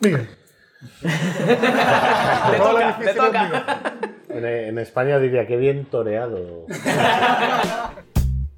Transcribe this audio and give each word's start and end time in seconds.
Miguel. 0.00 0.28
Te 1.00 2.56
toca, 2.56 2.98
te 2.98 3.14
toca. 3.14 3.80
En, 4.28 4.44
en 4.44 4.78
España 4.78 5.18
diría 5.18 5.46
que 5.46 5.56
bien 5.56 5.84
toreado. 5.86 6.66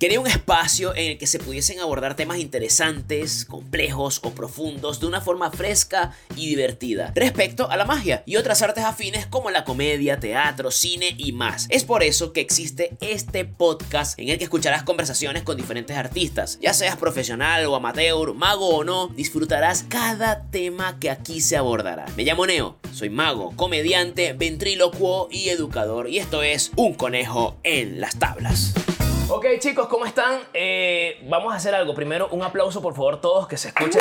Quería 0.03 0.19
un 0.19 0.27
espacio 0.27 0.97
en 0.97 1.13
el 1.13 1.17
que 1.17 1.29
se 1.29 1.39
pudiesen 1.39 1.79
abordar 1.79 2.17
temas 2.17 2.39
interesantes, 2.39 3.45
complejos 3.45 4.19
o 4.25 4.33
profundos 4.33 4.99
de 4.99 5.07
una 5.07 5.21
forma 5.21 5.53
fresca 5.53 6.11
y 6.35 6.49
divertida 6.49 7.13
respecto 7.15 7.71
a 7.71 7.77
la 7.77 7.85
magia 7.85 8.25
y 8.27 8.35
otras 8.35 8.63
artes 8.63 8.83
afines 8.83 9.27
como 9.27 9.53
la 9.53 9.63
comedia, 9.63 10.19
teatro, 10.19 10.73
cine 10.73 11.15
y 11.19 11.31
más. 11.31 11.69
Es 11.71 11.85
por 11.85 12.03
eso 12.03 12.33
que 12.33 12.41
existe 12.41 12.97
este 13.01 13.45
podcast 13.45 14.19
en 14.19 14.31
el 14.31 14.39
que 14.39 14.45
escucharás 14.45 14.83
conversaciones 14.83 15.45
con 15.45 15.57
diferentes 15.57 15.97
artistas. 15.97 16.59
Ya 16.61 16.75
seas 16.75 16.97
profesional 16.97 17.65
o 17.67 17.77
amateur, 17.77 18.35
mago 18.35 18.71
o 18.71 18.83
no, 18.83 19.07
disfrutarás 19.07 19.85
cada 19.89 20.51
tema 20.51 20.99
que 20.99 21.11
aquí 21.11 21.41
se 21.41 21.57
abordará. 21.57 22.07
Me 22.17 22.25
llamo 22.25 22.45
Neo, 22.45 22.77
soy 22.93 23.09
mago, 23.09 23.53
comediante, 23.55 24.33
ventrílocuo 24.33 25.29
y 25.31 25.51
educador 25.51 26.09
y 26.09 26.19
esto 26.19 26.43
es 26.43 26.73
Un 26.75 26.95
Conejo 26.95 27.57
en 27.63 28.01
las 28.01 28.19
Tablas. 28.19 28.75
Ok, 29.29 29.47
chicos, 29.59 29.89
¿cómo 29.89 30.05
están? 30.05 30.41
Eh, 30.53 31.19
vamos 31.29 31.53
a 31.53 31.57
hacer 31.57 31.75
algo. 31.75 31.95
Primero, 31.95 32.29
un 32.31 32.43
aplauso, 32.43 32.83
por 32.83 32.95
favor, 32.95 33.21
todos, 33.21 33.49
que 33.49 33.57
se 33.57 33.69
escuche. 33.69 33.99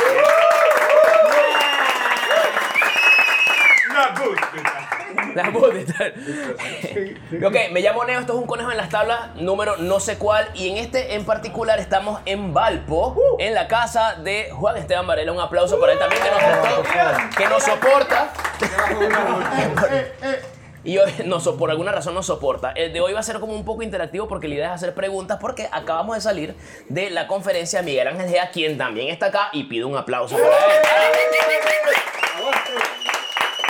La 5.34 5.50
voz 5.50 5.72
de 5.72 5.84
tal. 5.84 7.44
Ok, 7.44 7.56
me 7.70 7.80
llamo 7.80 8.04
Neo, 8.04 8.20
esto 8.20 8.34
es 8.34 8.38
un 8.38 8.46
conejo 8.46 8.70
en 8.70 8.76
las 8.76 8.90
tablas, 8.90 9.34
número 9.36 9.76
no 9.78 10.00
sé 10.00 10.18
cuál, 10.18 10.48
y 10.54 10.70
en 10.70 10.76
este 10.76 11.14
en 11.14 11.24
particular 11.24 11.78
estamos 11.78 12.20
en 12.26 12.52
Valpo, 12.52 13.16
en 13.38 13.54
la 13.54 13.68
casa 13.68 14.16
de 14.16 14.50
Juan 14.52 14.76
Esteban 14.76 15.06
Varela. 15.06 15.32
Un 15.32 15.40
aplauso 15.40 15.80
para 15.80 15.92
él 15.92 15.98
también 15.98 16.22
que 16.22 16.30
nos, 16.30 17.36
que 17.36 17.48
nos 17.48 17.62
soporta. 17.62 18.32
Y 20.84 20.98
hoy 20.98 21.12
no, 21.26 21.40
so- 21.40 21.56
por 21.56 21.70
alguna 21.70 21.92
razón 21.92 22.14
no 22.14 22.22
soporta. 22.22 22.72
El 22.72 22.92
de 22.92 23.00
hoy 23.00 23.12
va 23.12 23.20
a 23.20 23.22
ser 23.22 23.38
como 23.40 23.52
un 23.54 23.64
poco 23.64 23.82
interactivo 23.82 24.28
porque 24.28 24.48
la 24.48 24.54
idea 24.54 24.66
es 24.68 24.72
hacer 24.72 24.94
preguntas 24.94 25.38
porque 25.40 25.68
acabamos 25.70 26.16
de 26.16 26.20
salir 26.22 26.54
de 26.88 27.10
la 27.10 27.26
conferencia 27.26 27.80
de 27.80 27.84
Miguel 27.86 28.08
Ángel 28.08 28.28
Gea, 28.28 28.50
quien 28.50 28.76
también 28.78 29.08
está 29.08 29.26
acá 29.26 29.48
y 29.52 29.64
pido 29.64 29.88
un 29.88 29.96
aplauso 29.96 30.36
para 30.36 30.48
él. 30.48 30.82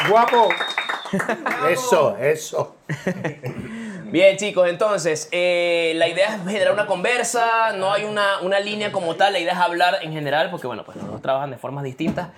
Guapo. 0.08 0.48
Eso, 1.68 2.16
eso. 2.18 2.76
Bien, 4.06 4.36
chicos, 4.38 4.66
entonces, 4.68 5.28
eh, 5.30 5.92
la 5.96 6.08
idea 6.08 6.36
es 6.36 6.42
generar 6.50 6.72
una 6.72 6.86
conversa, 6.86 7.72
no 7.76 7.92
hay 7.92 8.04
una, 8.04 8.40
una 8.40 8.58
línea 8.60 8.90
como 8.92 9.14
tal, 9.14 9.34
la 9.34 9.38
idea 9.38 9.52
es 9.52 9.58
hablar 9.58 9.98
en 10.00 10.12
general, 10.12 10.50
porque 10.50 10.66
bueno, 10.66 10.84
pues 10.84 10.96
los 10.96 11.06
dos 11.08 11.20
trabajan 11.20 11.50
de 11.50 11.58
formas 11.58 11.84
distintas, 11.84 12.28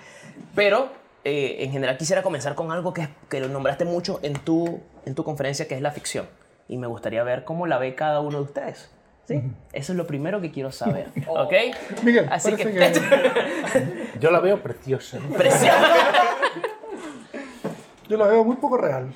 pero 0.55 0.89
eh, 1.25 1.57
en 1.65 1.71
general 1.71 1.97
quisiera 1.97 2.21
comenzar 2.23 2.55
con 2.55 2.71
algo 2.71 2.93
que, 2.93 3.09
que 3.29 3.41
lo 3.41 3.49
nombraste 3.49 3.83
mucho 3.83 4.19
en 4.23 4.33
tu, 4.35 4.79
en 5.05 5.13
tu 5.15 5.23
conferencia, 5.25 5.67
que 5.67 5.75
es 5.75 5.81
la 5.81 5.91
ficción, 5.91 6.27
y 6.69 6.77
me 6.77 6.87
gustaría 6.87 7.23
ver 7.23 7.43
cómo 7.43 7.67
la 7.67 7.77
ve 7.77 7.95
cada 7.95 8.21
uno 8.21 8.37
de 8.37 8.43
ustedes. 8.45 8.89
¿Sí? 9.27 9.41
Eso 9.73 9.91
es 9.93 9.97
lo 9.97 10.05
primero 10.05 10.39
que 10.39 10.51
quiero 10.51 10.71
saber, 10.71 11.07
¿ok? 11.27 11.53
Miguel, 12.03 12.27
Así 12.31 12.55
que, 12.55 12.65
parece 12.67 13.01
que- 13.01 14.07
Yo 14.19 14.29
la 14.31 14.39
veo 14.39 14.61
preciosa. 14.61 15.17
presión. 15.35 15.73
Yo 18.07 18.17
la 18.17 18.27
veo 18.27 18.43
muy 18.43 18.55
poco 18.57 18.77
real. 18.77 19.11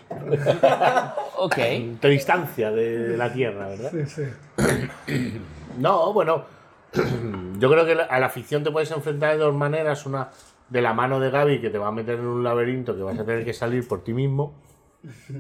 Ok. 1.38 1.56
De 1.58 2.10
distancia 2.10 2.72
de 2.72 3.16
la 3.18 3.32
Tierra, 3.32 3.68
¿verdad? 3.68 3.92
Sí, 3.92 4.06
sí. 4.08 4.24
No, 5.78 6.12
bueno, 6.12 6.46
yo 7.60 7.70
creo 7.70 7.86
que 7.86 7.92
a 8.02 8.20
la 8.20 8.30
ficción 8.30 8.64
te 8.64 8.72
puedes 8.72 8.90
enfrentar 8.90 9.34
de 9.34 9.38
dos 9.38 9.54
maneras. 9.54 10.08
Una 10.08 10.30
de 10.70 10.82
la 10.82 10.94
mano 10.94 11.20
de 11.20 11.30
Gaby, 11.32 11.62
que 11.62 11.70
te 11.70 11.78
va 11.78 11.88
a 11.88 11.92
meter 11.92 12.20
en 12.20 12.26
un 12.28 12.44
laberinto 12.44 12.96
que 12.96 13.02
vas 13.04 13.18
a 13.20 13.26
tener 13.26 13.44
que 13.46 13.54
salir 13.54 13.88
por 13.88 14.04
ti 14.04 14.14
mismo. 14.14 14.54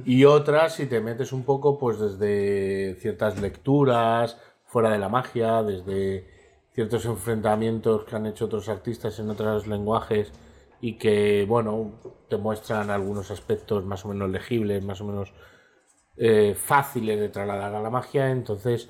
Y 0.06 0.26
otra, 0.26 0.70
si 0.70 0.86
te 0.88 1.02
metes 1.02 1.32
un 1.34 1.44
poco, 1.44 1.78
pues 1.78 2.00
desde 2.00 2.96
ciertas 3.00 3.40
lecturas, 3.42 4.38
fuera 4.66 4.90
de 4.92 5.00
la 5.00 5.10
magia, 5.10 5.64
desde 5.64 6.28
ciertos 6.74 7.06
enfrentamientos 7.06 8.06
que 8.06 8.16
han 8.16 8.26
hecho 8.26 8.46
otros 8.46 8.70
artistas 8.70 9.20
en 9.20 9.30
otros 9.30 9.68
lenguajes 9.68 10.32
y 10.82 10.98
que, 10.98 11.46
bueno, 11.48 12.00
te 12.30 12.38
muestran 12.38 12.90
algunos 12.90 13.32
aspectos 13.32 13.84
más 13.86 14.06
o 14.06 14.10
menos 14.10 14.30
legibles, 14.30 14.84
más 14.86 15.02
o 15.02 15.06
menos 15.06 15.34
eh, 16.18 16.54
fáciles 16.56 17.20
de 17.20 17.30
trasladar 17.30 17.74
a 17.76 17.82
la 17.82 17.90
magia. 17.90 18.30
Entonces, 18.32 18.90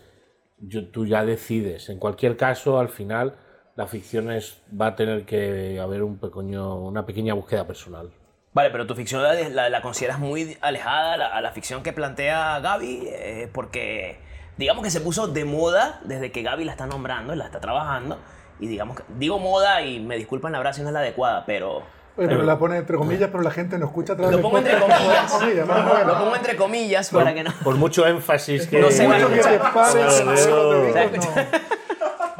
yo- 0.59 0.90
tú 0.90 1.06
ya 1.06 1.25
decides. 1.25 1.90
En 1.90 1.97
cualquier 2.00 2.38
caso, 2.38 2.80
al 2.80 2.90
final, 2.90 3.35
la 3.79 3.88
ficción 3.88 4.29
es, 4.29 4.57
va 4.79 4.88
a 4.88 4.95
tener 4.97 5.23
que 5.23 5.79
haber 5.81 6.03
un 6.03 6.17
pequeño, 6.17 6.75
una 6.75 7.06
pequeña 7.06 7.34
búsqueda 7.34 7.66
personal. 7.66 8.12
Vale, 8.51 8.72
pero 8.72 8.85
tu 8.85 8.94
ficción 8.94 9.23
la, 9.23 9.34
la- 9.35 9.69
la 9.69 9.81
consideras 9.81 10.19
muy 10.19 10.57
alejada 10.59 11.13
a 11.13 11.17
la, 11.17 11.28
a 11.28 11.40
la 11.40 11.51
ficción 11.51 11.81
que 11.81 11.94
plantea 11.94 12.59
Gaby, 12.59 13.03
eh, 13.07 13.50
porque 13.53 14.19
digamos 14.57 14.84
que 14.84 14.91
se 14.91 15.00
puso 15.00 15.28
de 15.29 15.45
moda 15.45 16.01
desde 16.03 16.29
que 16.34 16.41
Gaby 16.41 16.66
la 16.66 16.73
está 16.73 16.88
nombrando 16.88 17.34
y 17.34 17.38
la 17.38 17.45
está 17.45 17.62
trabajando. 17.62 18.17
Y 18.59 18.67
digamos 18.67 18.97
que, 18.97 19.03
digo 19.17 19.40
moda 19.40 19.81
y 19.81 20.01
me 20.01 20.17
disculpan 20.17 20.51
la 20.51 20.57
verdad 20.57 20.73
si 20.73 20.81
no 20.81 20.88
es 20.90 20.94
la 20.94 21.00
adecuada, 21.00 21.46
pero 21.46 21.78
Oye, 22.17 22.28
pero 22.28 22.44
la 22.44 22.59
pone 22.59 22.75
entre 22.75 22.97
comillas, 22.97 23.29
pero 23.31 23.44
la 23.44 23.51
gente 23.51 23.78
no 23.78 23.85
escucha 23.85 24.11
a 24.11 24.17
través 24.17 24.35
lo 24.35 24.41
pongo 24.41 24.57
entre 24.57 24.78
comillas. 24.78 25.31
Comillas, 25.31 25.66
más 25.66 25.85
Lo 25.85 25.94
bueno. 25.94 26.19
pongo 26.19 26.35
entre 26.35 26.57
comillas 26.57 27.09
para 27.11 27.34
que 27.34 27.44
no. 27.46 27.53
Por 27.63 27.75
mucho 27.75 28.06
énfasis 28.06 28.67
que... 28.67 28.81
No 28.81 28.91
se 28.91 29.07
va 29.07 29.16
a 29.16 29.19
escuchar. 29.19 29.72
pares, 29.73 30.22
Claro, 30.22 30.91
pero 30.91 31.11
te 31.11 31.19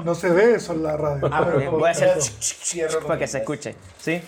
no. 0.04 0.16
se 0.16 0.30
ve 0.30 0.56
eso 0.56 0.74
en 0.74 0.84
la 0.84 0.98
radio. 0.98 1.30
Ah, 1.32 1.44
pero- 1.46 1.72
Voy 1.72 1.88
a 1.88 1.92
hacer 1.92 2.18
para 3.06 3.20
que 3.20 3.28
se 3.28 3.40
escuche. 3.40 3.76
¿Sí? 3.98 4.22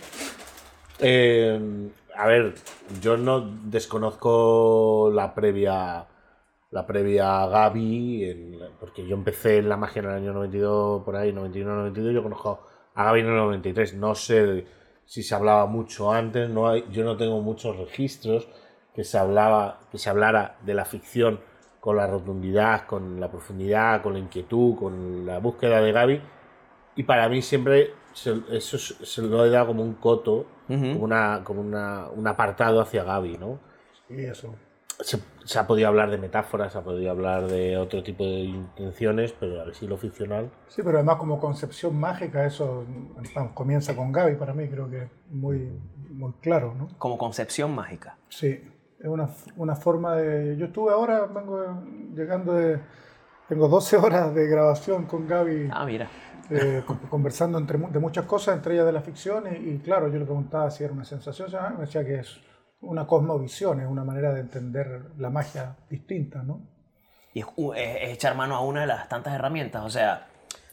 Eh, 1.00 1.90
a 2.16 2.28
ver, 2.28 2.54
yo 3.02 3.18
no 3.18 3.42
desconozco 3.64 5.10
la 5.14 5.34
previa 5.34 6.08
la 6.72 6.88
previa 6.88 7.46
Gaby, 7.48 8.24
en- 8.30 8.60
porque 8.80 9.06
yo 9.06 9.16
empecé 9.16 9.58
en 9.58 9.68
la 9.68 9.76
magia 9.76 10.00
en 10.02 10.06
el 10.06 10.16
año 10.16 10.32
92, 10.34 11.04
por 11.04 11.18
ahí, 11.18 11.34
91-92, 11.34 12.14
yo 12.14 12.24
conozco 12.24 12.66
a 12.96 13.04
Gaby 13.04 13.20
en 13.20 13.28
el 13.28 13.36
93, 13.36 13.96
no 13.96 14.16
sé 14.16 14.66
si 15.06 15.22
se 15.22 15.36
hablaba 15.36 15.66
mucho 15.66 16.14
antes, 16.14 16.50
no 16.50 16.70
hay, 16.70 16.86
yo 16.90 17.04
no 17.04 17.18
tengo 17.18 17.42
muchos 17.42 17.76
registros 17.78 18.48
que 18.96 19.04
se, 19.04 19.18
hablaba, 19.18 19.82
que 19.92 19.98
se 19.98 20.10
hablara 20.10 20.60
de 20.62 20.74
la 20.74 20.86
ficción 20.86 21.42
con 21.82 21.98
la 21.98 22.08
rotundidad, 22.08 22.86
con 22.86 23.20
la 23.20 23.30
profundidad, 23.30 24.02
con 24.02 24.14
la 24.14 24.20
inquietud, 24.20 24.78
con 24.78 25.26
la 25.26 25.40
búsqueda 25.40 25.82
de 25.82 25.92
Gaby, 25.92 26.22
y 26.96 27.04
para 27.04 27.28
mí 27.28 27.42
siempre 27.42 27.94
se- 28.14 28.42
eso 28.52 28.78
se 28.78 29.22
lo 29.24 29.44
he 29.44 29.50
dado 29.50 29.68
como 29.68 29.84
un 29.84 29.96
coto, 29.96 30.46
como, 30.68 31.04
una, 31.04 31.42
como 31.44 31.60
una, 31.62 32.08
un 32.16 32.26
apartado 32.28 32.80
hacia 32.80 33.04
Gaby, 33.04 33.38
¿no? 33.38 33.60
Y 34.10 34.22
eso. 34.26 34.56
Se, 35.00 35.18
se 35.46 35.58
ha 35.58 35.66
podido 35.66 35.88
hablar 35.88 36.12
de 36.12 36.18
metáforas, 36.20 36.74
se 36.74 36.78
ha 36.78 36.84
podido 36.84 37.10
hablar 37.10 37.48
de 37.48 37.76
otro 37.78 38.04
tipo 38.04 38.24
de 38.24 38.42
intenciones, 38.42 39.34
pero 39.34 39.60
al 39.62 39.72
estilo 39.72 39.98
ficcional. 39.98 40.52
Sí, 40.68 40.84
pero 40.84 40.98
además 41.00 41.16
como 41.16 41.40
concepción 41.40 42.00
mágica, 42.00 42.46
eso 42.46 42.86
vamos, 43.34 43.54
comienza 43.54 43.96
con 43.96 44.12
Gaby 44.12 44.36
para 44.36 44.54
mí, 44.54 44.68
creo 44.70 44.88
que 44.90 45.04
es 45.04 45.10
muy, 45.32 45.72
muy 46.12 46.34
claro, 46.42 46.76
¿no? 46.78 46.88
Como 47.00 47.18
concepción 47.18 47.74
mágica. 47.74 48.16
Sí, 48.30 48.64
es 49.02 49.08
una, 49.08 49.30
una 49.58 49.76
forma 49.76 50.16
de... 50.16 50.56
Yo 50.58 50.66
estuve 50.68 50.92
ahora, 50.92 51.26
vengo 51.26 51.84
llegando 52.16 52.54
de... 52.54 52.80
Tengo 53.48 53.68
12 53.68 53.98
horas 53.98 54.34
de 54.34 54.48
grabación 54.48 55.06
con 55.06 55.28
Gaby, 55.28 55.70
Ah, 55.74 55.86
mira. 55.86 56.08
eh, 56.50 56.84
con- 56.86 56.98
conversando 57.00 57.58
entre, 57.58 57.78
de 57.78 58.00
muchas 58.00 58.26
cosas, 58.26 58.56
entre 58.56 58.76
ellas 58.76 58.86
de 58.86 58.94
la 58.94 59.02
ficción, 59.02 59.44
y, 59.52 59.70
y 59.72 59.80
claro, 59.80 60.08
yo 60.08 60.20
le 60.20 60.26
preguntaba 60.26 60.72
si 60.72 60.84
era 60.86 60.94
una 60.94 61.04
sensación, 61.04 61.50
me 61.78 61.82
decía 61.86 62.06
que 62.06 62.20
es 62.20 62.40
una 62.80 63.06
cosmovisión, 63.06 63.82
es 63.82 63.88
una 63.88 64.04
manera 64.06 64.34
de 64.34 64.40
entender 64.42 65.02
la 65.18 65.30
magia 65.30 65.76
distinta, 65.90 66.44
¿no? 66.44 66.62
Y 67.34 67.42
es- 67.42 67.48
es 67.76 68.14
echar 68.14 68.36
mano 68.36 68.56
a 68.56 68.62
una 68.62 68.82
de 68.82 68.88
las 68.88 69.10
tantas 69.10 69.34
herramientas. 69.34 69.84
O 69.84 69.90
sea, 69.90 70.28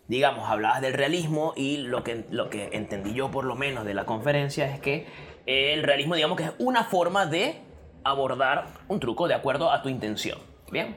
digamos, 0.06 0.48
hablabas 0.48 0.80
del 0.80 0.94
realismo 0.94 1.52
y 1.56 1.78
lo 1.78 2.04
que, 2.04 2.26
lo 2.30 2.48
que 2.48 2.70
entendí 2.72 3.12
yo 3.12 3.30
por 3.30 3.44
lo 3.44 3.56
menos 3.56 3.84
de 3.84 3.94
la 3.94 4.06
conferencia 4.06 4.72
es 4.72 4.78
que 4.80 5.06
el 5.46 5.82
realismo, 5.82 6.14
digamos 6.14 6.36
que 6.36 6.44
es 6.44 6.52
una 6.58 6.84
forma 6.84 7.26
de 7.26 7.60
abordar 8.10 8.66
un 8.88 9.00
truco 9.00 9.28
de 9.28 9.34
acuerdo 9.34 9.70
a 9.70 9.82
tu 9.82 9.88
intención. 9.88 10.38
¿Bien? 10.70 10.96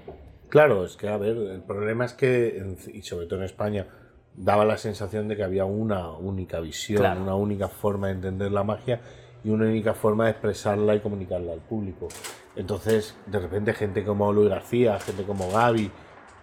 Claro, 0.50 0.84
es 0.86 0.98
que, 0.98 1.08
a 1.08 1.18
ver, 1.18 1.38
el 1.38 1.62
problema 1.62 2.04
es 2.06 2.14
que, 2.14 2.76
y 2.94 3.02
sobre 3.04 3.26
todo 3.26 3.40
en 3.40 3.46
España, 3.46 3.88
daba 4.36 4.66
la 4.66 4.78
sensación 4.78 5.28
de 5.28 5.36
que 5.38 5.44
había 5.44 5.66
una 5.66 6.10
única 6.12 6.60
visión, 6.60 7.00
Claro. 7.00 7.22
una 7.22 7.36
única 7.36 7.68
forma 7.70 8.08
de 8.08 8.14
entender 8.14 8.52
la 8.52 8.64
magia 8.64 9.02
y 9.44 9.50
una 9.50 9.66
única 9.66 9.94
forma 9.94 10.26
de 10.26 10.32
expresarla 10.32 10.96
y 10.96 11.00
comunicarla 11.00 11.54
al 11.54 11.60
público. 11.62 12.10
Entonces, 12.56 13.16
de 13.28 13.40
repente, 13.40 13.74
gente 13.74 14.04
como 14.04 14.32
Luis 14.34 14.50
García, 14.50 15.00
gente 15.00 15.24
como 15.24 15.50
Gaby, 15.52 15.90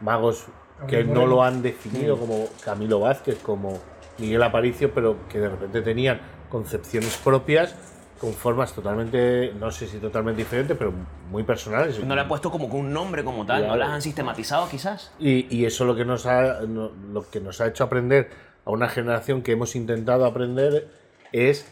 magos 0.00 0.46
que 0.86 1.04
no 1.04 1.26
lo 1.26 1.42
han 1.42 1.60
definido, 1.60 2.16
como 2.16 2.46
Camilo 2.64 3.00
Vázquez, 3.00 3.38
como 3.40 3.78
Miguel 4.18 4.42
Aparicio, 4.42 4.92
pero 4.94 5.28
que 5.28 5.38
de 5.38 5.48
repente 5.48 5.82
tenían 5.82 6.20
concepciones 6.48 7.16
propias 7.18 7.74
con 8.20 8.32
formas 8.32 8.72
totalmente, 8.74 9.52
no 9.58 9.70
sé 9.70 9.86
si 9.86 9.98
totalmente 9.98 10.42
diferentes, 10.42 10.76
pero 10.76 10.92
muy 11.30 11.42
personales. 11.44 12.02
No 12.04 12.14
le 12.14 12.20
han 12.22 12.28
puesto 12.28 12.50
como 12.50 12.68
que 12.68 12.76
un 12.76 12.92
nombre 12.92 13.24
como 13.24 13.46
tal, 13.46 13.66
no 13.66 13.76
las 13.76 13.88
han 13.90 14.02
sistematizado 14.02 14.68
quizás. 14.68 15.12
Y, 15.18 15.46
y 15.54 15.64
eso 15.64 15.84
lo 15.84 15.94
que, 15.94 16.04
nos 16.04 16.26
ha, 16.26 16.60
no- 16.68 16.90
lo 17.12 17.28
que 17.30 17.40
nos 17.40 17.60
ha 17.60 17.66
hecho 17.68 17.84
aprender 17.84 18.28
a 18.64 18.70
una 18.70 18.88
generación 18.88 19.42
que 19.42 19.52
hemos 19.52 19.74
intentado 19.76 20.24
aprender 20.26 20.88
es 21.32 21.66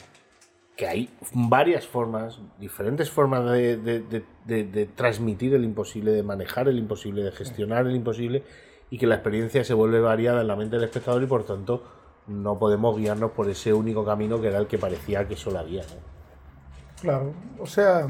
que 0.77 0.87
hay 0.87 1.11
varias 1.33 1.87
formas, 1.87 2.39
diferentes 2.59 3.11
formas 3.11 3.51
de, 3.51 3.77
de- 3.79 4.01
de- 4.01 4.25
de- 4.45 4.65
de 4.65 4.87
transmitir 4.87 5.55
el 5.55 5.65
imposible, 5.65 6.13
de 6.13 6.23
manejar 6.23 6.69
el 6.69 6.79
imposible, 6.79 7.23
de 7.23 7.33
gestionar 7.33 7.87
el 7.87 7.97
imposible 7.97 8.43
y 8.91 8.99
que 8.99 9.07
la 9.07 9.15
experiencia 9.17 9.65
se 9.65 9.75
vuelve 9.75 10.01
variada 10.01 10.43
en 10.43 10.47
la 10.49 10.55
mente 10.57 10.77
del 10.77 10.85
espectador 10.85 11.23
y 11.23 11.27
por 11.27 11.45
tanto 11.45 11.83
no 12.29 12.59
podemos 12.59 12.97
guiarnos 12.97 13.31
por 13.33 13.49
ese 13.49 13.73
único 13.73 14.05
camino 14.05 14.41
que 14.41 14.49
era 14.49 14.59
el 14.59 14.67
que 14.67 14.79
parecía 14.79 15.27
que 15.27 15.37
solo 15.37 15.59
había. 15.61 15.83
¿no? 15.83 16.16
Claro, 17.01 17.35
o 17.61 17.67
sea, 17.67 18.07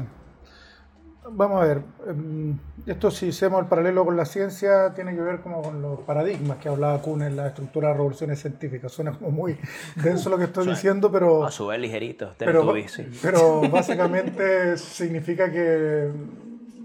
vamos 1.29 1.61
a 1.61 1.65
ver, 1.65 1.81
em, 2.07 2.57
esto 2.85 3.11
si 3.11 3.29
hacemos 3.29 3.59
el 3.61 3.67
paralelo 3.67 4.05
con 4.05 4.15
la 4.15 4.25
ciencia 4.25 4.93
tiene 4.93 5.13
que 5.13 5.21
ver 5.21 5.41
como 5.41 5.61
con 5.61 5.81
los 5.81 5.99
paradigmas 6.01 6.57
que 6.57 6.69
hablaba 6.69 7.01
Kuhn 7.01 7.21
en 7.21 7.35
la 7.35 7.47
estructura 7.47 7.89
de 7.89 7.95
revoluciones 7.95 8.39
científicas. 8.39 8.91
Suena 8.93 9.11
como 9.11 9.31
muy 9.31 9.57
denso 10.03 10.29
lo 10.29 10.37
que 10.37 10.45
estoy 10.45 10.67
diciendo, 10.67 11.11
pero... 11.11 11.43
A 11.45 11.51
su 11.51 11.67
vez 11.67 11.79
ligerito, 11.79 12.33
Pero, 12.37 12.51
Teletubbies, 12.61 12.91
sí. 12.91 13.07
pero 13.21 13.61
básicamente 13.71 14.77
significa 14.77 15.51
que 15.51 16.09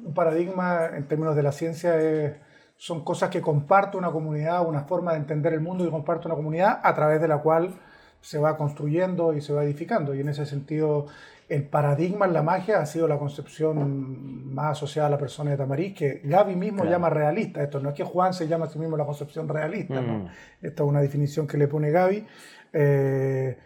un 0.05 0.13
paradigma 0.15 0.87
en 0.97 1.07
términos 1.07 1.37
de 1.37 1.43
la 1.45 1.53
ciencia 1.53 1.97
es- 2.01 2.35
son 2.77 3.05
cosas 3.05 3.31
que 3.31 3.41
comparte 3.41 3.97
una 3.97 4.11
comunidad, 4.11 4.67
una 4.67 4.83
forma 4.83 5.13
de 5.13 5.19
entender 5.19 5.53
el 5.53 5.61
mundo 5.61 5.85
que 5.85 5.91
comparte 5.93 6.27
una 6.27 6.35
comunidad 6.35 6.81
a 6.83 6.93
través 6.97 7.21
de 7.21 7.29
la 7.29 7.39
cual 7.39 7.77
se 8.21 8.39
va 8.39 8.57
construyendo 8.57 9.35
y 9.35 9.41
se 9.41 9.53
va 9.53 9.63
edificando. 9.63 10.15
Y 10.17 10.21
en 10.21 10.29
ese 10.29 10.47
sentido, 10.47 11.07
el 11.49 11.65
paradigma 11.65 12.27
en 12.27 12.33
la 12.33 12.43
magia 12.43 12.81
ha 12.81 12.87
sido 12.87 13.07
la 13.07 13.19
concepción 13.19 14.55
más 14.55 14.73
asociada 14.73 15.09
a 15.09 15.11
la 15.11 15.19
persona 15.19 15.51
de 15.51 15.57
Tamariz, 15.57 15.95
que 15.95 16.21
Gaby 16.25 16.57
mismo 16.57 16.85
llama 16.85 17.11
realista. 17.11 17.63
Esto 17.63 17.81
no 17.81 17.91
es 17.91 17.95
que 17.95 18.05
Juan 18.05 18.33
se 18.33 18.49
llama 18.49 18.67
a 18.67 18.69
sí 18.69 18.79
mismo 18.79 18.97
la 18.97 19.05
concepción 19.05 19.49
realista, 19.49 20.01
¿no? 20.01 20.29
Esta 20.61 20.83
es 20.83 20.89
una 20.89 21.01
definición 21.01 21.47
que 21.47 21.59
le 21.59 21.69
pone 21.69 21.91
Gaby. 21.91 22.27
Eh, 22.73 23.59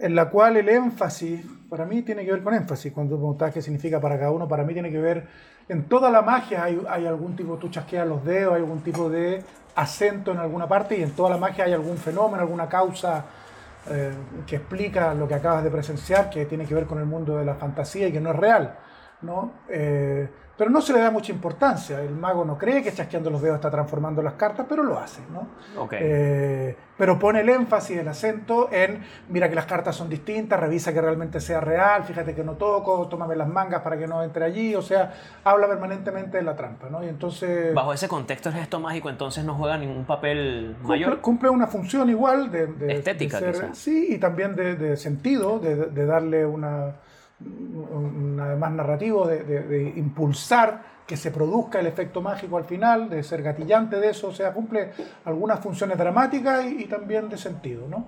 en 0.00 0.14
la 0.14 0.30
cual 0.30 0.56
el 0.56 0.68
énfasis, 0.68 1.44
para 1.68 1.84
mí 1.84 2.02
tiene 2.02 2.24
que 2.24 2.32
ver 2.32 2.42
con 2.42 2.54
énfasis, 2.54 2.92
cuando 2.92 3.14
tú 3.14 3.20
preguntas 3.20 3.52
qué 3.52 3.60
significa 3.60 4.00
para 4.00 4.18
cada 4.18 4.30
uno, 4.30 4.48
para 4.48 4.64
mí 4.64 4.72
tiene 4.72 4.90
que 4.90 4.98
ver, 4.98 5.26
en 5.68 5.84
toda 5.84 6.10
la 6.10 6.22
magia 6.22 6.64
hay, 6.64 6.80
hay 6.88 7.06
algún 7.06 7.36
tipo, 7.36 7.56
tú 7.56 7.68
chasqueas 7.68 8.06
los 8.06 8.24
dedos, 8.24 8.54
hay 8.54 8.60
algún 8.62 8.80
tipo 8.80 9.10
de 9.10 9.42
acento 9.74 10.32
en 10.32 10.38
alguna 10.38 10.66
parte 10.66 10.96
y 10.96 11.02
en 11.02 11.10
toda 11.10 11.30
la 11.30 11.36
magia 11.36 11.64
hay 11.64 11.72
algún 11.72 11.98
fenómeno, 11.98 12.42
alguna 12.42 12.68
causa 12.68 13.24
eh, 13.90 14.12
que 14.46 14.56
explica 14.56 15.14
lo 15.14 15.28
que 15.28 15.34
acabas 15.34 15.64
de 15.64 15.70
presenciar, 15.70 16.30
que 16.30 16.46
tiene 16.46 16.66
que 16.66 16.74
ver 16.74 16.86
con 16.86 16.98
el 16.98 17.06
mundo 17.06 17.36
de 17.36 17.44
la 17.44 17.54
fantasía 17.54 18.08
y 18.08 18.12
que 18.12 18.20
no 18.20 18.30
es 18.30 18.36
real. 18.36 18.76
¿no? 19.22 19.52
Eh, 19.68 20.28
pero 20.56 20.70
no 20.70 20.80
se 20.80 20.92
le 20.92 21.00
da 21.00 21.10
mucha 21.10 21.32
importancia. 21.32 22.00
El 22.00 22.14
mago 22.16 22.44
no 22.44 22.56
cree 22.56 22.82
que 22.82 22.92
chasqueando 22.92 23.30
los 23.30 23.42
dedos 23.42 23.56
está 23.56 23.70
transformando 23.70 24.22
las 24.22 24.34
cartas, 24.34 24.66
pero 24.68 24.82
lo 24.82 24.98
hace. 24.98 25.20
¿no? 25.32 25.46
Ok. 25.82 25.94
Eh, 25.98 26.76
pero 26.96 27.18
pone 27.18 27.40
el 27.40 27.48
énfasis, 27.50 27.98
el 27.98 28.08
acento 28.08 28.70
en, 28.72 29.02
mira 29.28 29.50
que 29.50 29.54
las 29.54 29.66
cartas 29.66 29.94
son 29.94 30.08
distintas, 30.08 30.58
revisa 30.58 30.94
que 30.94 31.00
realmente 31.02 31.40
sea 31.40 31.60
real, 31.60 32.04
fíjate 32.04 32.34
que 32.34 32.42
no 32.42 32.54
toco, 32.54 33.06
tómame 33.08 33.36
las 33.36 33.48
mangas 33.48 33.82
para 33.82 33.98
que 33.98 34.06
no 34.06 34.22
entre 34.22 34.46
allí, 34.46 34.74
o 34.74 34.80
sea, 34.80 35.12
habla 35.44 35.68
permanentemente 35.68 36.38
de 36.38 36.42
la 36.42 36.56
trampa, 36.56 36.88
¿no? 36.88 37.04
Y 37.04 37.08
entonces 37.08 37.74
Bajo 37.74 37.92
ese 37.92 38.08
contexto, 38.08 38.48
el 38.48 38.54
gesto 38.54 38.80
mágico 38.80 39.10
entonces 39.10 39.44
no 39.44 39.54
juega 39.56 39.76
ningún 39.76 40.06
papel 40.06 40.74
cumple, 40.78 40.88
mayor. 40.88 41.20
cumple 41.20 41.50
una 41.50 41.66
función 41.66 42.08
igual 42.08 42.50
de, 42.50 42.66
de- 42.68 42.94
Estética, 42.94 43.40
de 43.40 43.52
quizás. 43.52 43.76
sí, 43.76 44.14
y 44.14 44.18
también 44.18 44.56
de, 44.56 44.76
de 44.76 44.96
sentido, 44.96 45.58
de 45.58 46.06
darle 46.06 46.46
una, 46.46 46.92
un, 47.40 48.38
además 48.40 48.72
narrativo, 48.72 49.26
de, 49.26 49.92
impulsar 49.96 50.96
que 51.06 51.16
se 51.16 51.30
produzca 51.30 51.78
el 51.78 51.86
efecto 51.86 52.20
mágico 52.20 52.56
al 52.56 52.64
final, 52.64 53.08
de 53.08 53.22
ser 53.22 53.42
gatillante 53.42 54.00
de 54.00 54.10
eso, 54.10 54.28
o 54.28 54.32
sea, 54.32 54.52
cumple 54.52 54.90
algunas 55.24 55.60
funciones 55.60 55.98
dramáticas 55.98 56.64
y 56.66 56.84
también 56.86 57.28
de 57.28 57.38
sentido, 57.38 57.86
¿no? 57.88 58.06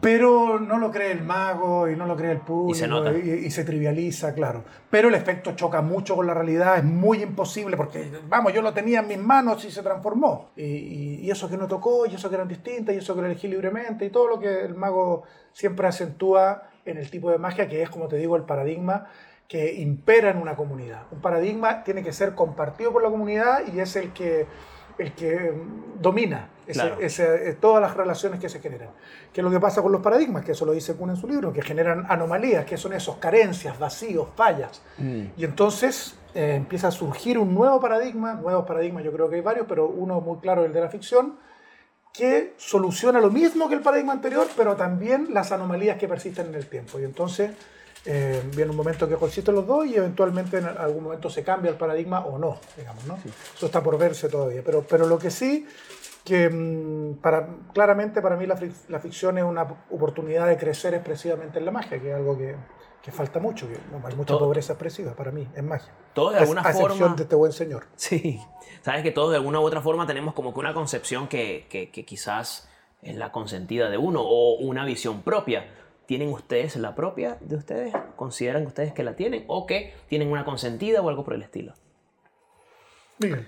Pero 0.00 0.60
no 0.60 0.78
lo 0.78 0.90
cree 0.92 1.10
el 1.10 1.22
mago 1.24 1.88
y 1.88 1.96
no 1.96 2.06
lo 2.06 2.16
cree 2.16 2.30
el 2.32 2.38
público 2.40 2.76
Y 2.76 2.78
se 2.78 2.86
nota. 2.86 3.12
y, 3.12 3.30
y 3.46 3.50
se 3.50 3.64
trivializa, 3.64 4.32
claro. 4.32 4.62
Pero 4.90 5.08
el 5.08 5.14
efecto 5.14 5.52
choca 5.56 5.82
mucho 5.82 6.14
con 6.14 6.26
la 6.26 6.34
realidad, 6.34 6.78
es 6.78 6.84
muy 6.84 7.22
imposible 7.22 7.76
porque, 7.76 8.08
vamos, 8.28 8.52
yo 8.52 8.62
lo 8.62 8.72
tenía 8.72 9.00
en 9.00 9.08
mis 9.08 9.18
manos 9.18 9.64
y 9.64 9.70
se 9.70 9.82
transformó. 9.82 10.50
Y, 10.56 10.62
y- 10.62 11.20
y 11.22 11.30
eso 11.30 11.48
que 11.48 11.56
no 11.56 11.66
tocó, 11.66 12.06
y 12.06 12.14
eso 12.14 12.28
que 12.28 12.36
eran 12.36 12.46
distintas, 12.48 12.94
y 12.94 12.98
eso 12.98 13.14
que 13.14 13.22
lo 13.22 13.26
elegí 13.26 13.48
libremente, 13.48 14.04
y 14.04 14.10
todo 14.10 14.28
lo 14.28 14.38
que 14.38 14.60
el 14.64 14.74
mago 14.74 15.24
siempre 15.52 15.88
acentúa 15.88 16.62
en 16.84 16.96
el 16.98 17.10
tipo 17.10 17.30
de 17.30 17.38
magia, 17.38 17.68
que 17.68 17.82
es, 17.82 17.90
como 17.90 18.06
te 18.08 18.16
digo, 18.16 18.36
el 18.36 18.44
paradigma 18.44 19.06
que 19.48 19.74
impera 19.74 20.30
en 20.30 20.36
una 20.38 20.54
comunidad. 20.54 21.02
Un 21.10 21.20
paradigma 21.20 21.82
tiene 21.82 22.02
que 22.02 22.12
ser 22.12 22.34
compartido 22.34 22.92
por 22.92 23.02
la 23.02 23.10
comunidad 23.10 23.62
y 23.74 23.80
es 23.80 23.96
el 23.96 24.12
que, 24.12 24.46
el 24.98 25.12
que 25.12 25.36
mm, 25.52 26.00
domina 26.02 26.50
ese- 26.66 26.80
Claro. 26.80 26.96
ese- 27.00 27.50
eh, 27.50 27.52
todas 27.54 27.80
las 27.80 27.96
relaciones 27.96 28.40
que 28.40 28.48
se 28.48 28.60
generan. 28.60 28.88
¿Qué 29.32 29.40
es 29.40 29.44
lo 29.44 29.50
que 29.50 29.60
pasa 29.60 29.80
con 29.82 29.92
los 29.92 30.00
paradigmas? 30.02 30.44
Que 30.44 30.52
eso 30.52 30.64
lo 30.66 30.72
dice 30.72 30.94
Kuhn 30.94 31.10
en 31.10 31.16
su 31.16 31.26
libro, 31.28 31.52
que 31.52 31.62
generan 31.62 32.04
anomalías, 32.08 32.64
que 32.64 32.76
son 32.76 32.92
esos 32.92 33.16
carencias, 33.16 33.78
vacíos, 33.78 34.28
fallas. 34.36 34.82
Y 35.36 35.44
entonces 35.44 36.16
eh, 36.34 36.54
empieza 36.56 36.88
a 36.88 36.90
surgir 36.90 37.38
un 37.38 37.54
nuevo 37.54 37.80
paradigma, 37.80 38.34
nuevos 38.34 38.66
paradigmas 38.66 39.02
yo 39.02 39.12
creo 39.12 39.28
que 39.30 39.36
hay 39.36 39.40
varios, 39.42 39.66
pero 39.66 39.86
uno 39.88 40.20
muy 40.20 40.38
claro, 40.40 40.64
el 40.64 40.72
de 40.72 40.80
la 40.82 40.88
ficción, 40.88 41.36
que 42.12 42.52
soluciona 42.56 43.20
lo 43.20 43.30
mismo 43.30 43.68
que 43.68 43.74
el 43.76 43.80
paradigma 43.80 44.12
anterior, 44.12 44.46
pero 44.56 44.76
también 44.76 45.28
las 45.32 45.52
anomalías 45.52 45.96
que 45.98 46.08
persisten 46.08 46.48
en 46.48 46.54
el 46.56 46.66
tiempo. 46.66 46.98
Y 46.98 47.04
entonces 47.04 47.52
eh, 48.06 48.42
viene 48.54 48.70
un 48.70 48.76
momento 48.76 49.08
que 49.08 49.16
coexisten 49.16 49.54
los 49.54 49.66
dos 49.66 49.86
y 49.86 49.96
eventualmente 49.96 50.58
en 50.58 50.66
algún 50.66 51.04
momento 51.04 51.28
se 51.30 51.42
cambia 51.42 51.70
el 51.70 51.76
paradigma 51.76 52.20
o 52.24 52.38
no, 52.38 52.58
digamos, 52.76 53.04
¿no? 53.06 53.18
Eso 53.56 53.66
está 53.66 53.82
por 53.82 53.98
verse 53.98 54.28
todavía. 54.28 54.62
Pero, 54.64 54.82
pero 54.88 55.06
lo 55.06 55.18
que 55.18 55.30
sí, 55.30 55.66
que 56.24 56.48
mm, 56.48 57.14
para, 57.20 57.48
claramente 57.72 58.22
para 58.22 58.36
mí 58.36 58.46
la, 58.46 58.58
la 58.88 59.00
ficción 59.00 59.38
es 59.38 59.44
una 59.44 59.66
oportunidad 59.90 60.46
de 60.46 60.56
crecer 60.56 60.94
expresivamente 60.94 61.58
en 61.58 61.64
la 61.64 61.70
magia, 61.70 62.00
que 62.00 62.10
es 62.10 62.14
algo 62.16 62.36
que, 62.38 62.54
que 63.02 63.12
falta 63.12 63.40
mucho, 63.40 63.66
que 63.68 63.78
no, 63.90 64.06
hay 64.06 64.14
mucha 64.14 64.28
Todo- 64.34 64.40
pobreza 64.40 64.72
expresiva 64.74 65.12
para 65.14 65.30
mí 65.30 65.46
en 65.54 65.66
magia. 65.68 65.92
Todos 66.14 66.32
de 66.32 66.38
A- 66.38 66.42
alguna 66.42 66.62
a 66.62 66.70
excepción 66.70 66.98
forma- 66.98 67.16
de 67.16 67.22
este 67.24 67.34
buen 67.36 67.52
señor. 67.52 67.84
Sí. 67.96 68.40
Sabes 68.82 69.02
que 69.02 69.10
todos 69.10 69.30
de 69.30 69.36
alguna 69.36 69.60
u 69.60 69.64
otra 69.64 69.80
forma 69.82 70.06
tenemos 70.06 70.34
como 70.34 70.54
que 70.54 70.60
una 70.60 70.72
concepción 70.72 71.28
que, 71.28 71.66
que- 71.68 71.90
que 71.90 72.04
quizás 72.04 72.68
es 73.02 73.16
la 73.16 73.32
consentida 73.32 73.90
de 73.90 73.98
uno 73.98 74.22
o 74.22 74.56
una 74.58 74.84
visión 74.84 75.22
propia. 75.22 75.66
¿Tienen 76.08 76.30
ustedes 76.30 76.74
la 76.76 76.94
propia 76.94 77.36
de 77.42 77.56
ustedes? 77.56 77.92
¿Consideran 78.16 78.64
ustedes 78.66 78.94
que 78.94 79.02
la 79.04 79.14
tienen? 79.14 79.44
¿O 79.46 79.66
que 79.66 79.92
tienen 80.08 80.32
una 80.32 80.42
consentida 80.46 81.02
o 81.02 81.08
algo 81.10 81.22
por 81.22 81.34
el 81.34 81.42
estilo? 81.42 81.74
Miguel. 83.18 83.44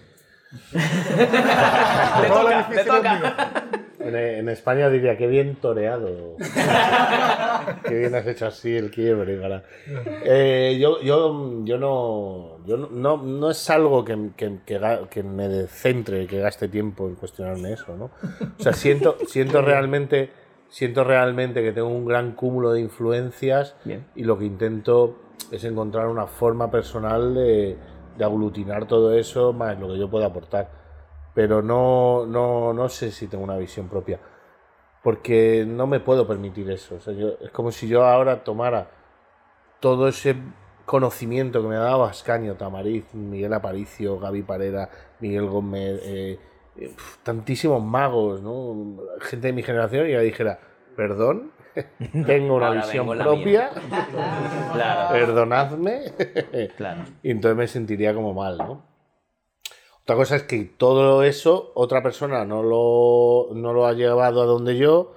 Te 0.73 2.29
toca, 2.29 2.69
te 2.69 2.85
toca. 2.85 3.55
En, 4.01 4.17
en 4.17 4.49
España 4.49 4.91
diría 4.91 5.17
que 5.17 5.27
bien 5.27 5.55
toreado. 5.57 6.37
que 7.87 7.95
bien 7.95 8.15
has 8.15 8.27
hecho 8.27 8.47
así 8.49 8.77
el 8.77 8.91
quiebre. 8.91 9.41
Eh, 10.25 10.77
yo, 10.81 11.01
yo, 11.03 11.65
yo 11.65 11.79
no. 11.79 12.59
Yo 12.67 12.77
no, 12.77 12.89
no, 12.91 13.17
no 13.23 13.51
es 13.51 13.71
algo 13.71 14.05
que, 14.05 14.31
que, 14.37 14.59
que 14.67 14.81
ga- 14.81 15.09
que 15.09 15.23
me 15.23 15.67
centre, 15.69 16.27
que 16.27 16.41
gaste 16.41 16.69
tiempo 16.69 17.07
en 17.09 17.15
cuestionarme 17.15 17.73
eso, 17.73 17.97
¿no? 17.97 18.11
O 18.59 18.63
sea, 18.63 18.73
siento, 18.73 19.17
siento 19.29 19.63
realmente. 19.63 20.31
Siento 20.71 21.05
realmente 21.05 21.63
que 21.63 21.73
tengo 21.73 21.89
un 21.89 22.07
gran 22.07 22.33
cúmulo 22.33 22.73
de 22.73 22.81
influencias 22.81 23.77
Bien. 23.85 24.07
y 24.15 24.25
lo 24.25 24.39
que 24.39 24.47
intento 24.47 25.17
es 25.51 25.63
encontrar 25.65 26.07
una 26.09 26.27
forma 26.27 26.71
personal 26.71 27.35
de, 27.35 27.77
de 28.17 28.25
aglutinar 28.25 28.87
todo 28.87 29.13
eso 29.15 29.53
más 29.53 29.79
lo 29.79 29.89
que 29.89 29.99
yo 29.99 30.09
pueda 30.11 30.27
aportar 30.27 30.81
pero 31.35 31.63
no, 31.63 32.27
no, 32.27 32.73
no 32.73 32.89
sé 32.89 33.13
si 33.13 33.29
tengo 33.29 33.45
una 33.45 33.57
visión 33.57 33.89
propia. 33.89 34.19
Porque 35.03 35.65
no 35.67 35.87
me 35.87 36.01
puedo 36.01 36.27
permitir 36.27 36.69
eso. 36.71 36.97
O 36.97 37.01
sea, 37.01 37.15
yo- 37.15 37.37
es 37.41 37.51
como 37.53 37.71
si 37.71 37.87
yo 37.89 38.05
ahora 38.05 38.43
tomara 38.45 38.91
todo 39.79 40.09
ese 40.09 40.37
conocimiento 40.85 41.63
que 41.63 41.69
me 41.69 41.77
ha 41.77 41.81
dado 41.81 42.05
Ascanio, 42.05 42.57
Tamariz, 42.57 43.15
Miguel 43.15 43.53
Aparicio, 43.55 44.19
Gaby 44.19 44.43
Parera, 44.43 44.91
Miguel 45.21 45.47
Gómez, 45.47 46.01
eh, 46.03 46.39
pf, 46.89 47.19
tantísimos 47.23 47.83
magos, 47.83 48.43
¿no? 48.43 49.03
gente 49.21 49.49
de 49.49 49.53
mi 49.53 49.63
generación, 49.63 50.09
y 50.09 50.13
ya 50.13 50.21
dijera, 50.21 50.59
perdón, 50.97 51.53
tengo 52.27 52.57
una 52.57 52.69
Ahora 52.69 52.81
visión 52.83 53.09
propia, 53.19 53.71
Claro, 54.73 55.13
perdonadme. 55.13 56.01
claro. 56.77 57.03
Y 57.23 57.31
entonces 57.31 57.57
me 57.57 57.67
sentiría 57.69 58.15
como 58.15 58.35
mal, 58.35 58.59
¿no? 58.59 58.91
Otra 60.03 60.17
cosa 60.17 60.37
es 60.37 60.43
que 60.45 60.65
todo 60.65 61.23
eso 61.23 61.71
otra 61.75 62.03
persona 62.03 62.45
no 62.45 62.63
lo, 62.63 63.55
no 63.55 63.73
lo 63.73 63.87
ha 63.87 63.93
llevado 63.93 64.43
a 64.43 64.47
donde 64.47 64.77
yo 64.77 65.15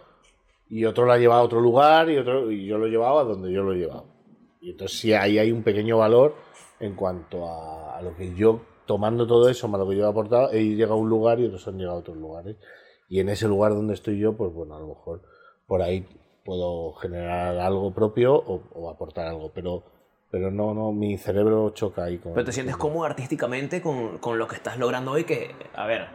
y 0.70 0.86
otro 0.86 1.06
lo 1.06 1.14
ha 1.14 1.18
llevado 1.18 1.42
a 1.42 1.46
otro 1.46 1.62
lugar 1.62 2.10
y, 2.10 2.18
otro, 2.18 2.52
y 2.52 2.66
yo 2.66 2.78
lo 2.78 2.86
he 2.86 2.90
llevado 2.90 3.20
a 3.20 3.24
donde 3.24 3.52
yo 3.52 3.64
lo 3.64 3.74
he 3.74 3.78
llevado. 3.78 4.06
Y 4.62 4.72
entonces 4.72 5.00
sí, 5.00 5.14
ahí 5.14 5.40
hay 5.40 5.52
un 5.52 5.64
pequeño 5.64 5.98
valor 5.98 6.36
en 6.80 6.94
cuanto 6.96 7.48
a, 7.50 7.98
a 7.98 8.02
lo 8.02 8.16
que 8.16 8.36
yo, 8.36 8.62
tomando 8.94 9.26
todo 9.26 9.50
eso, 9.50 9.68
más 9.68 9.80
lo 9.80 9.90
que 9.90 9.96
yo 9.98 10.06
he 10.06 10.10
aportado, 10.10 10.52
he 10.52 10.62
llegado 10.64 10.94
a 10.94 10.98
un 10.98 11.10
lugar 11.10 11.40
y 11.40 11.46
otros 11.48 11.68
han 11.68 11.78
llegado 11.80 11.98
a 11.98 12.00
otros 12.02 12.16
lugares. 12.18 12.58
Y 13.10 13.20
en 13.20 13.30
ese 13.30 13.48
lugar 13.48 13.74
donde 13.74 13.96
estoy 13.96 14.20
yo, 14.20 14.34
pues 14.34 14.54
bueno, 14.54 14.76
a 14.76 14.80
lo 14.80 14.88
mejor 14.88 15.22
por 15.66 15.82
ahí 15.82 16.06
puedo 16.46 16.94
generar 16.94 17.58
algo 17.58 17.92
propio 17.92 18.36
o, 18.36 18.62
o 18.76 18.90
aportar 18.92 19.26
algo, 19.28 19.50
pero, 19.52 19.82
pero 20.30 20.52
no, 20.52 20.76
no, 20.76 20.92
mi 20.92 21.18
cerebro 21.18 21.72
choca 21.72 22.04
ahí 22.04 22.20
con... 22.20 22.34
Pero 22.34 22.46
te 22.46 22.52
sientes 22.52 22.78
cómodo 22.78 23.06
artísticamente 23.06 23.82
con, 23.82 24.20
con 24.20 24.38
lo 24.38 24.48
que 24.48 24.56
estás 24.58 24.78
logrando 24.78 25.12
hoy, 25.12 25.24
que, 25.24 25.56
a 25.74 25.88
ver, 25.88 26.08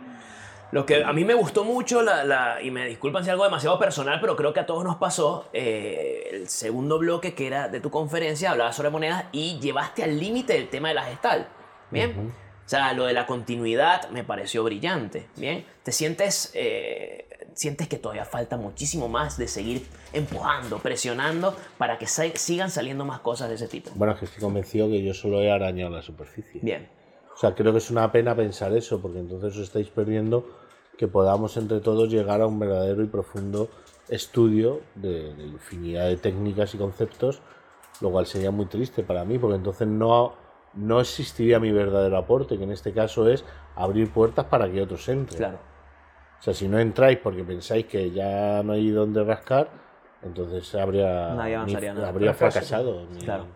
Lo 0.71 0.85
que 0.85 1.03
a 1.03 1.13
mí 1.15 1.25
me 1.25 1.33
gustó 1.35 1.65
mucho, 1.65 2.03
la, 2.03 2.25
la- 2.25 2.63
y 2.63 2.71
me 2.71 2.87
disculpan 2.87 3.25
si 3.25 3.31
es 3.31 3.33
algo 3.33 3.45
demasiado 3.45 3.79
personal, 3.79 4.21
pero 4.21 4.37
creo 4.37 4.53
que 4.53 4.61
a 4.61 4.67
todos 4.67 4.85
nos 4.85 4.97
pasó, 4.97 5.47
eh, 5.55 6.29
el 6.31 6.49
segundo 6.49 6.99
bloque 6.99 7.35
que 7.35 7.47
era 7.47 7.69
de 7.69 7.81
tu 7.81 7.91
conferencia, 7.91 8.51
hablabas 8.51 8.77
sobre 8.77 8.91
monedas 8.91 9.25
y 9.33 9.59
llevaste 9.61 10.05
al 10.05 10.19
límite 10.21 10.57
el 10.57 10.69
tema 10.69 10.89
de 10.89 10.95
la 10.95 11.05
gestal. 11.05 11.49
Bien. 11.91 12.33
O 12.69 12.71
sea, 12.71 12.93
lo 12.93 13.07
de 13.07 13.15
la 13.15 13.25
continuidad 13.25 14.11
me 14.11 14.25
pareció 14.25 14.63
brillante. 14.63 15.27
Bien. 15.37 15.65
Te 15.83 15.91
sientes, 15.91 16.51
eh, 16.53 17.27
sientes 17.55 17.89
que 17.89 17.97
todavía 17.97 18.27
falta 18.27 18.59
muchísimo 18.59 19.09
más 19.09 19.39
de 19.39 19.49
seguir 19.49 19.87
empujando, 20.13 20.79
presionando 20.79 21.57
para 21.79 21.97
que 21.97 22.07
sigan 22.07 22.71
saliendo 22.71 23.07
más 23.07 23.21
cosas 23.21 23.49
de 23.49 23.55
ese 23.55 23.69
tipo. 23.69 23.89
Bueno, 23.95 24.13
es 24.13 24.19
que 24.19 24.27
estoy 24.27 24.43
convencido 24.43 24.87
que 24.91 25.03
yo 25.03 25.15
solo 25.15 25.41
he 25.41 25.51
arañado 25.51 25.89
la 25.89 26.03
superficie. 26.03 26.61
Bien. 26.63 26.87
O 27.35 27.39
sea, 27.39 27.55
creo 27.55 27.73
que 27.73 27.79
es 27.79 27.91
una 27.91 28.13
pena 28.13 28.37
pensar 28.37 28.77
eso, 28.77 29.01
porque 29.01 29.21
entonces 29.21 29.57
os 29.57 29.63
estáis 29.63 29.89
perdiendo 29.89 30.47
que 30.99 31.09
podamos 31.09 31.57
entre 31.57 31.81
todos 31.81 32.11
llegar 32.11 32.43
a 32.43 32.47
un 32.47 32.59
verdadero 32.59 33.03
y 33.03 33.07
profundo 33.07 33.71
estudio 34.11 34.83
de, 34.95 35.33
de 35.35 35.45
infinidad 35.45 36.07
de 36.07 36.19
técnicas 36.19 36.75
y 36.75 36.77
conceptos, 36.77 37.41
lo 38.03 38.11
cual 38.11 38.27
sería 38.27 38.51
muy 38.51 38.67
triste 38.67 39.03
para 39.03 39.25
mí, 39.25 39.39
porque 39.39 39.57
entonces 39.57 39.89
no, 39.89 40.35
no 40.75 41.01
existiría 41.01 41.59
mi 41.61 41.73
verdadero 41.73 42.17
aporte, 42.19 42.57
que 42.59 42.65
en 42.65 42.73
este 42.73 42.93
caso 42.93 43.29
es 43.29 43.45
abrir 43.77 44.11
puertas 44.11 44.45
para 44.47 44.71
que 44.71 44.81
otros 44.83 45.09
entren. 45.09 45.39
Claro. 45.39 45.59
O 46.39 46.43
sea, 46.43 46.55
si 46.55 46.69
no 46.69 46.79
entráis 46.79 47.19
porque 47.19 47.43
pensáis 47.43 47.87
que 47.87 48.11
ya 48.13 48.63
no 48.63 48.73
hay 48.75 48.91
donde 48.91 49.25
rascar, 49.25 49.69
entonces 50.23 50.73
habría, 50.75 51.35
Nadie 51.35 51.57
avanzaría 51.57 51.93
ni- 51.93 51.99
nada. 51.99 52.09
habría 52.11 52.35
fracasado. 52.35 53.07
Ni- 53.13 53.21
Claro. 53.23 53.47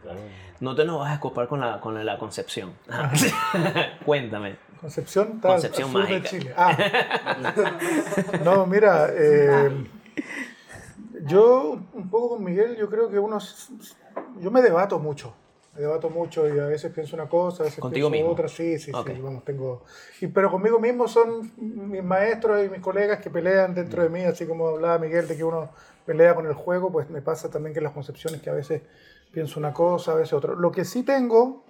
No 0.61 0.75
te 0.77 0.85
nos 0.85 1.01
vas 1.01 1.11
a 1.11 1.15
escopar 1.15 1.49
con 1.49 1.61
la, 1.61 1.81
con 1.81 2.05
la 2.05 2.19
concepción. 2.19 2.73
Cuéntame. 4.05 4.57
Concepción, 4.81 5.41
tal, 5.41 5.53
Concepción 5.53 5.93
de 5.93 5.99
mágica. 6.01 6.29
Chile. 6.29 6.55
Ah. 6.57 6.77
no, 8.45 8.67
mira, 8.67 9.09
eh, 9.13 9.71
yo 11.25 11.79
un 11.93 12.11
poco 12.11 12.31
con 12.31 12.45
Miguel, 12.45 12.77
yo 12.77 12.89
creo 12.91 13.09
que 13.09 13.19
uno, 13.19 13.39
yo 14.41 14.51
me 14.51 14.61
debato 14.61 14.99
mucho, 14.99 15.35
debato 15.75 16.11
mucho 16.11 16.47
y 16.55 16.59
a 16.59 16.67
veces 16.67 16.93
pienso 16.93 17.17
una 17.17 17.29
cosa, 17.29 17.63
a 17.63 17.67
veces 17.67 17.81
¿Contigo 17.81 18.09
pienso 18.11 18.25
mismo? 18.25 18.33
otra, 18.33 18.49
sí, 18.49 18.79
sí, 18.79 18.93
Ok. 18.93 19.07
sí, 19.11 19.21
vamos, 19.21 19.45
tengo, 19.45 19.85
y, 20.21 20.27
pero 20.27 20.51
conmigo 20.51 20.79
mismo 20.79 21.09
son 21.09 21.51
mis 21.57 22.03
maestros 22.05 22.65
y 22.65 22.69
mis 22.69 22.81
colegas 22.81 23.21
que 23.21 23.31
pelean 23.31 23.75
dentro 23.75 24.03
de 24.03 24.09
mí, 24.11 24.23
así 24.25 24.47
como 24.47 24.69
hablaba 24.69 24.99
Miguel 24.99 25.27
de 25.27 25.37
que 25.37 25.45
uno 25.45 25.71
pelea 26.05 26.35
con 26.35 26.47
el 26.47 26.55
juego, 26.55 26.93
pues 26.93 27.09
me 27.09 27.23
pasa 27.23 27.49
también 27.51 27.73
que 27.75 27.81
las 27.81 27.93
concepciones 27.93 28.43
que 28.43 28.51
a 28.51 28.55
veces 28.55 28.83
pienso 29.33 29.59
una 29.59 29.73
cosa, 29.73 30.13
a 30.13 30.17
veces 30.17 30.35
otra. 30.35 30.53
Lo 30.55 30.71
que 30.73 30.85
sí 30.85 31.05
tengo 31.05 31.65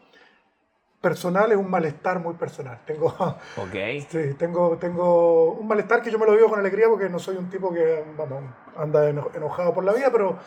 personal 1.01 1.51
es 1.51 1.59
un 1.59 1.69
malestar 1.71 2.21
muy 2.21 2.35
personal. 2.35 2.81
Tengo, 2.87 3.09
Ok. 3.57 3.75
Sí, 4.09 4.35
tengo, 4.39 4.77
tengo 4.79 5.53
un 5.53 5.67
malestar 5.67 6.01
que 6.03 6.11
yo 6.11 6.19
me 6.19 6.27
lo 6.27 6.33
vivo 6.35 6.49
con 6.49 6.59
alegría 6.59 6.89
porque 6.89 7.09
no 7.09 7.19
soy 7.19 7.37
un 7.37 7.49
tipo 7.51 7.73
que 7.73 8.05
vamos, 8.17 8.45
anda 8.77 9.09
eno- 9.09 9.31
enojado 9.35 9.75
por 9.75 9.85
la 9.85 9.93
vida, 9.93 10.11
pero, 10.13 10.39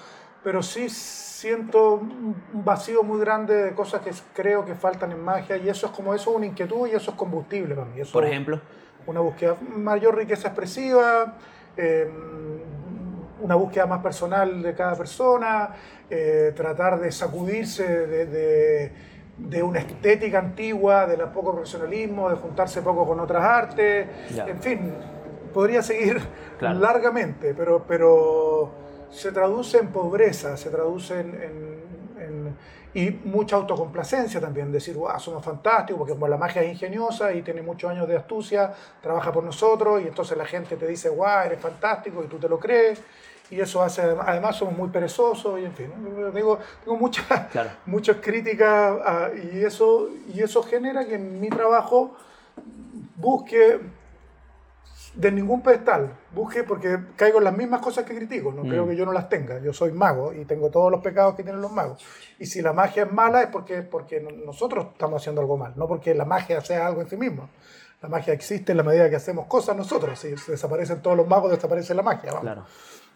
pero 0.46 0.62
sí 0.62 0.90
siento 0.90 1.96
un 1.96 2.36
vacío 2.54 3.02
muy 3.02 3.20
grande 3.20 3.56
de 3.64 3.72
cosas 3.74 4.02
que 4.02 4.12
creo 4.34 4.64
que 4.64 4.76
faltan 4.76 5.12
en 5.12 5.20
magia 5.20 5.58
y 5.58 5.68
eso 5.68 5.88
es 5.88 5.92
como 5.92 6.14
eso 6.14 6.30
es 6.30 6.38
una 6.38 6.46
inquietud 6.46 6.88
y 6.88 6.92
eso 6.92 7.12
es 7.12 7.18
combustible 7.18 7.74
para 7.74 7.88
mí. 7.88 8.00
Eso 8.00 8.14
Por 8.14 8.26
ejemplo. 8.26 8.62
Una 9.08 9.22
búsqueda 9.22 9.56
mayor 9.76 10.16
riqueza 10.16 10.50
expresiva, 10.50 11.36
eh, 11.76 12.08
una 13.42 13.56
búsqueda 13.56 13.88
más 13.88 14.04
personal 14.04 14.62
de 14.62 14.76
cada 14.76 14.96
persona, 14.96 15.70
eh, 16.12 16.54
tratar 16.56 17.00
de 17.00 17.12
sacudirse 17.12 18.06
de, 18.08 18.26
de- 18.28 18.92
de 19.38 19.64
una 19.64 19.80
estética 19.80 20.38
antigua, 20.40 21.08
del 21.08 21.22
poco 21.30 21.54
profesionalismo, 21.54 22.30
de 22.30 22.36
juntarse 22.36 22.82
poco 22.84 23.06
con 23.08 23.20
otras 23.20 23.44
artes, 23.44 24.08
Ya. 24.34 24.46
en 24.48 24.60
fin, 24.62 24.94
podría 25.54 25.82
seguir 25.82 26.20
Claro. 26.60 26.80
largamente, 26.80 27.54
pero, 27.54 27.84
pero 27.88 28.85
se 29.16 29.32
traduce 29.32 29.78
en 29.78 29.88
pobreza, 29.88 30.58
se 30.58 30.70
traduce 30.70 31.20
en, 31.20 31.30
en- 31.42 32.22
en- 32.22 32.58
y 32.94 33.10
mucha 33.26 33.58
autocomplacencia 33.58 34.40
también, 34.40 34.72
decir, 34.72 34.96
wow, 34.96 35.20
somos 35.20 35.44
fantásticos, 35.44 36.00
porque 36.00 36.14
como 36.14 36.28
la 36.30 36.38
magia 36.38 36.62
es 36.64 36.72
ingeniosa 36.72 37.34
y 37.34 37.42
tiene 37.42 37.62
muchos 37.62 37.92
años 37.92 38.08
de 38.08 38.16
astucia, 38.16 38.74
trabaja 39.02 39.34
por 39.34 39.44
nosotros 39.44 40.02
y 40.02 40.08
entonces 40.08 40.38
la 40.38 40.46
gente 40.46 40.78
te 40.78 40.88
dice, 40.88 41.10
wow, 41.10 41.40
eres 41.46 41.60
fantástico 41.60 42.24
y 42.24 42.28
tú 42.28 42.38
te 42.38 42.48
lo 42.48 42.58
crees. 42.60 43.02
Y 43.52 43.60
eso 43.60 43.84
hace, 43.84 44.02
además 44.02 44.56
somos 44.56 44.76
muy 44.78 44.90
perezosos 44.90 45.60
y 45.60 45.66
en 45.66 45.74
fin, 45.74 45.92
digo, 46.34 46.58
tengo 46.84 46.98
muchas, 46.98 47.26
Claro. 47.52 47.70
muchas 47.86 48.18
críticas 48.22 48.98
ah, 49.06 49.30
y, 49.54 49.60
eso, 49.64 50.10
y 50.34 50.42
eso 50.42 50.64
genera 50.64 51.06
que 51.06 51.16
en 51.16 51.40
mi 51.42 51.50
trabajo 51.50 52.16
busque 53.18 53.80
de 55.16 55.32
ningún 55.32 55.62
pedestal, 55.62 56.12
busque 56.34 56.64
porque 56.64 56.98
caigo 57.16 57.38
en 57.38 57.46
las 57.46 57.56
mismas 57.56 57.80
cosas 57.82 58.04
que 58.06 58.14
critico, 58.16 58.52
no 58.52 58.64
creo 58.64 58.86
que 58.88 58.96
yo 58.98 59.06
no 59.06 59.14
las 59.14 59.30
tenga, 59.30 59.60
yo 59.62 59.72
soy 59.74 59.92
mago 59.94 60.34
y 60.34 60.44
tengo 60.46 60.70
todos 60.70 60.92
los 60.92 61.02
pecados 61.02 61.36
que 61.36 61.44
tienen 61.44 61.62
los 61.62 61.72
magos. 61.72 62.04
Y 62.38 62.46
si 62.48 62.62
la 62.62 62.74
magia 62.74 63.04
es 63.04 63.12
mala 63.12 63.42
es 63.42 63.48
porque, 63.48 63.82
porque 63.82 64.20
no- 64.20 64.32
nosotros 64.46 64.88
estamos 64.92 65.22
haciendo 65.22 65.40
algo 65.42 65.56
mal, 65.58 65.74
no 65.78 65.88
porque 65.88 66.14
la 66.14 66.26
magia 66.26 66.60
sea 66.62 66.86
algo 66.88 67.02
en 67.02 67.10
sí 67.10 67.16
mismo. 67.18 67.50
La 68.02 68.10
magia 68.10 68.34
existe 68.34 68.74
en 68.74 68.78
la 68.78 68.84
medida 68.84 69.10
que 69.10 69.16
hacemos 69.16 69.46
cosas 69.48 69.76
nosotros, 69.78 70.20
si 70.20 70.32
desaparecen 70.52 71.02
todos 71.02 71.16
los 71.16 71.28
magos, 71.28 71.50
desaparece 71.52 71.94
la 71.96 72.02
magia. 72.04 72.32
vamos. 72.32 72.42
Claro. 72.44 72.66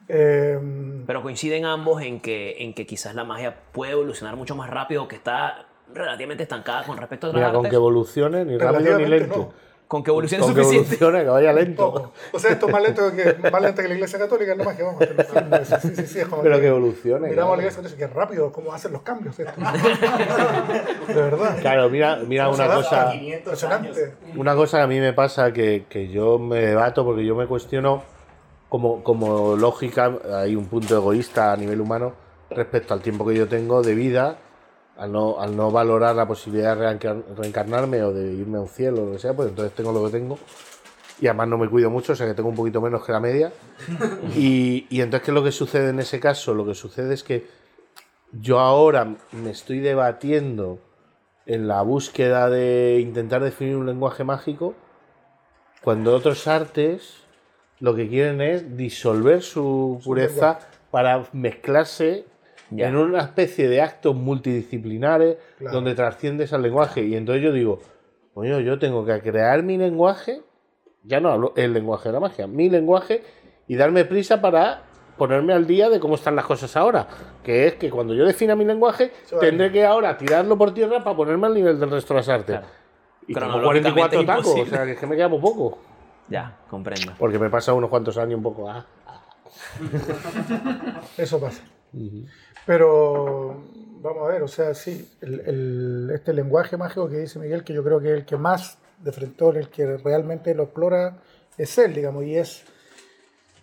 Eh, 0.07 1.03
Pero 1.05 1.21
coinciden 1.21 1.65
ambos 1.65 2.01
en 2.01 2.19
que, 2.21 2.63
en 2.63 2.73
que 2.73 2.85
quizás 2.87 3.13
la 3.13 3.23
magia 3.23 3.55
puede 3.71 3.91
evolucionar 3.91 4.35
mucho 4.35 4.55
más 4.55 4.69
rápido, 4.69 5.07
que 5.07 5.15
está 5.17 5.65
relativamente 5.93 6.43
estancada 6.43 6.83
con 6.85 6.97
respecto 6.97 7.27
a 7.27 7.29
otras 7.31 7.41
Mira, 7.43 7.53
con 7.53 7.69
que 7.69 7.75
evolucione 7.75 8.45
ni 8.45 8.57
rápido 8.57 8.97
ni 8.97 9.05
lento. 9.05 9.37
no. 9.37 9.69
Con 9.89 10.03
que 10.03 10.11
evolucione 10.11 10.43
Con 10.43 10.53
que 10.53 10.63
suficiente. 10.63 10.95
evolucione, 11.03 11.23
que 11.23 11.29
vaya 11.31 11.51
lento. 11.51 12.11
O 12.31 12.37
sea, 12.37 12.51
esto 12.51 12.67
es 12.67 12.71
más 12.71 12.81
lento 12.83 13.11
que, 13.11 13.49
más 13.51 13.59
lento 13.59 13.81
que 13.81 13.87
la 13.87 13.93
iglesia 13.95 14.19
católica, 14.19 14.51
es 14.51 14.57
la 14.59 14.63
magia, 14.63 14.85
vamos. 14.85 15.01
eso. 15.01 15.79
Sí, 15.81 15.95
sí, 15.95 16.05
sí, 16.07 16.19
es 16.19 16.27
como 16.27 16.43
Pero 16.43 16.61
que 16.61 16.67
evolucione. 16.67 17.27
Miramos 17.27 17.53
a 17.53 17.55
claro. 17.57 17.71
la 17.73 17.81
iglesia 17.81 18.07
que 18.07 18.13
rápido, 18.13 18.51
cómo 18.51 18.71
hacen 18.71 18.93
los 18.93 19.01
cambios 19.01 19.39
esto. 19.39 19.51
De 21.07 21.13
verdad. 21.15 21.57
Claro, 21.59 21.89
mira, 21.89 22.17
mira 22.17 22.49
una 22.49 22.67
cosa, 22.67 23.15
Impresionante. 23.15 24.13
una 24.35 24.55
cosa 24.55 24.77
que 24.77 24.83
a 24.83 24.87
mí 24.87 24.99
me 24.99 25.13
pasa 25.13 25.51
que, 25.51 25.85
que 25.89 26.07
yo 26.09 26.37
me 26.37 26.59
debato 26.67 27.03
porque 27.03 27.25
yo 27.25 27.35
me 27.35 27.47
cuestiono 27.47 28.03
como, 28.69 29.03
como 29.03 29.55
lógica, 29.55 30.11
hay 30.35 30.55
un 30.55 30.65
punto 30.67 30.95
egoísta 30.97 31.51
a 31.51 31.57
nivel 31.57 31.81
humano 31.81 32.13
respecto 32.51 32.93
al 32.93 33.01
tiempo 33.01 33.25
que 33.25 33.33
yo 33.33 33.47
tengo 33.47 33.81
de 33.81 33.95
vida, 33.95 34.37
al 34.99 35.11
no, 35.11 35.39
al 35.39 35.55
no 35.55 35.71
valorar 35.71 36.15
la 36.15 36.27
posibilidad 36.27 36.75
de 36.75 36.83
reencar- 36.83 37.23
reencarnarme 37.37 38.03
o 38.03 38.11
de 38.13 38.33
irme 38.33 38.57
a 38.57 38.61
un 38.61 38.67
cielo 38.67 39.03
o 39.03 39.05
lo 39.07 39.11
que 39.13 39.19
sea, 39.19 39.33
pues 39.33 39.49
entonces 39.49 39.73
tengo 39.73 39.91
lo 39.91 40.05
que 40.05 40.11
tengo. 40.11 40.37
Y 41.21 41.27
además 41.27 41.47
no 41.49 41.57
me 41.57 41.69
cuido 41.69 41.89
mucho, 41.89 42.13
o 42.13 42.15
sea 42.15 42.27
que 42.27 42.33
tengo 42.33 42.49
un 42.49 42.55
poquito 42.55 42.79
menos 42.81 43.05
que 43.05 43.11
la 43.11 43.19
media. 43.19 43.51
Y, 44.35 44.85
y 44.89 45.01
entonces, 45.01 45.25
¿qué 45.25 45.31
es 45.31 45.35
lo 45.35 45.43
que 45.43 45.51
sucede 45.51 45.89
en 45.89 45.99
ese 45.99 46.19
caso? 46.19 46.53
Lo 46.53 46.65
que 46.65 46.75
sucede 46.75 47.13
es 47.13 47.23
que 47.23 47.47
yo 48.31 48.59
ahora 48.59 49.15
me 49.31 49.49
estoy 49.51 49.79
debatiendo 49.79 50.79
en 51.45 51.67
la 51.67 51.81
búsqueda 51.81 52.49
de 52.49 52.99
intentar 53.01 53.43
definir 53.43 53.75
un 53.75 53.87
lenguaje 53.87 54.23
mágico, 54.23 54.75
cuando 55.81 56.13
otros 56.15 56.47
artes 56.47 57.23
lo 57.79 57.95
que 57.95 58.07
quieren 58.07 58.41
es 58.41 58.77
disolver 58.77 59.41
su 59.41 59.99
pureza 60.03 60.59
para 60.91 61.25
mezclarse 61.31 62.25
Ya. 62.71 62.87
en 62.89 62.95
una 62.97 63.21
especie 63.21 63.67
de 63.67 63.81
actos 63.81 64.15
multidisciplinares 64.15 65.37
Claro. 65.57 65.75
donde 65.75 65.95
trasciendes 65.95 66.53
al 66.53 66.61
lenguaje. 66.61 67.03
Y 67.03 67.15
entonces 67.15 67.43
yo 67.43 67.51
digo, 67.51 67.79
coño, 68.33 68.59
yo 68.59 68.77
tengo 68.79 69.05
que 69.05 69.19
crear 69.21 69.63
mi 69.63 69.77
lenguaje, 69.77 70.41
ya 71.03 71.19
no 71.19 71.29
hablo 71.31 71.53
el 71.55 71.73
lenguaje 71.73 72.09
de 72.09 72.13
la 72.13 72.19
magia, 72.19 72.47
mi 72.47 72.69
lenguaje, 72.69 73.23
y 73.67 73.75
darme 73.75 74.05
prisa 74.05 74.39
para 74.41 74.83
ponerme 75.17 75.53
al 75.53 75.67
día 75.67 75.89
de 75.89 75.99
cómo 75.99 76.15
están 76.15 76.35
las 76.35 76.45
cosas 76.45 76.75
ahora. 76.77 77.07
Que 77.43 77.67
es 77.67 77.73
que 77.75 77.89
cuando 77.89 78.13
yo 78.13 78.25
defina 78.25 78.55
mi 78.55 78.65
lenguaje, 78.65 79.11
va 79.35 79.39
tendré 79.39 79.71
que 79.71 79.85
ahora 79.85 80.17
tirarlo 80.17 80.57
por 80.57 80.73
tierra 80.73 81.03
para 81.03 81.15
ponerme 81.15 81.47
al 81.47 81.53
nivel 81.53 81.79
del 81.79 81.89
resto 81.91 82.13
de 82.13 82.19
las 82.19 82.29
artes. 82.29 82.57
Claro. 82.57 82.67
Y 83.27 83.33
tengo 83.33 83.47
Cronológicamente 83.47 83.99
44 84.17 84.25
tacos, 84.25 84.59
o 84.59 84.65
sea, 84.69 84.85
que 84.85 84.91
es 84.93 84.99
que 84.99 85.05
me 85.07 85.15
queda 85.15 85.27
muy 85.27 85.39
poco. 85.39 85.77
Ya, 86.29 86.57
comprendo. 86.69 87.13
Porque 87.17 87.37
me 87.37 87.49
pasa 87.49 87.73
unos 87.73 87.89
cuantos 87.89 88.17
años 88.17 88.37
un 88.37 88.43
poco. 88.43 88.69
ah. 88.69 88.85
Eso 91.17 91.39
pasa. 91.39 91.63
Pero 92.65 93.63
vamos 94.01 94.27
a 94.27 94.31
ver, 94.31 94.43
o 94.43 94.47
sea, 94.47 94.73
sí, 94.73 95.09
el, 95.21 95.39
el- 95.41 96.11
este 96.13 96.33
lenguaje 96.33 96.77
mágico 96.77 97.09
que 97.09 97.17
dice 97.17 97.39
Miguel, 97.39 97.63
que 97.63 97.73
yo 97.73 97.83
creo 97.83 97.99
que 97.99 98.11
el 98.11 98.25
que 98.25 98.37
más 98.37 98.77
de 98.99 99.11
frente, 99.11 99.47
el 99.49 99.69
que 99.69 99.97
realmente 99.97 100.53
lo 100.53 100.63
explora 100.63 101.17
es 101.57 101.77
él, 101.77 101.93
digamos, 101.93 102.23
y 102.25 102.35
es, 102.37 102.63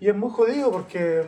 y 0.00 0.08
es 0.08 0.14
muy 0.16 0.30
jodido 0.30 0.70
porque, 0.70 1.24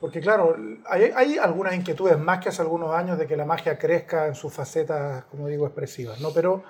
porque 0.00 0.20
claro, 0.20 0.56
hay, 0.86 1.10
hay 1.14 1.38
algunas 1.38 1.74
inquietudes 1.74 2.18
más 2.18 2.40
que 2.40 2.50
hace 2.50 2.62
algunos 2.62 2.94
años 2.94 3.18
de 3.18 3.26
que 3.26 3.36
la 3.36 3.44
magia 3.46 3.78
crezca 3.78 4.26
en 4.26 4.34
sus 4.34 4.52
facetas, 4.52 5.24
como 5.24 5.48
digo, 5.48 5.66
expresivas, 5.66 6.20
¿no? 6.20 6.30
Pero 6.32 6.62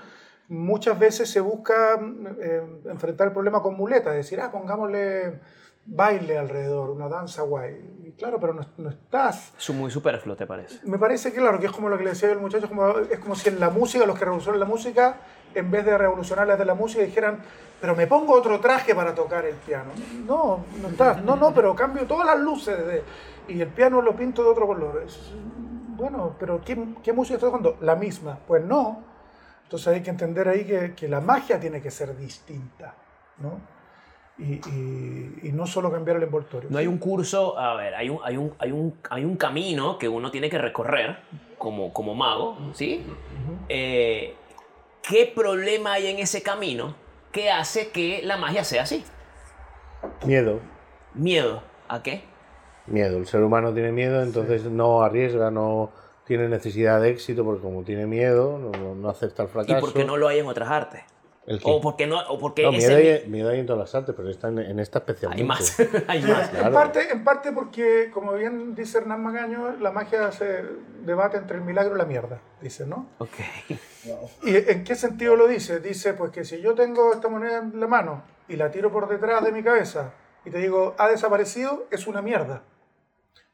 muchas 0.49 0.99
veces 0.99 1.29
se 1.31 1.41
busca 1.41 1.99
eh, 2.41 2.63
enfrentar 2.87 3.29
el 3.29 3.33
problema 3.33 3.61
con 3.63 3.75
muletas, 3.75 4.13
es 4.13 4.25
decir, 4.27 4.41
ah, 4.41 4.51
pongámosle 4.53 5.41
baile 5.87 6.39
alrededor, 6.39 6.91
una 6.91 7.09
danza 7.09 7.43
guay. 7.43 8.03
Y 8.05 8.13
claro, 8.13 8.39
pero 8.41 8.55
no, 8.55 8.63
no 8.79 8.91
estás 8.91 9.53
Es 9.59 9.71
muy 9.71 9.91
superfluo, 9.91 10.37
¿te 10.37 10.47
parece? 10.47 10.81
me 10.87 10.99
parece 10.99 11.33
claro 11.33 11.59
que 11.59 11.67
es 11.67 11.73
como 11.73 11.89
lo 11.89 11.99
que 11.99 12.05
le 12.05 12.11
decía 12.11 12.29
yo 12.29 12.35
al 12.35 12.41
muchacho, 12.41 12.65
es 12.65 12.71
como, 12.71 12.99
es 12.99 13.19
como 13.19 13.35
si 13.35 13.49
en 13.49 13.61
la 13.61 13.71
música, 13.71 14.07
los 14.07 14.19
que 14.19 14.25
revolucionan 14.25 14.61
la 14.61 14.67
música, 14.67 15.17
en 15.55 15.71
vez 15.71 15.85
de 15.85 15.97
revolucionar 15.99 16.47
las 16.47 16.59
de 16.59 16.65
la 16.65 16.75
música, 16.75 17.03
dijeran, 17.03 17.39
pero 17.81 17.95
me 17.95 18.07
pongo 18.07 18.33
otro 18.35 18.61
traje 18.61 18.95
para 18.95 19.15
tocar 19.15 19.45
el 19.45 19.55
piano. 19.57 19.91
No, 20.27 20.65
no 20.81 20.89
estás, 20.89 21.23
no, 21.23 21.37
no, 21.37 21.53
pero 21.55 21.75
cambio 21.75 22.07
todas 22.07 22.27
las 22.27 22.39
luces 22.41 22.77
de- 22.87 23.03
y 23.49 23.61
el 23.61 23.69
piano 23.69 24.01
lo 24.01 24.17
pinto 24.17 24.43
de 24.43 24.49
otro 24.49 24.67
color. 24.67 25.03
Es- 25.07 25.33
bueno, 25.97 26.35
pero 26.41 26.61
¿qué, 26.65 26.83
qué 27.03 27.13
música 27.13 27.35
estás 27.37 27.49
tocando? 27.51 27.77
La 27.81 27.95
misma. 27.95 28.39
Pues 28.49 28.65
no. 28.65 29.03
Entonces 29.65 29.89
hay 29.89 30.03
que 30.03 30.11
entender 30.11 30.49
ahí 30.49 30.65
que, 30.65 30.95
que 30.95 31.09
la 31.09 31.21
magia 31.21 31.61
tiene 31.61 31.81
que 31.81 31.91
ser 31.91 32.17
distinta, 32.17 32.95
¿no? 33.39 33.61
Y, 34.37 34.55
y- 34.69 35.39
y 35.45 35.53
no 35.53 35.67
solo 35.67 35.93
cambiar 35.93 36.17
el 36.17 36.25
envoltorio. 36.25 36.69
No 36.71 36.79
hay 36.79 36.87
un 36.89 36.99
curso, 36.99 37.57
a 37.59 37.75
ver, 37.77 37.95
hay 37.95 38.09
un, 38.11 38.19
hay 38.25 38.37
un, 38.37 38.53
hay 38.59 38.73
un, 38.73 38.95
hay 39.09 39.25
un 39.25 39.37
camino 39.37 39.97
que 39.99 40.09
uno 40.09 40.31
tiene 40.33 40.51
que 40.51 40.59
recorrer 40.59 41.19
como, 41.57 41.93
como 41.93 42.15
mago, 42.17 42.59
¿sí? 42.75 43.05
Eh, 43.69 44.35
¿Qué 45.09 45.31
problema 45.35 45.93
hay 45.95 46.09
en 46.09 46.19
ese 46.19 46.43
camino 46.43 46.97
que 47.31 47.51
hace 47.51 47.91
que 47.91 48.23
la 48.25 48.37
magia 48.37 48.65
sea 48.65 48.83
así? 48.83 49.05
Miedo. 50.27 50.59
Miedo. 51.15 51.63
¿A 51.89 52.03
qué? 52.03 52.25
Miedo. 52.87 53.19
El 53.19 53.27
ser 53.27 53.43
humano 53.43 53.73
tiene 53.73 53.93
miedo, 53.93 54.21
entonces 54.23 54.65
no 54.65 55.03
arriesga, 55.03 55.51
no 55.51 55.91
tiene 56.27 56.49
necesidad 56.49 57.01
de 57.01 57.11
éxito, 57.11 57.45
porque 57.45 57.63
como 57.63 57.83
tiene 57.85 58.07
miedo, 58.07 58.59
no, 58.59 58.95
no 58.95 59.09
acepta 59.09 59.43
el 59.45 59.49
¿Y 59.49 59.53
fracaso. 59.53 59.81
por 59.81 59.93
qué 59.93 60.05
no 60.05 60.17
lo 60.17 60.27
hay 60.27 60.41
en 60.41 60.47
otras 60.47 60.71
artes? 60.71 61.03
¿El 61.47 61.59
qué? 61.61 61.71
O 61.71 61.81
porque 61.81 62.07
no, 62.07 62.19
o 62.29 62.39
porque 62.39 62.63
No, 62.63 62.71
ese 62.73 62.89
miedo, 62.89 63.01
mi- 63.01 63.09
hay, 63.09 63.29
miedo 63.29 63.51
hay 63.51 63.61
en 63.61 63.67
todas 63.67 63.81
las 63.81 63.95
artes, 63.95 64.15
pero 64.17 64.31
está 64.31 64.49
en, 64.49 64.59
en 64.61 64.81
esta 64.81 65.01
especialmente. 65.01 65.43
hay 65.43 65.47
más, 65.47 65.77
hay 66.09 66.23
más. 66.23 66.49
Claro. 66.49 66.67
En, 66.69 66.73
parte, 66.73 67.11
en 67.13 67.25
parte 67.25 67.53
porque, 67.53 68.11
como 68.13 68.33
bien 68.33 68.75
dice 68.75 68.99
Hernán 68.99 69.23
Magaño, 69.23 69.77
la 69.79 69.91
magia 69.93 70.33
se 70.33 70.65
debate 71.05 71.37
entre 71.37 71.59
el 71.59 71.63
milagro 71.63 71.95
y 71.95 71.99
la 71.99 72.07
mierda, 72.07 72.41
dice, 72.63 72.87
¿no? 72.87 73.09
Ok. 73.19 73.29
¿Y 74.43 74.57
en 74.57 74.85
qué 74.85 74.95
sentido 74.95 75.37
lo 75.37 75.47
dice? 75.47 75.81
Dice, 75.81 76.15
pues 76.15 76.31
que 76.31 76.45
si 76.45 76.61
yo 76.61 76.75
tengo 76.75 77.13
esta 77.13 77.29
moneda 77.29 77.59
en 77.59 77.79
la 77.79 77.87
mano 77.87 78.23
y 78.49 78.57
la 78.57 78.71
tiro 78.71 78.91
por 78.91 79.09
detrás 79.09 79.45
de 79.45 79.53
mi 79.53 79.63
cabeza 79.63 80.13
y 80.45 80.51
te 80.51 80.59
digo, 80.59 80.95
ha 80.99 81.09
desaparecido, 81.09 81.87
es 81.91 82.07
una 82.07 82.23
mierda. 82.23 82.63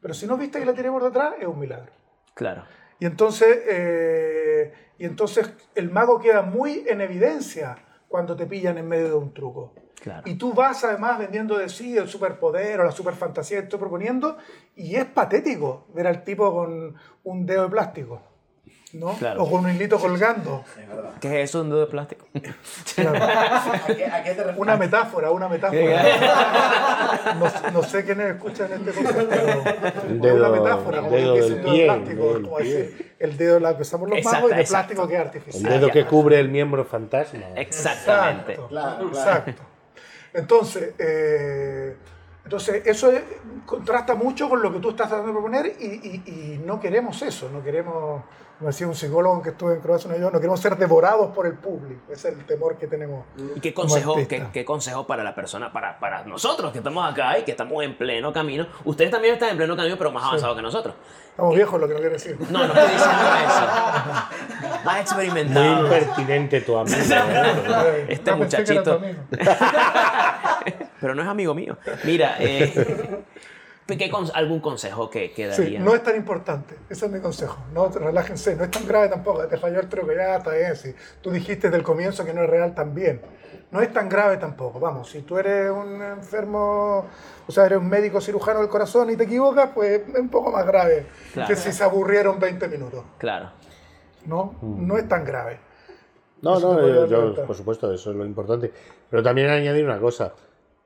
Pero 0.01 0.13
si 0.13 0.25
no 0.27 0.37
viste 0.37 0.59
que 0.59 0.65
la 0.65 0.73
tiré 0.73 0.89
por 0.89 1.03
detrás, 1.03 1.33
es 1.39 1.47
un 1.47 1.59
milagro. 1.59 1.91
Claro. 2.33 2.63
Y 3.01 3.07
entonces, 3.07 3.63
eh, 3.67 4.71
y 4.99 5.05
entonces 5.05 5.51
el 5.73 5.89
mago 5.89 6.19
queda 6.19 6.43
muy 6.43 6.85
en 6.87 7.01
evidencia 7.01 7.75
cuando 8.07 8.35
te 8.35 8.45
pillan 8.45 8.77
en 8.77 8.87
medio 8.87 9.07
de 9.07 9.15
un 9.15 9.33
truco. 9.33 9.73
Claro. 9.99 10.21
Y 10.29 10.35
tú 10.35 10.53
vas 10.53 10.83
además 10.83 11.17
vendiendo 11.17 11.57
de 11.57 11.67
sí 11.67 11.97
el 11.97 12.07
superpoder 12.07 12.79
o 12.79 12.83
la 12.83 12.91
superfantasía 12.91 13.57
que 13.57 13.63
estoy 13.63 13.79
proponiendo 13.79 14.37
y 14.75 14.97
es 14.97 15.05
patético 15.05 15.87
ver 15.95 16.05
al 16.05 16.23
tipo 16.23 16.53
con 16.53 16.95
un 17.23 17.45
dedo 17.47 17.63
de 17.63 17.69
plástico, 17.69 18.21
¿no? 18.93 19.13
Claro. 19.13 19.43
O 19.43 19.49
con 19.51 19.65
un 19.65 19.71
hilito 19.71 19.97
colgando. 19.99 20.63
¿Qué 21.19 21.41
es 21.43 21.49
eso, 21.49 21.61
un 21.61 21.69
dedo 21.69 21.81
de 21.81 21.87
plástico? 21.87 22.25
Claro. 22.95 23.23
¿A 23.23 23.85
qué, 23.87 24.05
a 24.05 24.23
qué 24.23 24.29
te 24.31 24.43
refieres? 24.43 24.57
Una 24.57 24.75
metáfora, 24.77 25.31
una 25.31 25.47
metáfora. 25.47 26.03
No, 27.39 27.71
no 27.71 27.83
sé 27.83 28.03
quiénes 28.03 28.35
escuchan 28.35 28.71
este 28.73 28.91
concepto, 28.91 29.27
pero 29.29 30.09
El 30.09 30.25
es 30.25 30.33
una 30.33 30.49
metáfora, 30.49 30.97
el 30.99 31.03
como 31.05 31.15
dedo 31.15 31.33
que 31.35 31.41
dice 31.41 31.55
del 31.55 31.65
un 31.65 31.71
dedo 31.71 31.77
de 31.77 31.85
plástico, 31.85 32.11
el 32.11 32.17
dedo 32.33 32.41
como 32.43 32.57
decir, 32.57 33.15
el 33.19 33.37
dedo 33.37 33.59
la 33.59 33.75
que 33.75 33.81
usamos 33.83 34.09
los 34.09 34.17
Exacto, 34.17 34.37
magos 34.37 34.51
y 34.51 34.55
de 34.55 34.63
plástico 34.65 35.07
que 35.07 35.13
es 35.15 35.19
El 35.21 35.27
artificial. 35.27 35.71
dedo 35.73 35.89
que 35.91 36.05
cubre 36.05 36.39
el 36.39 36.49
miembro 36.49 36.85
fantasma. 36.85 37.39
Exactamente. 37.55 38.53
Exacto, 38.53 38.67
Claro, 38.69 38.97
claro. 38.97 39.09
exacto. 39.09 39.61
Entonces, 40.33 40.93
eh, 40.97 41.95
entonces 42.45 42.81
eso 42.85 43.11
es- 43.11 43.21
contrasta 43.65 44.15
mucho 44.15 44.49
con 44.49 44.61
lo 44.61 44.71
que 44.73 44.79
tú 44.79 44.89
estás 44.91 45.07
tratando 45.09 45.27
de 45.27 45.33
proponer 45.33 45.73
y, 45.79 45.85
y- 45.85 46.23
y 46.25 46.61
no 46.65 46.79
queremos 46.79 47.21
eso, 47.21 47.49
no 47.51 47.61
queremos, 47.63 48.23
como 48.61 48.69
decía 48.69 48.85
un 48.85 48.93
psicólogo 48.93 49.41
que 49.41 49.49
estuve 49.49 49.73
en 49.73 49.79
Croacia, 49.79 50.07
no, 50.11 50.17
yo, 50.19 50.29
no 50.29 50.37
queremos 50.37 50.59
ser 50.59 50.77
devorados 50.77 51.33
por 51.33 51.47
el 51.47 51.55
público, 51.55 52.13
ese 52.13 52.29
es 52.29 52.37
el 52.37 52.45
temor 52.45 52.77
que 52.77 52.85
tenemos. 52.85 53.25
¿Y 53.55 53.59
qué 53.59 53.73
consejo, 53.73 54.15
qué, 54.27 54.45
qué 54.53 54.63
consejo 54.63 55.07
para 55.07 55.23
la 55.23 55.33
persona, 55.33 55.73
para, 55.73 55.97
para 55.97 56.23
nosotros 56.25 56.71
que 56.71 56.77
estamos 56.77 57.11
acá 57.11 57.39
y 57.39 57.43
que 57.43 57.49
estamos 57.49 57.83
en 57.83 57.97
pleno 57.97 58.31
camino? 58.31 58.67
Ustedes 58.85 59.09
también 59.09 59.33
están 59.33 59.49
en 59.49 59.57
pleno 59.57 59.75
camino, 59.75 59.97
pero 59.97 60.11
más 60.11 60.25
avanzados 60.25 60.55
que 60.55 60.61
nosotros. 60.61 60.93
Estamos 61.31 61.55
viejos, 61.55 61.81
lo 61.81 61.87
que 61.87 61.93
no 61.95 61.99
quiere 62.01 62.13
decir. 62.13 62.37
No, 62.51 62.59
no 62.59 62.65
estoy 62.65 62.83
diciendo 62.83 63.21
eso. 63.47 63.65
Más 64.61 64.93
Muy 64.93 65.01
experimentado. 65.01 65.83
impertinente 65.85 66.61
tu 66.61 66.77
amigo. 66.77 66.97
Este 68.09 68.31
pensé 68.31 68.63
que 68.63 68.73
era 68.73 68.83
tu 68.83 68.91
muchachito. 68.91 68.93
amigo. 68.93 69.19
Pero 71.01 71.15
no 71.15 71.23
es 71.23 71.27
amigo 71.27 71.55
mío. 71.55 71.79
Mira, 72.03 72.35
eh, 72.37 73.23
¿qué 73.97 74.09
con- 74.09 74.25
¿algún 74.33 74.59
consejo 74.59 75.09
que, 75.09 75.31
que 75.31 75.51
Sí, 75.53 75.61
daría? 75.63 75.79
no 75.79 75.93
es 75.95 76.03
tan 76.03 76.15
importante, 76.15 76.75
ese 76.89 77.05
es 77.05 77.11
mi 77.11 77.19
consejo. 77.19 77.57
No, 77.73 77.89
relájense, 77.89 78.55
no 78.55 78.63
es 78.63 78.71
tan 78.71 78.87
grave 78.87 79.07
tampoco, 79.09 79.45
te 79.47 79.57
falló 79.57 79.79
el 79.79 79.87
truco, 79.89 80.11
ya 80.13 80.37
está 80.37 80.51
bien. 80.51 80.75
Si 80.75 80.93
tú 81.21 81.31
dijiste 81.31 81.67
desde 81.67 81.77
el 81.77 81.83
comienzo 81.83 82.25
que 82.25 82.33
no 82.33 82.43
es 82.43 82.49
real 82.49 82.73
también. 82.75 83.21
No 83.71 83.79
es 83.81 83.93
tan 83.93 84.09
grave 84.09 84.35
tampoco. 84.35 84.81
Vamos, 84.81 85.09
si 85.09 85.21
tú 85.21 85.37
eres 85.37 85.71
un 85.71 86.01
enfermo, 86.01 87.05
o 87.47 87.51
sea, 87.51 87.65
eres 87.67 87.77
un 87.79 87.87
médico 87.87 88.19
cirujano 88.19 88.59
del 88.59 88.67
corazón 88.67 89.09
y 89.09 89.15
te 89.15 89.23
equivocas, 89.23 89.69
pues 89.73 90.01
es 90.09 90.19
un 90.19 90.27
poco 90.27 90.51
más 90.51 90.65
grave 90.65 91.05
Claro. 91.33 91.47
que 91.47 91.55
si 91.55 91.71
se 91.71 91.81
aburrieron 91.83 92.37
20 92.37 92.67
minutos. 92.67 93.03
Claro. 93.17 93.49
No, 94.25 94.55
no 94.61 94.97
es 94.97 95.07
tan 95.07 95.23
grave. 95.23 95.57
No, 96.41 96.57
Eso 96.57 96.73
no, 96.73 96.79
a 96.79 96.81
yo, 96.81 97.05
yo, 97.33 97.45
por 97.45 97.55
supuesto, 97.55 97.93
eso 97.93 98.11
es 98.11 98.17
lo 98.17 98.25
importante. 98.25 98.73
Pero 99.09 99.23
también 99.23 99.49
añadir 99.49 99.85
una 99.85 99.99
cosa. 99.99 100.33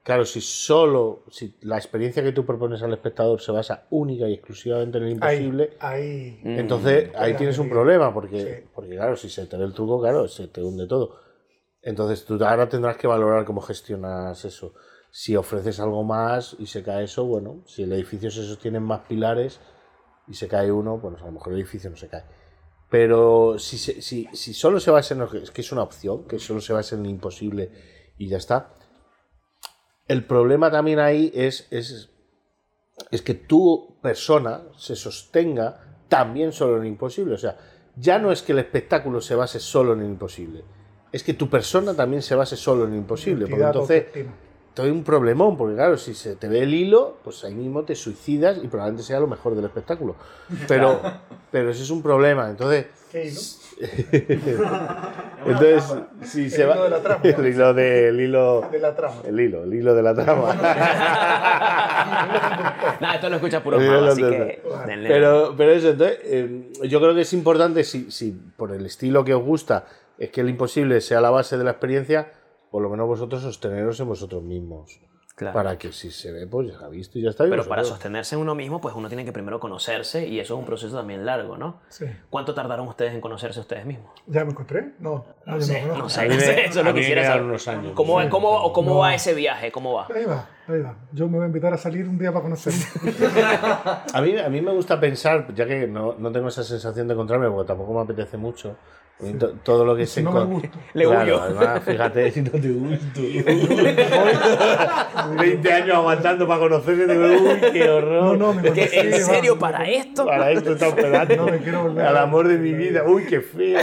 Claro, 0.06 0.24
si 0.24 0.40
solo, 0.40 1.24
si 1.32 1.58
la 1.62 1.78
experiencia 1.78 2.22
que 2.22 2.32
tú 2.32 2.46
propones 2.46 2.80
al 2.84 2.94
espectador 2.94 3.42
se 3.42 3.52
basa 3.52 3.88
única 3.90 4.30
y 4.30 4.34
exclusivamente 4.34 5.00
en 5.00 5.06
el 5.06 5.10
imposible, 5.14 5.72
Ahí, 5.80 6.40
ahí. 6.44 6.60
entonces 6.60 7.10
ahí 7.16 7.34
tienes 7.34 7.58
un 7.58 7.70
problema, 7.70 8.14
porque, 8.14 8.40
Sí. 8.40 8.70
porque 8.76 8.92
claro, 8.92 9.16
si 9.16 9.30
se 9.30 9.48
te 9.48 9.58
ve 9.58 9.64
el 9.66 9.74
truco, 9.74 10.00
claro, 10.00 10.28
se 10.28 10.48
te 10.48 10.62
hunde 10.62 10.86
todo. 10.86 11.16
Entonces 11.82 12.24
tú 12.24 12.36
ahora 12.46 12.70
tendrás 12.70 12.98
que 12.98 13.08
valorar 13.08 13.46
cómo 13.46 13.62
gestionas 13.62 14.46
eso. 14.46 14.76
Si 15.10 15.36
ofreces 15.36 15.80
algo 15.80 16.04
más 16.04 16.56
y 16.60 16.68
se 16.68 16.84
cae 16.84 17.06
eso, 17.06 17.26
bueno, 17.26 17.64
si 17.66 17.82
el 17.82 17.92
edificio 17.94 18.30
se 18.30 18.44
sostiene 18.46 18.78
en 18.78 18.84
más 18.84 19.02
pilares 19.08 19.60
y 20.28 20.36
se 20.36 20.48
cae 20.48 20.72
uno, 20.72 21.00
bueno, 21.00 21.18
a 21.20 21.26
lo 21.26 21.32
mejor 21.32 21.54
el 21.54 21.60
edificio 21.62 21.90
no 21.90 21.96
se 21.96 22.10
cae. 22.10 22.26
Pero 22.92 23.58
si, 23.58 23.80
si, 23.80 24.28
si 24.32 24.54
solo 24.54 24.80
se 24.80 24.92
basa 24.92 25.16
en 25.16 25.22
lo 25.22 25.30
que 25.32 25.40
es 25.40 25.50
que 25.50 25.62
es 25.62 25.72
una 25.72 25.82
opción, 25.82 26.28
que 26.28 26.38
solo 26.38 26.62
se 26.62 26.74
basa 26.74 26.96
en 26.96 27.02
lo 27.02 27.10
imposible 27.10 27.72
y 28.20 28.28
ya 28.28 28.38
está. 28.38 28.72
El 30.08 30.26
problema 30.26 30.70
también 30.72 31.00
ahí 31.00 31.32
es, 31.34 31.68
es, 31.72 32.10
es 33.12 33.22
que 33.22 33.34
tu 33.34 33.98
persona 34.02 34.62
se 34.78 34.96
sostenga 34.96 35.98
también 36.08 36.52
solo 36.52 36.76
en 36.76 36.82
lo 36.82 36.88
imposible. 36.88 37.34
O 37.34 37.38
sea, 37.38 37.58
ya 37.96 38.20
no 38.20 38.32
es 38.32 38.42
que 38.42 38.52
el 38.52 38.60
espectáculo 38.60 39.22
se 39.22 39.36
base 39.36 39.60
solo 39.60 39.94
en 39.94 40.00
lo 40.00 40.06
imposible, 40.06 40.64
es 41.12 41.24
que 41.24 41.34
tu 41.34 41.50
persona 41.50 41.94
también 41.94 42.22
se 42.22 42.36
base 42.36 42.56
solo 42.56 42.84
en 42.86 42.92
lo 42.92 42.98
imposible. 42.98 43.48
Porque 43.48 43.64
entonces 43.64 44.06
doy 44.76 44.90
un 44.90 45.04
problemón, 45.04 45.58
porque 45.58 45.76
claro, 45.76 45.98
si 45.98 46.14
se 46.14 46.36
te 46.36 46.50
ve 46.50 46.64
el 46.64 46.74
hilo, 46.74 47.18
pues 47.24 47.44
ahí 47.46 47.56
mismo 47.56 47.84
te 47.84 47.96
suicidas 47.96 48.58
y 48.62 48.68
probablemente 48.68 49.04
sea 49.04 49.20
lo 49.20 49.28
mejor 49.28 49.56
del 49.56 49.66
espectáculo. 49.66 50.16
Pero, 50.68 51.02
pero 51.52 51.72
ese 51.72 51.84
es 51.84 51.90
un 51.90 52.02
problema. 52.02 52.50
Entonces. 52.50 52.88
entonces 55.46 55.84
si 56.24 56.50
se 56.50 56.66
va 56.66 56.76
hilo 56.76 56.84
de 56.86 56.90
la 56.92 57.00
trama. 57.02 57.22
el 57.24 57.46
hilo 57.48 57.74
de- 57.74 58.08
el 58.10 58.20
hilo 58.22 58.62
De 58.72 58.80
la 58.80 58.96
trama. 58.96 59.16
el 59.26 59.40
hilo, 59.40 59.64
el 59.64 59.74
hilo 59.74 59.94
de 59.96 60.04
la 60.04 60.14
trama. 60.14 60.54
Nada, 63.00 63.16
esto 63.16 63.30
lo 63.30 63.36
escucha 63.36 63.62
puro 63.64 63.78
así 63.78 64.22
que. 64.22 64.62
Pero, 65.08 65.54
pero 65.58 65.72
eso, 65.72 65.90
entonces, 65.90 66.20
eh, 66.24 66.72
yo 66.84 67.00
creo 67.02 67.14
que 67.14 67.22
es 67.22 67.34
importante, 67.34 67.84
si, 67.84 68.10
si 68.12 68.32
por 68.32 68.72
el 68.72 68.86
estilo 68.86 69.24
que 69.26 69.34
os 69.34 69.44
gusta 69.44 69.86
es 70.18 70.30
que 70.30 70.42
el 70.42 70.50
imposible 70.50 71.02
sea 71.02 71.20
la 71.22 71.30
base 71.30 71.58
de 71.58 71.64
la 71.66 71.72
experiencia, 71.72 72.32
por 72.72 72.82
lo 72.82 72.90
menos 72.90 73.08
vosotros 73.08 73.42
sosteneros 73.42 74.00
en 74.00 74.08
vosotros 74.08 74.42
mismos. 74.44 75.00
Claro. 75.36 75.54
Para 75.54 75.78
que 75.78 75.92
si 75.92 76.12
se 76.12 76.32
ve, 76.32 76.48
pues 76.48 76.70
ya 76.70 76.86
ha 76.86 76.88
visto 76.88 77.20
y 77.20 77.22
ya 77.24 77.32
está. 77.32 77.44
Pero 77.44 77.64
para 77.68 77.82
vosotros- 77.82 77.90
sostenerse 77.90 78.36
en 78.36 78.42
uno 78.42 78.56
mismo, 78.56 78.80
pues 78.80 78.96
uno 78.96 79.10
tiene 79.10 79.26
que 79.26 79.34
primero 79.34 79.60
conocerse 79.60 80.26
y 80.26 80.40
eso 80.40 80.54
es 80.54 80.60
un 80.62 80.66
proceso 80.66 80.96
también 80.96 81.26
largo, 81.26 81.58
¿no? 81.58 81.82
Sí. 81.90 82.06
¿Cuánto 82.30 82.54
tardaron 82.54 82.88
ustedes 82.88 83.14
en 83.14 83.20
conocerse 83.20 83.60
ustedes 83.60 83.86
mismos? 83.86 84.12
¿Ya 84.28 84.46
me 84.46 84.52
encontré? 84.52 84.94
No, 85.00 85.26
no, 85.46 85.60
sé, 85.60 85.86
no 85.86 86.08
sé, 86.08 86.66
eso 86.68 86.84
lo 86.84 86.94
quisiera 86.94 87.26
saber. 87.26 87.44
unos 87.44 87.68
años. 87.68 87.92
¿Cómo, 87.96 88.22
Sí, 88.22 88.30
cómo, 88.30 88.72
cómo 88.72 88.92
No. 88.94 88.98
va 89.00 89.14
ese 89.14 89.34
viaje? 89.34 89.74
¿Cómo 89.74 89.94
va? 89.96 90.08
Ahí 90.16 90.24
va, 90.24 90.48
ahí 90.70 90.80
va. 90.82 90.96
Yo 91.12 91.28
me 91.28 91.36
voy 91.36 91.44
a 91.44 91.48
invitar 91.48 91.74
a 91.74 91.78
salir 91.78 92.08
un 92.08 92.18
día 92.18 92.32
para 92.32 92.44
conocerlo. 92.44 92.80
A 94.14 94.22
mí, 94.22 94.38
a 94.40 94.48
mí 94.50 94.62
me 94.62 94.72
gusta 94.72 95.00
pensar, 95.02 95.54
ya 95.54 95.66
que 95.66 95.86
no, 95.86 96.16
no 96.18 96.32
tengo 96.32 96.48
esa 96.48 96.64
sensación 96.64 97.10
de 97.10 97.14
encontrarme, 97.14 97.50
porque 97.50 97.68
tampoco 97.68 97.94
me 97.94 98.00
apetece 98.02 98.38
mucho, 98.38 98.78
todo 99.64 99.86
lo 99.86 99.96
que 99.96 100.06
Si 100.06 100.16
se 100.16 100.24
no 100.24 100.46
me. 100.46 100.70
Le 100.94 101.06
Claro, 101.06 101.24
huyo. 101.24 101.42
además, 101.42 101.84
fíjate 101.84 102.32
si 102.32 102.42
no 102.42 102.52
te 102.52 102.70
gusto. 102.70 103.22
20 105.38 105.74
años 105.74 105.96
aguantando 105.96 106.48
para 106.48 106.60
conocerse, 106.60 107.08
digo, 107.08 107.26
uy, 107.26 107.72
qué 107.72 107.90
horror. 107.90 108.24
No, 108.24 108.36
no, 108.36 108.54
me 108.54 108.62
¿Qué, 108.64 108.70
conocí, 108.90 108.98
¿En 109.00 109.12
va. 109.14 109.18
serio 109.18 109.58
para 109.60 109.90
esto? 109.90 110.26
Para 110.26 110.52
esto 110.52 110.74
está 110.74 110.88
esperando. 110.88 111.36
No 111.46 111.46
me 111.48 111.60
quiero 111.60 111.84
volver 111.84 112.06
Al 112.06 112.18
amor 112.18 112.48
de 112.48 112.58
mi 112.58 112.74
vida. 112.74 113.04
Uy, 113.06 113.24
qué 113.26 113.42
feo. 113.42 113.80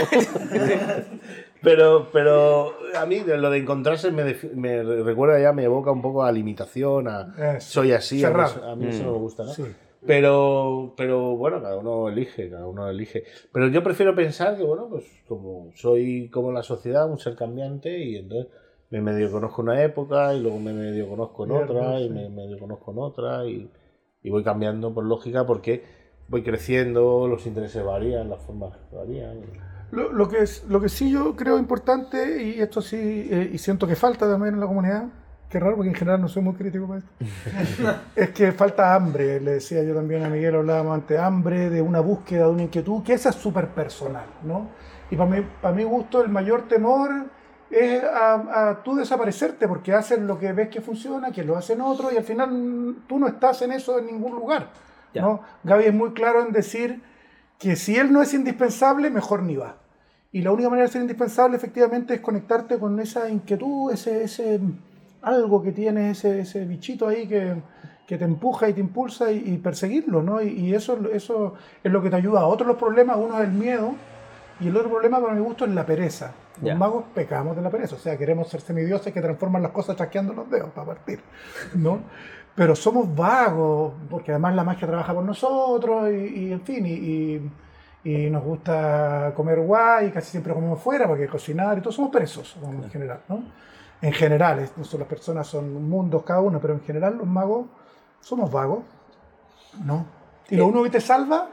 Pero, 1.61 2.09
pero 2.11 2.73
a 2.97 3.05
mí 3.05 3.23
lo 3.25 3.49
de 3.49 3.57
encontrarse 3.57 4.11
me, 4.11 4.35
me 4.53 4.83
recuerda 4.83 5.39
ya, 5.39 5.53
me 5.53 5.63
evoca 5.63 5.91
un 5.91 6.01
poco 6.01 6.23
a 6.23 6.31
limitación, 6.31 7.07
a 7.07 7.59
soy 7.61 7.93
así, 7.93 8.23
a 8.23 8.29
mí, 8.31 8.43
eso- 8.43 8.63
a 8.69 8.75
mí 8.75 8.87
eso 8.87 9.03
no 9.03 9.11
me 9.13 9.17
gusta, 9.19 9.43
¿no? 9.45 9.53
Sí. 9.53 9.63
Pero, 10.05 10.93
pero 10.97 11.35
bueno, 11.37 11.61
cada 11.61 11.77
uno 11.77 12.09
elige, 12.09 12.49
cada 12.49 12.67
uno 12.67 12.89
elige. 12.89 13.23
Pero 13.51 13.67
yo 13.69 13.83
prefiero 13.83 14.13
pensar 14.15 14.57
que, 14.57 14.63
bueno, 14.63 14.87
pues 14.89 15.05
como 15.27 15.71
soy 15.75 16.29
como 16.29 16.51
la 16.51 16.63
sociedad, 16.63 17.09
un 17.09 17.19
ser 17.19 17.35
cambiante, 17.35 17.97
y 17.97 18.17
entonces 18.17 18.51
me 18.89 19.01
medio 19.01 19.31
conozco 19.31 19.61
en 19.61 19.69
una 19.69 19.83
época, 19.83 20.33
y 20.33 20.41
luego 20.41 20.59
me 20.59 20.73
medio 20.73 21.07
conozco 21.07 21.45
en 21.45 21.51
Cierto, 21.51 21.73
otra, 21.73 21.99
y 22.01 22.09
me 22.09 22.29
medio 22.29 22.59
conozco 22.59 22.91
en 22.91 22.97
otra, 22.99 23.45
y, 23.45 23.71
y 24.21 24.29
voy 24.29 24.43
cambiando 24.43 24.93
por 24.93 25.05
lógica 25.05 25.45
porque 25.45 25.83
voy 26.27 26.43
creciendo, 26.43 27.27
los 27.27 27.45
intereses 27.45 27.83
varían, 27.83 28.29
las 28.29 28.41
formas 28.41 28.77
varían. 28.91 29.41
Lo, 29.91 30.11
lo 30.11 30.27
que 30.27 30.39
es, 30.39 30.65
lo 30.67 30.81
que 30.81 30.89
sí 30.89 31.11
yo 31.11 31.35
creo 31.35 31.57
importante, 31.57 32.43
y 32.43 32.59
esto 32.59 32.81
sí, 32.81 33.27
eh, 33.31 33.51
y 33.53 33.57
siento 33.57 33.87
que 33.87 33.95
falta 33.95 34.29
también 34.29 34.55
en 34.55 34.59
la 34.59 34.67
comunidad, 34.67 35.07
que 35.53 35.59
raro 35.59 35.75
porque 35.75 35.89
en 35.89 35.95
general 35.95 36.19
no 36.19 36.27
soy 36.27 36.41
muy 36.41 36.55
crítico 36.55 36.87
para 36.87 36.99
esto, 36.99 37.95
es 38.15 38.29
que 38.31 38.51
falta 38.51 38.95
hambre, 38.95 39.39
le 39.39 39.51
decía 39.51 39.83
yo 39.83 39.93
también 39.93 40.23
a 40.23 40.29
Miguel, 40.29 40.55
hablábamos 40.55 40.95
antes, 40.95 41.19
hambre 41.19 41.69
de 41.69 41.79
una 41.79 41.99
búsqueda, 41.99 42.45
de 42.45 42.51
una 42.51 42.63
inquietud, 42.63 43.03
que 43.03 43.13
esa 43.13 43.29
es 43.29 43.35
súper 43.35 43.67
personal, 43.67 44.25
¿no? 44.43 44.69
Y 45.11 45.15
para 45.15 45.29
mí, 45.29 45.45
para 45.61 45.75
mi 45.75 45.83
gusto 45.83 46.21
el 46.23 46.29
mayor 46.29 46.67
temor 46.67 47.11
es 47.69 48.03
a, 48.03 48.69
a 48.69 48.83
tú 48.83 48.95
desaparecerte 48.95 49.67
porque 49.67 49.93
haces 49.93 50.19
lo 50.19 50.39
que 50.39 50.51
ves 50.53 50.69
que 50.69 50.81
funciona, 50.81 51.31
que 51.31 51.43
lo 51.43 51.55
hacen 51.55 51.81
otros 51.81 52.11
y 52.13 52.17
al 52.17 52.23
final 52.23 52.95
tú 53.07 53.19
no 53.19 53.27
estás 53.27 53.61
en 53.61 53.73
eso 53.73 53.99
en 53.99 54.07
ningún 54.07 54.33
lugar, 54.33 54.69
Ya. 55.13 55.21
¿no? 55.21 55.41
Gaby 55.63 55.85
es 55.85 55.93
muy 55.93 56.13
claro 56.13 56.43
en 56.43 56.51
decir 56.51 56.99
que 57.59 57.75
si 57.75 57.95
él 57.95 58.11
no 58.11 58.23
es 58.23 58.33
indispensable, 58.33 59.11
mejor 59.11 59.43
ni 59.43 59.55
va. 59.55 59.75
Y 60.31 60.41
la 60.41 60.51
única 60.51 60.67
manera 60.69 60.87
de 60.87 60.91
ser 60.91 61.01
indispensable 61.03 61.55
efectivamente 61.57 62.15
es 62.15 62.21
conectarte 62.21 62.79
con 62.79 62.99
esa 62.99 63.29
inquietud, 63.29 63.91
ese, 63.91 64.23
ese 64.23 64.59
algo 65.23 65.61
que 65.63 65.71
tienes, 65.71 66.19
ese, 66.19 66.41
ese 66.41 66.65
bichito 66.65 67.07
ahí 67.07 67.27
que, 67.27 67.55
que 68.05 68.17
te 68.17 68.25
empuja 68.25 68.69
y 68.69 68.73
te 68.73 68.79
impulsa 68.81 69.31
y, 69.31 69.43
y 69.45 69.57
perseguirlo, 69.57 70.21
¿no? 70.21 70.41
Y, 70.41 70.49
y 70.49 70.75
eso, 70.75 70.97
eso 71.11 71.55
es 71.83 71.91
lo 71.91 72.01
que 72.03 72.09
te 72.09 72.15
ayuda. 72.17 72.45
Otros 72.45 72.67
los 72.67 72.77
problemas, 72.77 73.17
uno 73.17 73.37
es 73.39 73.45
el 73.45 73.53
miedo 73.53 73.93
y 74.59 74.67
el 74.67 74.77
otro 74.77 74.89
problema 74.89 75.19
para 75.21 75.33
mi 75.33 75.41
gusto 75.41 75.65
es 75.65 75.71
la 75.71 75.85
pereza. 75.85 76.33
Los 76.61 76.79
magos 76.79 77.05
pecamos 77.15 77.55
de 77.55 77.61
la 77.63 77.69
pereza, 77.71 77.95
o 77.95 77.99
sea, 77.99 78.15
queremos 78.17 78.47
ser 78.47 78.61
semidioses 78.61 79.11
que 79.11 79.21
transforman 79.21 79.63
las 79.63 79.71
cosas 79.71 79.95
chasqueando 79.95 80.33
los 80.33 80.49
dedos 80.51 80.69
para 80.69 80.85
partir, 80.87 81.19
¿no? 81.73 81.99
Pero 82.55 82.75
somos 82.75 83.13
vagos, 83.15 83.93
porque 84.09 84.31
además 84.31 84.53
la 84.53 84.63
magia 84.63 84.87
trabaja 84.87 85.13
por 85.15 85.23
nosotros 85.23 86.11
y, 86.11 86.15
y, 86.49 86.51
en 86.51 86.61
fin, 86.61 86.85
y, 86.85 87.41
y- 88.07 88.29
nos 88.29 88.43
gusta 88.43 89.31
comer 89.35 89.59
guay, 89.61 90.11
casi 90.11 90.29
siempre 90.31 90.53
comemos 90.53 90.79
fuera 90.79 91.07
porque 91.07 91.25
cocinar 91.27 91.77
y 91.77 91.81
todo, 91.81 91.91
somos 91.91 92.11
perezosos 92.11 92.61
en 92.63 92.89
general, 92.91 93.21
¿no? 93.29 93.43
En 94.03 94.13
general, 94.13 94.59
es- 94.59 94.93
las 94.93 95.07
personas 95.07 95.47
son 95.47 95.87
mundos 95.89 96.23
cada 96.23 96.41
uno, 96.41 96.59
pero 96.61 96.73
en 96.73 96.81
general 96.81 97.17
los 97.17 97.25
magos 97.27 97.65
somos 98.19 98.51
vagos, 98.51 98.83
¿no? 99.83 100.05
Y 100.49 100.57
lo 100.57 100.65
único 100.67 100.83
que 100.83 100.89
te 100.91 101.01
salva 101.01 101.47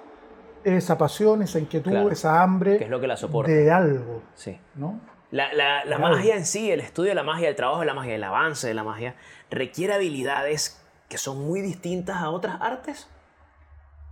es 0.65 0.75
esa 0.85 0.99
pasión, 0.99 1.43
esa 1.43 1.59
inquietud, 1.59 1.91
Claro. 1.93 2.11
esa 2.11 2.43
hambre 2.43 2.77
Que 2.79 2.85
es 2.85 2.91
lo 2.91 3.01
que 3.01 3.07
la 3.07 3.17
soporta. 3.17 3.51
de 3.51 3.71
algo, 3.71 4.23
Sí. 4.35 4.59
¿no? 4.75 5.01
La, 5.31 5.53
la- 5.55 5.85
la 5.85 5.99
magia 5.99 6.35
en 6.37 6.45
sí, 6.45 6.71
el 6.73 6.81
estudio 6.81 7.11
de 7.11 7.15
la 7.15 7.23
magia, 7.23 7.49
el 7.49 7.55
trabajo 7.55 7.81
de 7.81 7.87
la 7.87 7.95
magia, 7.95 8.17
el 8.17 8.25
avance 8.25 8.67
de 8.67 8.75
la 8.75 8.83
magia, 8.83 9.15
requiere 9.49 9.95
habilidades 9.95 10.85
que 11.09 11.19
son 11.19 11.41
muy 11.47 11.61
distintas 11.61 12.17
a 12.17 12.31
otras 12.31 12.61
artes 12.61 13.09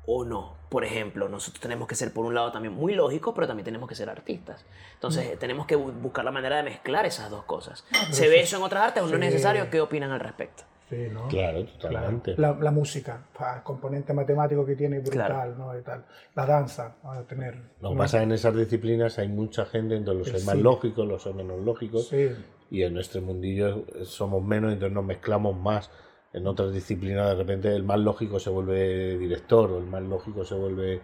o 0.06 0.24
no. 0.24 0.54
Por 0.68 0.84
ejemplo, 0.84 1.28
nosotros 1.28 1.60
tenemos 1.60 1.88
que 1.88 1.94
ser, 1.94 2.12
por 2.12 2.26
un 2.26 2.34
lado, 2.34 2.52
también 2.52 2.74
muy 2.74 2.94
lógicos, 2.94 3.32
pero 3.34 3.46
también 3.46 3.64
tenemos 3.64 3.88
que 3.88 3.94
ser 3.94 4.10
artistas. 4.10 4.64
Entonces, 4.94 5.38
tenemos 5.38 5.66
que 5.66 5.78
bu- 5.78 5.92
buscar 6.00 6.24
la 6.24 6.30
manera 6.30 6.56
de 6.58 6.62
mezclar 6.64 7.06
esas 7.06 7.30
dos 7.30 7.44
cosas. 7.44 7.84
¿Se 8.10 8.28
ve 8.28 8.40
eso 8.40 8.56
en 8.58 8.62
otras 8.62 8.82
artes 8.88 9.02
o 9.02 9.06
no 9.06 9.12
es 9.14 9.18
sí. 9.20 9.26
necesario? 9.26 9.70
¿Qué 9.70 9.80
opinan 9.80 10.10
al 10.10 10.20
respecto? 10.20 10.64
Sí, 10.90 11.08
¿no? 11.12 11.28
Claro, 11.28 11.64
totalmente. 11.66 12.34
La, 12.38 12.52
la 12.54 12.70
música, 12.70 13.20
el 13.56 13.62
componente 13.62 14.14
matemático 14.14 14.64
que 14.64 14.74
tiene 14.74 15.00
brutal, 15.00 15.26
Claro. 15.26 15.54
¿no? 15.56 15.78
Y 15.78 15.82
tal. 15.82 16.04
La 16.34 16.46
danza, 16.46 16.96
va 17.04 17.18
a 17.18 17.22
tener. 17.24 17.56
Lo 17.80 17.90
que 17.90 17.94
¿no? 17.94 17.98
pasa 17.98 18.18
es 18.18 18.22
en 18.24 18.32
esas 18.32 18.56
disciplinas 18.56 19.18
hay 19.18 19.28
mucha 19.28 19.66
gente, 19.66 19.96
entonces 19.96 20.32
los 20.32 20.40
hay 20.42 20.46
más 20.46 20.56
lógicos, 20.56 21.06
los 21.06 21.26
hay 21.26 21.34
menos 21.34 21.60
lógicos. 21.60 22.08
Sí, 22.08 22.30
y 22.70 22.82
en 22.82 22.94
nuestro 22.94 23.20
mundillo 23.20 23.84
somos 24.04 24.42
menos, 24.42 24.72
entonces 24.72 24.94
nos 24.94 25.04
mezclamos 25.04 25.56
más. 25.56 25.90
En 26.32 26.46
otras 26.46 26.72
disciplinas 26.72 27.28
de 27.28 27.34
repente 27.34 27.74
el 27.74 27.84
más 27.84 27.98
lógico 27.98 28.38
se 28.38 28.50
vuelve 28.50 29.16
director 29.16 29.70
o 29.70 29.78
el 29.78 29.86
más 29.86 30.02
lógico 30.02 30.44
se 30.44 30.54
vuelve 30.54 31.00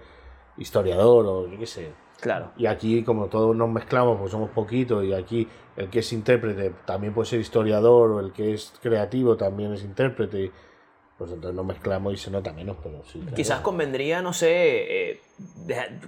historiador 0.57 1.27
o 1.27 1.49
yo 1.49 1.59
qué 1.59 1.67
sé. 1.67 1.93
Claro. 2.21 2.53
Y 2.57 2.67
aquí 2.67 3.03
como 3.03 3.27
todos 3.29 3.57
nos 3.57 3.69
mezclamos, 3.69 4.19
pues 4.19 4.31
somos 4.31 4.51
poquitos 4.51 5.05
y 5.05 5.13
aquí 5.15 5.49
el 5.77 5.89
que 5.91 6.01
es 6.01 6.13
intérprete 6.13 6.73
también 6.85 7.15
puede 7.15 7.29
ser 7.29 7.41
historiador 7.41 8.13
o 8.13 8.21
el 8.21 8.33
que 8.33 8.55
es 8.55 8.73
creativo 8.83 9.37
también 9.37 9.73
es 9.73 9.83
intérprete. 9.83 10.53
Pues 11.17 11.31
entonces 11.31 11.55
nos 11.55 11.65
mezclamos 11.65 12.13
y 12.13 12.17
se 12.17 12.31
nota 12.31 12.53
menos, 12.53 12.77
pero 12.83 13.05
sí. 13.05 13.21
claro. 13.21 13.37
Quizás 13.37 13.61
convendría, 13.61 14.21
no 14.21 14.33
sé, 14.33 15.13
eh, 15.13 15.21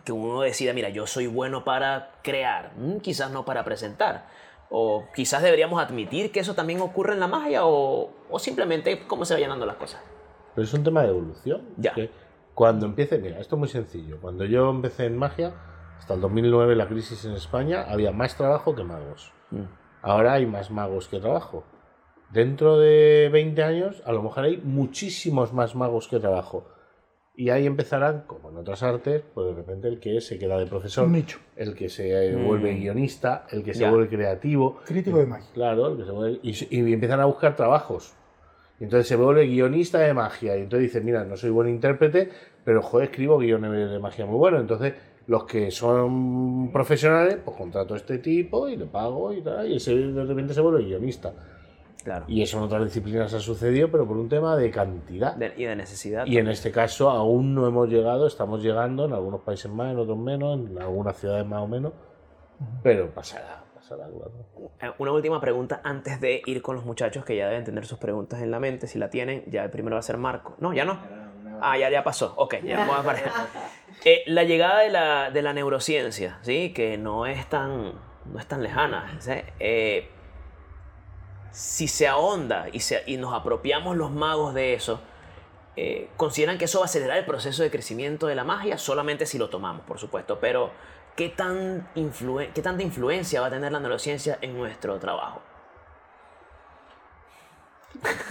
que 0.05 0.11
uno 0.11 0.41
decida, 0.41 0.73
mira, 0.73 0.89
yo 0.89 1.07
soy 1.07 1.29
bueno 1.29 1.63
para 1.63 2.11
crear, 2.23 2.73
mm, 2.77 2.99
quizás 2.99 3.31
no 3.31 3.45
para 3.45 3.65
presentar. 3.65 4.27
O 4.71 5.05
quizás 5.15 5.43
deberíamos 5.43 5.81
admitir 5.81 6.33
que 6.33 6.41
eso 6.41 6.55
también 6.55 6.81
ocurre 6.81 7.15
en 7.15 7.21
la 7.21 7.29
magia 7.29 7.65
o, 7.65 8.11
o 8.31 8.39
simplemente 8.39 9.07
cómo 9.07 9.25
se 9.25 9.35
vayan 9.35 9.51
dando 9.51 9.67
las 9.67 9.77
cosas. 9.77 10.01
Pero 10.55 10.65
es 10.65 10.75
un 10.75 10.83
tema 10.83 11.03
de 11.03 11.09
evolución. 11.09 11.63
Ya. 11.77 11.93
que 11.93 12.11
cuando 12.55 12.87
empiece, 12.87 13.19
mira, 13.19 13.39
esto 13.39 13.57
es 13.57 13.59
muy 13.59 13.69
sencillo. 13.69 14.19
Cuando 14.21 14.47
yo 14.47 14.71
empecé 14.71 15.05
en 15.05 15.19
magia, 15.19 15.53
hasta 15.99 16.15
el 16.15 16.23
2009, 16.23 16.75
la 16.75 16.89
crisis 16.89 17.25
en 17.27 17.33
España, 17.33 17.85
había 17.87 18.13
más 18.13 18.37
trabajo 18.37 18.75
que 18.75 18.83
magos. 18.83 19.33
Ahora 20.01 20.33
hay 20.33 20.47
más 20.47 20.71
magos 20.71 21.09
que 21.09 21.21
trabajo. 21.21 21.65
Dentro 22.31 22.79
de 22.79 23.29
20 23.31 23.63
años, 23.63 24.03
a 24.07 24.13
lo 24.13 24.23
mejor 24.23 24.45
hay 24.45 24.57
muchísimos 24.57 25.53
más 25.53 25.75
magos 25.75 26.09
que 26.09 26.19
trabajo. 26.19 26.67
Y 27.39 27.51
ahí 27.51 27.67
empezarán, 27.67 28.23
como 28.27 28.49
en 28.49 28.57
otras 28.57 28.83
artes, 28.83 29.23
pues 29.35 29.49
de 29.49 29.55
repente 29.55 29.89
el 29.89 30.01
que 30.01 30.21
se 30.23 30.39
queda 30.39 30.59
de 30.59 30.67
profesor, 30.67 31.07
nicho. 31.07 31.39
el 31.57 31.75
que 31.75 31.91
se 31.91 32.31
eh, 32.31 32.35
vuelve 32.35 32.75
guionista, 32.75 33.47
el 33.51 33.63
que 33.63 33.75
se 33.75 33.81
Ya. 33.81 33.91
vuelve 33.91 34.09
creativo, 34.09 34.79
crítico 34.87 35.19
de 35.19 35.27
magia. 35.27 35.47
Claro, 35.53 35.89
el 35.89 35.99
que 35.99 36.05
se 36.05 36.13
vuelve- 36.13 36.41
y, 36.43 36.93
empiezan 36.93 37.21
a 37.21 37.27
buscar 37.27 37.55
trabajos. 37.55 38.15
Y 38.81 38.85
entonces 38.85 39.07
se 39.07 39.17
vuelve 39.17 39.47
guionista 39.47 39.99
de 39.99 40.15
magia. 40.15 40.57
Y 40.57 40.63
entonces 40.63 40.89
dice, 40.93 41.01
mira, 41.05 41.25
no 41.25 41.37
soy 41.37 41.51
buen 41.51 41.69
intérprete, 41.69 42.31
pero 42.65 42.81
joder, 42.81 43.11
escribo 43.11 43.37
guiones 43.39 43.91
de 43.91 43.99
magia 43.99 44.25
muy 44.25 44.37
buenos. 44.39 44.61
Entonces, 44.63 44.95
los 45.27 45.45
que 45.45 45.71
son 45.71 46.71
profesionales, 46.73 47.39
pues 47.45 47.55
contrato 47.57 47.95
a 47.95 47.97
este 47.99 48.17
tipo 48.19 48.67
y 48.69 48.77
le 48.77 48.87
pago 48.87 49.33
y 49.35 49.43
tal. 49.43 49.71
Y 49.71 49.77
ese 49.77 49.95
de 49.95 50.25
repente 50.25 50.55
se 50.55 50.61
vuelve 50.63 50.85
guionista. 50.85 51.35
Claro. 52.07 52.25
Y 52.29 52.41
eso 52.41 52.59
en 52.59 52.63
otras 52.63 52.85
disciplinas 52.85 53.35
ha 53.35 53.41
sucedido, 53.41 53.91
pero 53.91 54.07
por 54.07 54.17
un 54.17 54.29
tema 54.29 54.57
de 54.57 54.71
cantidad. 54.71 55.35
De- 55.35 55.53
y 55.57 55.65
de 55.65 55.75
necesidad. 55.75 56.25
Y 56.25 56.39
en 56.39 56.47
este 56.47 56.71
caso 56.71 57.11
aún 57.11 57.53
no 57.53 57.67
hemos 57.67 57.89
llegado, 57.89 58.29
estamos 58.29 58.63
llegando, 58.63 59.07
en 59.07 59.13
algunos 59.13 59.41
países 59.41 59.69
más, 59.69 59.91
en 59.91 59.99
otros 59.99 60.17
menos, 60.17 60.57
en 60.61 60.79
algunas 60.81 61.17
ciudades 61.17 61.45
más 61.45 61.63
o 61.63 61.67
menos. 61.67 61.93
Pero 62.85 63.11
pasará, 63.11 63.65
pasará, 63.75 64.05
claro. 64.07 64.31
Eh, 64.81 64.93
Una 64.99 65.11
última 65.11 65.41
pregunta 65.41 65.81
antes 65.83 66.21
de 66.21 66.43
ir 66.47 66.63
con 66.63 66.77
los 66.77 66.85
muchachos 66.85 67.25
que 67.25 67.37
ya 67.37 67.49
deben 67.49 67.65
tener 67.65 67.85
sus 67.87 67.99
preguntas 67.99 68.41
en 68.41 68.53
la 68.53 68.61
mente. 68.61 68.87
Si 68.87 69.01
la 69.01 69.11
tienen, 69.11 69.43
ya 69.49 69.65
el 69.65 69.71
primero 69.71 69.97
va 69.97 70.01
a 70.01 70.03
ser 70.03 70.17
Marco. 70.17 70.55
No, 70.61 70.73
ya 70.73 70.85
no. 70.85 70.97
Ah, 71.61 71.77
ya, 71.77 71.91
ya 71.91 72.05
pasó. 72.05 72.35
Ok, 72.37 72.57
ya 72.63 72.79
vamos 72.79 72.99
a 73.01 73.03
parar. 73.03 73.25
Eh, 74.05 74.23
la 74.27 74.45
llegada 74.45 74.81
de 74.83 74.91
la, 74.91 75.31
de 75.33 75.43
la 75.43 75.53
neurociencia, 75.53 76.39
¿sí? 76.43 76.73
que 76.73 76.99
no 76.99 77.27
es 77.27 77.47
tan, 77.49 77.95
no 78.33 78.39
es 78.39 78.47
tan 78.47 78.63
lejana. 78.63 79.17
¿sí? 79.19 79.33
Eh, 79.59 80.09
si 81.59 81.89
se 81.89 82.07
ahonda 82.07 82.67
y, 82.71 82.81
se- 82.81 83.03
y 83.07 83.17
nos 83.17 83.33
apropiamos 83.33 83.97
los 83.97 84.11
magos 84.11 84.53
de 84.53 84.75
eso, 84.75 85.01
eh, 85.75 86.11
¿consideran 86.19 86.59
que 86.59 86.67
eso 86.67 86.81
va 86.81 86.85
a 86.85 86.87
acelerar 86.87 87.17
el 87.17 87.25
proceso 87.25 87.63
de 87.63 87.71
crecimiento 87.71 88.27
de 88.27 88.35
la 88.35 88.45
magia? 88.45 88.77
Solamente 88.77 89.25
si 89.25 89.39
lo 89.39 89.49
tomamos, 89.49 89.83
por 89.87 89.99
supuesto. 89.99 90.39
Pero, 90.39 90.71
¿qué, 91.17 91.31
tan 91.31 91.89
influen- 91.95 92.53
¿qué 92.53 92.61
tanta 92.61 92.83
influencia 92.83 93.41
va 93.41 93.47
a 93.47 93.51
tener 93.51 93.73
la 93.73 93.81
neurociencia 93.81 94.37
en 94.43 94.55
nuestro 94.55 94.99
trabajo? 94.99 95.41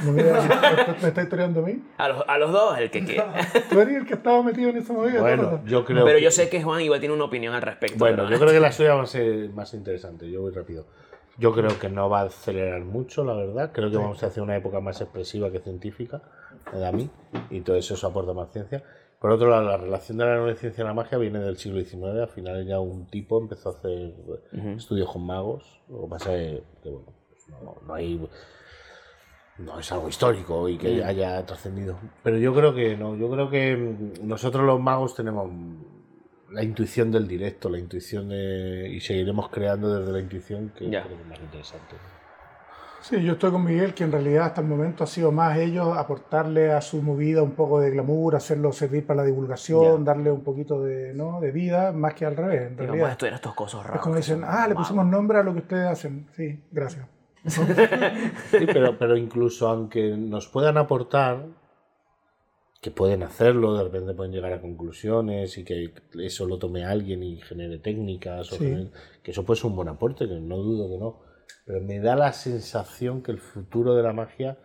No 0.03 0.11
me, 0.11 0.21
me, 0.23 0.31
me 1.01 1.07
está 1.07 1.23
historiando 1.23 1.61
a 1.61 1.63
mí. 1.63 1.81
A 1.97 2.07
los, 2.09 2.23
a 2.27 2.37
los 2.37 2.51
dos, 2.51 2.77
el 2.77 2.91
que 2.91 3.03
quiera. 3.03 3.33
Tú 3.71 3.79
eres 3.81 3.95
el 3.95 4.05
que 4.05 4.13
estaba 4.13 4.43
metido 4.43 4.69
en 4.69 4.77
esa 4.77 4.93
movida. 4.93 5.21
Bueno, 5.21 5.61
yo 5.65 5.83
creo 5.83 6.05
Pero 6.05 6.17
que- 6.19 6.23
yo 6.23 6.29
sé 6.29 6.49
que 6.49 6.61
Juan 6.61 6.81
igual 6.81 6.99
tiene 6.99 7.15
una 7.15 7.23
opinión 7.25 7.55
al 7.55 7.63
respecto. 7.63 7.97
Bueno, 7.97 8.17
¿verdad? 8.17 8.31
yo 8.33 8.39
creo 8.39 8.51
que 8.53 8.59
la 8.59 8.71
suya 8.71 8.93
va 8.93 9.01
a 9.03 9.07
ser 9.07 9.49
más 9.49 9.73
interesante. 9.73 10.29
Yo 10.29 10.41
voy 10.41 10.51
rápido. 10.53 10.85
Yo 11.37 11.53
creo 11.53 11.77
que 11.79 11.89
no 11.89 12.09
va 12.09 12.21
a 12.21 12.25
acelerar 12.25 12.81
mucho, 12.83 13.23
la 13.23 13.33
verdad. 13.33 13.71
Creo 13.73 13.91
que 13.91 13.97
vamos 13.97 14.23
a 14.23 14.27
hacer 14.27 14.41
una 14.41 14.55
época 14.55 14.79
más 14.79 15.01
expresiva 15.01 15.51
que 15.51 15.59
científica, 15.59 16.21
a 16.71 16.91
mí, 16.91 17.09
y 17.49 17.61
todo 17.61 17.75
eso 17.75 17.93
eso 17.93 18.07
aporta 18.07 18.33
más 18.33 18.51
ciencia. 18.51 18.83
Por 19.19 19.31
otro 19.31 19.49
lado, 19.49 19.63
la 19.63 19.77
relación 19.77 20.17
de 20.17 20.25
la 20.25 20.35
neurociencia 20.35 20.83
y 20.83 20.85
la 20.85 20.93
magia 20.93 21.17
viene 21.17 21.39
del 21.39 21.57
siglo 21.57 21.83
XIX. 21.83 22.21
Al 22.21 22.29
final 22.29 22.65
ya 22.65 22.79
un 22.79 23.07
tipo 23.07 23.39
empezó 23.39 23.69
a 23.69 23.71
hacer 23.73 24.13
estudios 24.77 25.11
con 25.11 25.25
magos. 25.25 25.81
Lo 25.89 26.01
que 26.01 26.07
pasa 26.07 26.35
es 26.35 26.61
que, 26.83 26.89
bueno, 26.89 27.13
pues 27.29 27.47
no, 27.49 27.75
no 27.85 27.93
hay... 27.93 28.29
No 29.57 29.79
es 29.79 29.89
algo 29.91 30.09
histórico 30.09 30.67
y 30.67 30.77
que 30.77 31.01
haya 31.01 31.45
trascendido. 31.45 31.97
Pero 32.21 32.37
yo 32.37 32.53
creo 32.53 32.75
que 32.75 32.97
no. 32.97 33.15
Yo 33.15 33.31
creo 33.31 33.49
que 33.49 33.75
mm, 33.75 34.27
nosotros 34.27 34.65
los 34.65 34.81
magos 34.81 35.15
tenemos 35.15 35.49
la 36.55 36.63
intuición 36.63 37.11
del 37.11 37.27
directo, 37.27 37.69
la 37.69 37.77
intuición 37.77 38.29
de. 38.29 38.89
Y 38.91 38.99
seguiremos 39.01 39.49
creando 39.49 39.99
desde 39.99 40.11
la 40.11 40.19
intuición, 40.19 40.71
que 40.75 40.89
Ya. 40.89 41.03
creo 41.03 41.15
que 41.17 41.21
es 41.23 41.27
más 41.29 41.39
interesante. 41.39 41.95
Sí, 43.01 43.21
yo 43.23 43.33
estoy 43.33 43.51
con 43.51 43.63
Miguel, 43.63 43.93
que 43.93 44.03
en 44.03 44.11
realidad 44.11 44.45
hasta 44.45 44.61
el 44.61 44.67
momento 44.67 45.03
ha 45.03 45.07
sido 45.07 45.31
más 45.31 45.55
ellos 45.59 45.95
aportarle 45.95 46.71
a 46.71 46.81
su 46.81 47.03
movida 47.03 47.43
un 47.43 47.51
poco 47.51 47.79
de 47.79 47.91
glamour, 47.91 48.35
hacerlo 48.35 48.71
servir 48.71 49.05
para 49.05 49.17
la 49.17 49.25
divulgación, 49.27 49.99
Ya. 49.99 50.03
darle 50.13 50.31
un 50.31 50.41
poquito 50.43 50.81
de, 50.81 51.13
¿no? 51.13 51.39
de 51.39 51.51
vida, 51.51 51.91
más 51.91 52.15
que 52.15 52.25
al 52.25 52.35
revés. 52.35 52.61
En 52.63 52.73
Y 52.73 52.75
vamos 52.77 52.81
a 52.81 52.85
realidad. 52.87 53.11
estudiar 53.11 53.35
estos 53.35 53.53
cosas 53.53 53.81
raros. 53.83 53.97
Es 53.97 54.01
como 54.01 54.15
dicen, 54.15 54.41
ah, 54.43 54.63
le 54.67 54.73
magos". 54.73 54.87
pusimos 54.87 55.05
nombre 55.05 55.37
a 55.37 55.43
lo 55.43 55.53
que 55.53 55.59
ustedes 55.59 55.85
hacen. 55.87 56.25
Sí, 56.35 56.59
gracias. 56.71 57.05
Sí, 57.45 58.65
pero, 58.65 58.97
pero 58.97 59.15
incluso 59.17 59.67
aunque 59.67 60.17
nos 60.17 60.47
puedan 60.47 60.77
aportar, 60.77 61.45
que 62.85 62.91
pueden 62.91 63.23
hacerlo, 63.23 63.75
de 63.75 63.83
repente 63.83 64.13
pueden 64.13 64.31
llegar 64.31 64.53
a 64.53 64.61
conclusiones 64.61 65.57
y 65.57 65.63
que 65.63 65.91
eso 66.21 66.45
lo 66.45 66.59
tome 66.59 66.85
alguien 66.85 67.23
y 67.23 67.37
genere 67.37 67.79
técnicas, 67.79 68.51
o 68.51 68.57
Sí. 68.57 68.63
genere- 68.63 68.91
que 69.23 69.31
eso 69.31 69.43
puede 69.43 69.59
ser 69.59 69.71
un 69.71 69.75
buen 69.75 69.87
aporte, 69.87 70.27
que 70.27 70.35
no 70.39 70.57
dudo 70.57 70.87
que 70.87 70.99
no. 70.99 71.19
Pero 71.65 71.81
me 71.81 71.99
da 71.99 72.15
la 72.15 72.31
sensación 72.31 73.23
que 73.23 73.31
el 73.31 73.39
futuro 73.39 73.95
de 73.95 74.03
la 74.03 74.13
magia, 74.13 74.59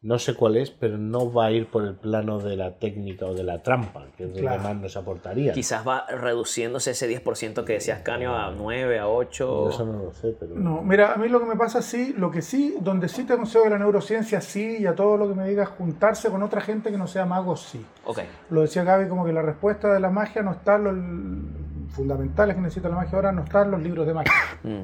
no 0.00 0.18
sé 0.20 0.34
cuál 0.34 0.56
es, 0.56 0.70
pero 0.70 0.96
no 0.96 1.32
va 1.32 1.46
a 1.46 1.50
ir 1.50 1.66
por 1.68 1.84
el 1.84 1.96
plano 1.96 2.38
de 2.38 2.56
la 2.56 2.78
técnica 2.78 3.26
o 3.26 3.34
de 3.34 3.42
la 3.42 3.64
trampa, 3.64 4.06
que 4.16 4.24
es 4.24 4.30
lo 4.30 4.36
Claro. 4.36 4.62
que 4.62 4.68
más 4.68 4.76
nos 4.76 4.96
aportaría. 4.96 5.52
Quizás 5.52 5.86
va 5.86 6.06
reduciéndose 6.06 6.92
ese 6.92 7.08
10% 7.08 7.64
que 7.64 7.72
decías 7.74 8.00
Canio 8.02 8.32
a 8.36 8.52
9, 8.52 9.00
a 9.00 9.08
8. 9.08 9.70
Eso 9.70 9.84
no 9.86 10.04
lo 10.04 10.12
sé, 10.12 10.36
pero... 10.38 10.54
No, 10.54 10.82
mira, 10.82 11.14
a 11.14 11.16
mí 11.16 11.28
lo 11.28 11.40
que 11.40 11.46
me 11.46 11.56
pasa 11.56 11.82
sí, 11.82 12.14
lo 12.16 12.30
que 12.30 12.42
sí, 12.42 12.76
donde 12.80 13.08
sí 13.08 13.24
te 13.24 13.32
aconsejo 13.32 13.64
que 13.64 13.70
la 13.70 13.78
neurociencia 13.78 14.40
sí, 14.40 14.76
y 14.78 14.86
a 14.86 14.94
todo 14.94 15.16
lo 15.16 15.28
que 15.28 15.34
me 15.34 15.48
digas, 15.48 15.68
juntarse 15.70 16.30
con 16.30 16.44
otra 16.44 16.60
gente 16.60 16.92
que 16.92 16.96
no 16.98 17.08
sea 17.08 17.26
mago 17.26 17.56
sí. 17.56 17.84
Ok. 18.04 18.20
Lo 18.50 18.60
decía 18.60 18.84
Gaby, 18.84 19.08
como 19.08 19.24
que 19.24 19.32
la 19.32 19.42
respuesta 19.42 19.92
de 19.92 19.98
la 19.98 20.10
magia 20.10 20.42
no 20.42 20.52
está, 20.52 20.78
lo 20.78 20.92
fundamentales 21.90 22.54
que 22.54 22.62
necesita 22.62 22.88
la 22.88 22.96
magia 22.96 23.16
ahora, 23.16 23.32
no 23.32 23.42
están 23.42 23.70
los 23.72 23.82
libros 23.82 24.06
de 24.06 24.14
magia. 24.14 24.32
Mm. 24.62 24.82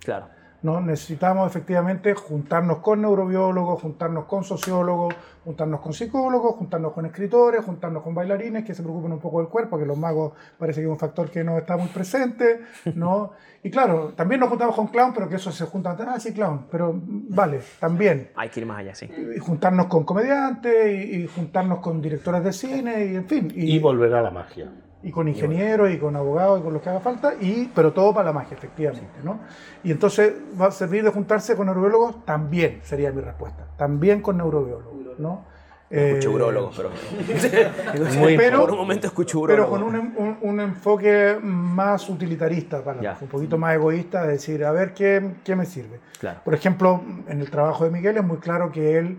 Claro. 0.00 0.35
¿No? 0.66 0.80
Necesitamos 0.80 1.48
efectivamente 1.48 2.12
juntarnos 2.14 2.78
con 2.78 3.00
neurobiólogos, 3.00 3.80
juntarnos 3.80 4.24
con 4.24 4.42
sociólogos, 4.42 5.14
juntarnos 5.44 5.80
con 5.80 5.92
psicólogos, 5.92 6.56
juntarnos 6.56 6.92
con 6.92 7.06
escritores, 7.06 7.64
juntarnos 7.64 8.02
con 8.02 8.16
bailarines 8.16 8.64
que 8.64 8.74
se 8.74 8.82
preocupen 8.82 9.12
un 9.12 9.20
poco 9.20 9.38
del 9.38 9.48
cuerpo, 9.48 9.78
que 9.78 9.86
los 9.86 9.96
magos 9.96 10.32
parece 10.58 10.80
que 10.80 10.86
es 10.86 10.90
un 10.90 10.98
factor 10.98 11.30
que 11.30 11.44
no 11.44 11.56
está 11.56 11.76
muy 11.76 11.88
presente, 11.88 12.62
¿no? 12.96 13.30
Y 13.62 13.70
claro, 13.70 14.12
también 14.14 14.40
nos 14.40 14.48
juntamos 14.48 14.76
con 14.76 14.86
clown, 14.86 15.12
pero 15.12 15.28
que 15.28 15.36
eso 15.36 15.50
se 15.50 15.64
junta, 15.64 15.96
ah, 15.98 16.20
sí, 16.20 16.32
clown, 16.32 16.66
pero 16.70 16.94
vale, 16.94 17.60
también. 17.80 18.30
Hay 18.36 18.48
que 18.48 18.60
ir 18.60 18.66
más 18.66 18.78
allá, 18.78 18.94
sí. 18.94 19.10
Y 19.34 19.40
juntarnos 19.40 19.86
con 19.86 20.04
comediantes 20.04 20.86
y, 20.86 21.22
y 21.22 21.26
juntarnos 21.26 21.80
con 21.80 22.00
directores 22.00 22.44
de 22.44 22.52
cine 22.52 23.06
y 23.06 23.16
en 23.16 23.26
fin. 23.26 23.52
Y 23.56 23.76
volver 23.80 24.14
a 24.14 24.22
la 24.22 24.30
magia. 24.30 24.70
Y 25.02 25.10
con 25.12 25.28
ingenieros 25.28 25.90
y 25.90 25.98
con 25.98 26.16
abogados 26.16 26.60
y 26.60 26.62
con 26.64 26.72
los 26.72 26.82
que 26.82 26.88
haga 26.90 27.00
falta, 27.00 27.34
y, 27.40 27.70
pero 27.74 27.92
todo 27.92 28.12
para 28.12 28.26
la 28.26 28.32
magia, 28.32 28.56
efectivamente. 28.56 29.08
¿no? 29.22 29.38
Y 29.84 29.92
entonces 29.92 30.32
va 30.60 30.66
a 30.66 30.70
servir 30.72 31.04
de 31.04 31.10
juntarse 31.10 31.54
con 31.54 31.66
neurobiólogos, 31.66 32.24
también 32.24 32.80
sería 32.82 33.12
mi 33.12 33.20
respuesta, 33.20 33.64
también 33.76 34.20
con 34.20 34.36
neurobiólogos. 34.38 35.18
¿no? 35.18 35.44
Eh, 35.88 36.08
Escucho 36.18 36.32
urólogos, 36.32 36.76
pero. 36.76 36.90
Muy 38.18 38.36
Pero- 38.36 38.60
Por 38.62 38.72
un 38.72 38.78
momento 38.78 39.06
escucho 39.06 39.40
pero 39.46 39.68
urólogos. 39.68 39.78
con 39.78 39.94
un, 39.94 40.14
un- 40.16 40.38
un 40.42 40.60
enfoque 40.60 41.38
más 41.40 42.08
utilitarista, 42.08 42.82
para 42.82 43.00
Ya. 43.00 43.16
un 43.20 43.28
poquito 43.28 43.56
más 43.56 43.74
egoísta, 43.76 44.22
de 44.24 44.32
decir, 44.32 44.64
a 44.64 44.72
ver 44.72 44.92
qué, 44.94 45.34
qué 45.44 45.54
me 45.54 45.64
sirve. 45.64 46.00
Claro. 46.18 46.40
Por 46.44 46.54
ejemplo, 46.54 47.00
en 47.28 47.40
el 47.40 47.50
trabajo 47.50 47.84
de 47.84 47.90
Miguel 47.90 48.16
es 48.16 48.24
muy 48.24 48.38
claro 48.38 48.72
que 48.72 48.98
él 48.98 49.18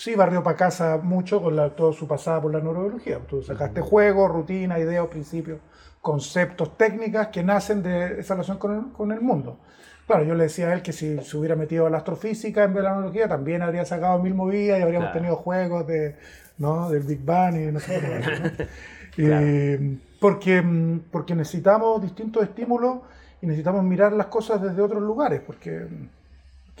sí 0.00 0.14
barrió 0.14 0.42
para 0.42 0.56
casa 0.56 0.98
mucho 1.02 1.42
con 1.42 1.54
la, 1.56 1.68
toda 1.76 1.92
su 1.92 2.08
pasada 2.08 2.40
por 2.40 2.50
la 2.52 2.60
neurobiología. 2.60 3.18
Tú 3.28 3.42
sacaste 3.42 3.82
juegos, 3.82 4.30
rutinas, 4.30 4.78
ideas, 4.78 5.06
principios, 5.08 5.60
conceptos, 6.00 6.78
técnicas 6.78 7.28
que 7.28 7.42
nacen 7.42 7.82
de 7.82 8.18
esa 8.20 8.32
relación 8.32 8.56
con 8.56 8.74
el, 8.74 8.92
con 8.92 9.12
el 9.12 9.20
mundo. 9.20 9.58
Claro, 10.06 10.24
yo 10.24 10.34
le 10.34 10.44
decía 10.44 10.68
a 10.68 10.72
él 10.72 10.80
que 10.80 10.92
si 10.94 11.18
se 11.18 11.36
hubiera 11.36 11.54
metido 11.54 11.86
a 11.86 11.90
la 11.90 11.98
astrofísica 11.98 12.64
en 12.64 12.72
vez 12.72 12.82
de 12.82 12.88
la 12.88 12.92
neurología, 12.94 13.28
también 13.28 13.60
habría 13.60 13.84
sacado 13.84 14.18
mil 14.18 14.34
movidas 14.34 14.78
y 14.78 14.82
habríamos 14.82 15.08
Claro. 15.10 15.20
tenido 15.20 15.36
juegos 15.36 15.86
de, 15.86 16.16
¿no? 16.56 16.88
del 16.88 17.02
Big 17.02 17.22
Bang 17.22 17.56
y 17.56 17.70
no 17.70 17.78
sé 17.78 18.00
qué 18.00 18.08
más, 18.08 18.40
¿no? 18.40 18.66
Claro. 19.14 19.46
Eh, 19.46 19.98
porque, 20.18 20.62
mm, 20.62 21.00
porque 21.10 21.34
necesitamos 21.34 22.00
distintos 22.00 22.42
estímulos 22.42 23.00
y 23.42 23.46
necesitamos 23.46 23.84
mirar 23.84 24.12
las 24.14 24.26
cosas 24.26 24.62
desde 24.62 24.80
otros 24.80 25.02
lugares, 25.02 25.42
porque, 25.46 25.86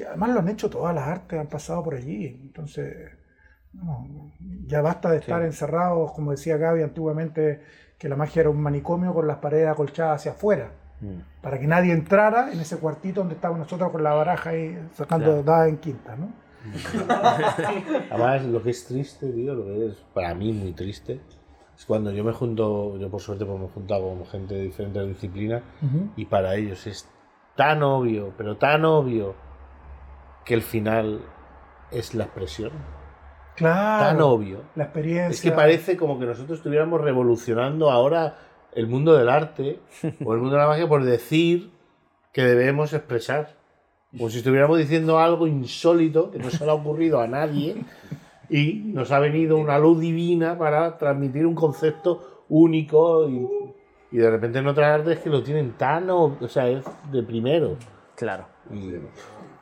que 0.00 0.06
además 0.08 0.30
lo 0.30 0.40
han 0.40 0.48
hecho 0.48 0.70
todas 0.70 0.94
las 0.94 1.06
artes, 1.06 1.38
han 1.38 1.46
pasado 1.48 1.82
por 1.82 1.94
allí. 1.94 2.26
Entonces, 2.26 3.10
no, 3.72 4.06
ya 4.66 4.80
basta 4.80 5.10
de 5.10 5.18
estar 5.18 5.42
encerrados, 5.42 6.12
como 6.12 6.30
decía 6.30 6.56
Gaby 6.56 6.82
antiguamente, 6.82 7.60
que 7.98 8.08
la 8.08 8.16
magia 8.16 8.40
era 8.40 8.50
un 8.50 8.60
manicomio 8.60 9.12
con 9.12 9.26
las 9.26 9.36
paredes 9.38 9.68
acolchadas 9.68 10.20
hacia 10.20 10.32
afuera, 10.32 10.72
Mm. 11.00 11.40
para 11.40 11.58
que 11.58 11.66
nadie 11.66 11.92
entrara 11.94 12.52
en 12.52 12.60
ese 12.60 12.76
cuartito 12.76 13.20
donde 13.20 13.34
estábamos 13.34 13.60
nosotros 13.60 13.90
con 13.90 14.02
la 14.02 14.12
baraja 14.12 14.54
y 14.54 14.78
sacando 14.92 15.42
dadas 15.42 15.68
en 15.70 15.78
quinta. 15.78 16.14
¿no? 16.14 16.30
Además, 18.10 18.44
lo 18.44 18.62
que 18.62 18.70
es 18.70 18.84
triste, 18.86 19.30
tío, 19.32 19.54
lo 19.54 19.64
que 19.64 19.86
es 19.86 19.94
para 20.12 20.34
mí 20.34 20.52
muy 20.52 20.72
triste, 20.72 21.20
es 21.76 21.86
cuando 21.86 22.10
yo 22.12 22.22
me 22.22 22.32
junto, 22.32 22.98
yo 22.98 23.10
por 23.10 23.20
suerte 23.20 23.46
pues 23.46 23.58
me 23.58 23.64
he 23.64 23.68
juntado 23.70 24.10
con 24.10 24.26
gente 24.26 24.54
de 24.54 24.62
diferentes 24.64 25.08
disciplinas 25.08 25.62
y 26.16 26.26
para 26.26 26.54
ellos 26.54 26.86
es 26.86 27.08
tan 27.56 27.82
obvio, 27.82 28.34
pero 28.36 28.56
tan 28.58 28.84
obvio, 28.84 29.34
que 30.50 30.54
el 30.54 30.62
final 30.62 31.20
es 31.92 32.12
la 32.16 32.24
expresión. 32.24 32.72
Claro. 33.54 34.04
Tan 34.04 34.20
obvio. 34.20 34.62
La 34.74 34.82
experiencia. 34.82 35.28
Es 35.28 35.40
que 35.40 35.52
parece 35.52 35.96
como 35.96 36.18
que 36.18 36.26
nosotros 36.26 36.58
estuviéramos 36.58 37.00
revolucionando 37.00 37.88
ahora 37.88 38.36
el 38.72 38.88
mundo 38.88 39.16
del 39.16 39.28
arte 39.28 39.78
o 40.24 40.34
el 40.34 40.40
mundo 40.40 40.56
de 40.56 40.62
la 40.62 40.66
magia 40.66 40.88
por 40.88 41.04
decir 41.04 41.70
que 42.32 42.42
debemos 42.42 42.92
expresar. 42.92 43.54
Como 44.10 44.28
si 44.28 44.38
estuviéramos 44.38 44.76
diciendo 44.76 45.20
algo 45.20 45.46
insólito 45.46 46.32
que 46.32 46.40
no 46.40 46.50
se 46.50 46.64
le 46.64 46.72
ha 46.72 46.74
ocurrido 46.74 47.20
a 47.20 47.28
nadie 47.28 47.76
y 48.50 48.74
nos 48.92 49.12
ha 49.12 49.20
venido 49.20 49.56
una 49.56 49.78
luz 49.78 50.00
divina 50.00 50.58
para 50.58 50.98
transmitir 50.98 51.46
un 51.46 51.54
concepto 51.54 52.44
único 52.48 53.28
y, 53.28 53.46
y 54.10 54.16
de 54.18 54.28
repente 54.28 54.58
en 54.58 54.66
otras 54.66 54.98
artes 54.98 55.20
que 55.20 55.30
lo 55.30 55.44
tienen 55.44 55.74
tan, 55.78 56.08
ob- 56.08 56.42
o 56.42 56.48
sea, 56.48 56.66
es 56.68 56.84
de 57.12 57.22
primero. 57.22 57.76
Claro. 58.16 58.46
Y- 58.72 58.94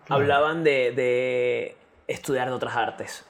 Hablaban 0.08 0.64
de, 0.64 0.92
de 0.92 1.76
estudiar 2.06 2.48
de 2.48 2.54
otras 2.54 2.76
artes, 2.76 3.24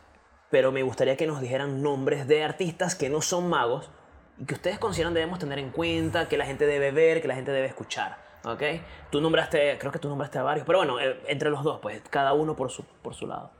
pero 0.50 0.72
me 0.72 0.82
gustaría 0.82 1.16
que 1.16 1.26
nos 1.26 1.40
dijeran 1.40 1.82
nombres 1.82 2.26
de 2.28 2.44
artistas 2.44 2.94
que 2.94 3.08
no 3.08 3.20
son 3.20 3.48
magos 3.48 3.90
y 4.38 4.44
que 4.44 4.54
ustedes 4.54 4.78
consideran 4.78 5.14
debemos 5.14 5.38
tener 5.38 5.58
en 5.58 5.70
cuenta, 5.70 6.28
que 6.28 6.36
la 6.36 6.46
gente 6.46 6.66
debe 6.66 6.90
ver, 6.92 7.20
que 7.20 7.28
la 7.28 7.34
gente 7.34 7.50
debe 7.50 7.66
escuchar. 7.66 8.16
¿Ok? 8.44 8.62
Tú 9.10 9.20
nombraste, 9.20 9.76
creo 9.78 9.90
que 9.90 9.98
tú 9.98 10.08
nombraste 10.08 10.38
a 10.38 10.42
varios, 10.44 10.64
pero 10.64 10.78
bueno, 10.78 11.00
eh, 11.00 11.20
entre 11.26 11.50
los 11.50 11.64
dos, 11.64 11.80
pues 11.82 12.00
cada 12.08 12.32
uno 12.34 12.54
por 12.54 12.70
su, 12.70 12.84
por 13.02 13.12
su 13.14 13.26
lado. 13.26 13.50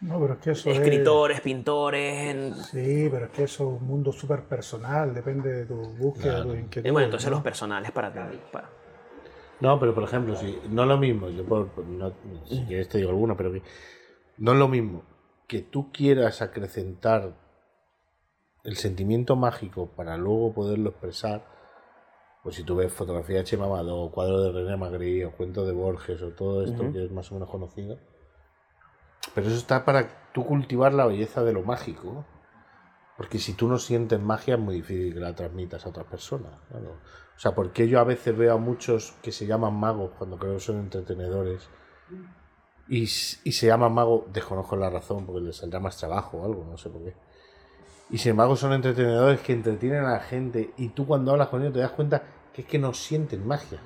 No, 0.00 0.18
pero 0.18 0.34
es 0.34 0.40
que 0.40 0.50
eso 0.50 0.68
es- 0.70 0.78
Escritores, 0.78 1.40
pintores. 1.42 2.30
en- 2.30 2.54
Sí, 2.56 3.08
pero 3.10 3.26
es 3.26 3.30
que 3.30 3.44
eso 3.44 3.62
es 3.76 3.80
un 3.80 3.86
mundo 3.86 4.10
súper 4.12 4.42
personal, 4.42 5.14
depende 5.14 5.52
de 5.52 5.66
tu 5.66 5.76
búsqueda, 5.76 6.38
de 6.38 6.42
tu 6.42 6.54
inquietud. 6.54 6.88
Eh, 6.88 6.90
bueno, 6.90 7.04
entonces 7.04 7.28
¿no? 7.30 7.36
los 7.36 7.44
personales 7.44 7.92
para 7.92 8.12
ti. 8.12 8.18
para- 8.50 8.68
No, 9.60 9.78
pero 9.78 9.94
por 9.94 10.04
ejemplo, 10.04 10.36
si 10.36 10.58
no 10.70 10.82
es 10.82 10.88
lo 10.88 10.98
mismo, 10.98 11.28
yo 11.28 11.44
por, 11.44 11.78
no, 11.84 12.12
si 12.46 12.64
quieres 12.64 12.88
te 12.88 12.98
digo 12.98 13.10
alguna, 13.10 13.36
pero 13.36 13.52
que 13.52 13.62
no 14.38 14.52
es 14.52 14.58
lo 14.58 14.68
mismo 14.68 15.02
que 15.46 15.60
tú 15.62 15.90
quieras 15.92 16.42
acrecentar 16.42 17.34
el 18.62 18.76
sentimiento 18.76 19.36
mágico 19.36 19.88
para 19.96 20.16
luego 20.16 20.54
poderlo 20.54 20.90
expresar, 20.90 21.44
pues 22.42 22.54
si 22.54 22.62
tú 22.62 22.76
ves 22.76 22.92
fotografía 22.92 23.38
de 23.38 23.44
Chema 23.44 23.66
o 23.66 24.10
cuadro 24.12 24.42
de 24.42 24.52
René 24.52 24.76
Magritte, 24.76 25.26
o 25.26 25.32
cuento 25.32 25.66
de 25.66 25.72
Borges, 25.72 26.22
o 26.22 26.30
todo 26.30 26.62
esto 26.62 26.92
que 26.92 27.04
es 27.04 27.10
más 27.10 27.30
o 27.32 27.34
menos 27.34 27.50
conocido, 27.50 27.98
pero 29.34 29.48
eso 29.48 29.56
está 29.56 29.84
para 29.84 30.30
tú 30.32 30.46
cultivar 30.46 30.94
la 30.94 31.06
belleza 31.06 31.42
de 31.42 31.52
lo 31.52 31.62
mágico, 31.62 32.24
porque 33.20 33.38
si 33.38 33.52
tú 33.52 33.68
no 33.68 33.76
sientes 33.76 34.18
magia 34.18 34.54
es 34.54 34.60
muy 34.60 34.76
difícil 34.76 35.12
que 35.12 35.20
la 35.20 35.34
transmitas 35.34 35.84
a 35.84 35.90
otras 35.90 36.06
personas. 36.06 36.52
claro. 36.70 36.92
O 37.36 37.38
sea, 37.38 37.54
porque 37.54 37.86
yo 37.86 38.00
a 38.00 38.04
veces 38.04 38.34
veo 38.34 38.54
a 38.54 38.56
muchos 38.56 39.12
que 39.20 39.30
se 39.30 39.46
llaman 39.46 39.74
magos 39.74 40.12
cuando 40.16 40.38
creo 40.38 40.54
que 40.54 40.60
son 40.60 40.78
entretenedores 40.78 41.68
y, 42.88 43.02
y 43.02 43.06
se 43.52 43.66
llaman 43.66 43.92
magos, 43.92 44.22
desconozco 44.32 44.74
la 44.74 44.88
razón 44.88 45.26
porque 45.26 45.42
les 45.42 45.54
saldrá 45.54 45.80
más 45.80 45.98
trabajo 45.98 46.38
o 46.38 46.46
algo, 46.46 46.64
no 46.64 46.78
sé 46.78 46.88
por 46.88 47.04
qué. 47.04 47.14
Y 48.08 48.16
sin 48.16 48.30
embargo 48.30 48.56
son 48.56 48.72
entretenedores 48.72 49.40
que 49.40 49.52
entretienen 49.52 50.02
a 50.06 50.12
la 50.12 50.20
gente 50.20 50.72
y 50.78 50.88
tú 50.88 51.06
cuando 51.06 51.32
hablas 51.32 51.48
con 51.48 51.60
ellos 51.60 51.74
te 51.74 51.80
das 51.80 51.92
cuenta 51.92 52.22
que 52.54 52.62
es 52.62 52.66
que 52.66 52.78
no 52.78 52.94
sienten 52.94 53.46
magia. 53.46 53.80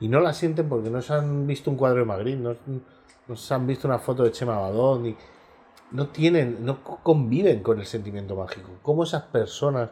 Y 0.00 0.08
no 0.08 0.18
la 0.18 0.32
sienten 0.32 0.68
porque 0.68 0.90
no 0.90 1.00
se 1.00 1.14
han 1.14 1.46
visto 1.46 1.70
un 1.70 1.76
cuadro 1.76 2.00
de 2.00 2.06
Magritte, 2.06 2.56
no, 3.28 3.36
se 3.36 3.54
han 3.54 3.68
visto 3.68 3.86
una 3.86 4.00
foto 4.00 4.24
de 4.24 4.32
Chema 4.32 4.56
Abadón, 4.56 5.04
ni, 5.04 5.16
no 5.92 6.08
tienen, 6.08 6.64
no 6.64 6.82
co- 6.82 7.00
conviven 7.02 7.62
con 7.62 7.78
el 7.80 7.86
sentimiento 7.86 8.36
mágico. 8.36 8.70
¿Cómo 8.82 9.04
esas 9.04 9.24
personas 9.24 9.90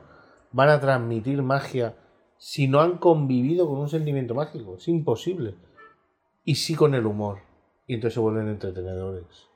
van 0.52 0.68
a 0.68 0.80
transmitir 0.80 1.42
magia 1.42 1.94
si 2.38 2.68
no 2.68 2.80
han 2.80 2.98
convivido 2.98 3.68
con 3.68 3.78
un 3.78 3.88
sentimiento 3.88 4.34
mágico? 4.34 4.76
Es 4.76 4.88
imposible. 4.88 5.54
Y 6.44 6.54
sí 6.56 6.74
con 6.74 6.94
el 6.94 7.06
humor. 7.06 7.38
Y 7.86 7.94
entonces 7.94 8.14
se 8.14 8.20
vuelven 8.20 8.48
entretenedores. 8.48 9.48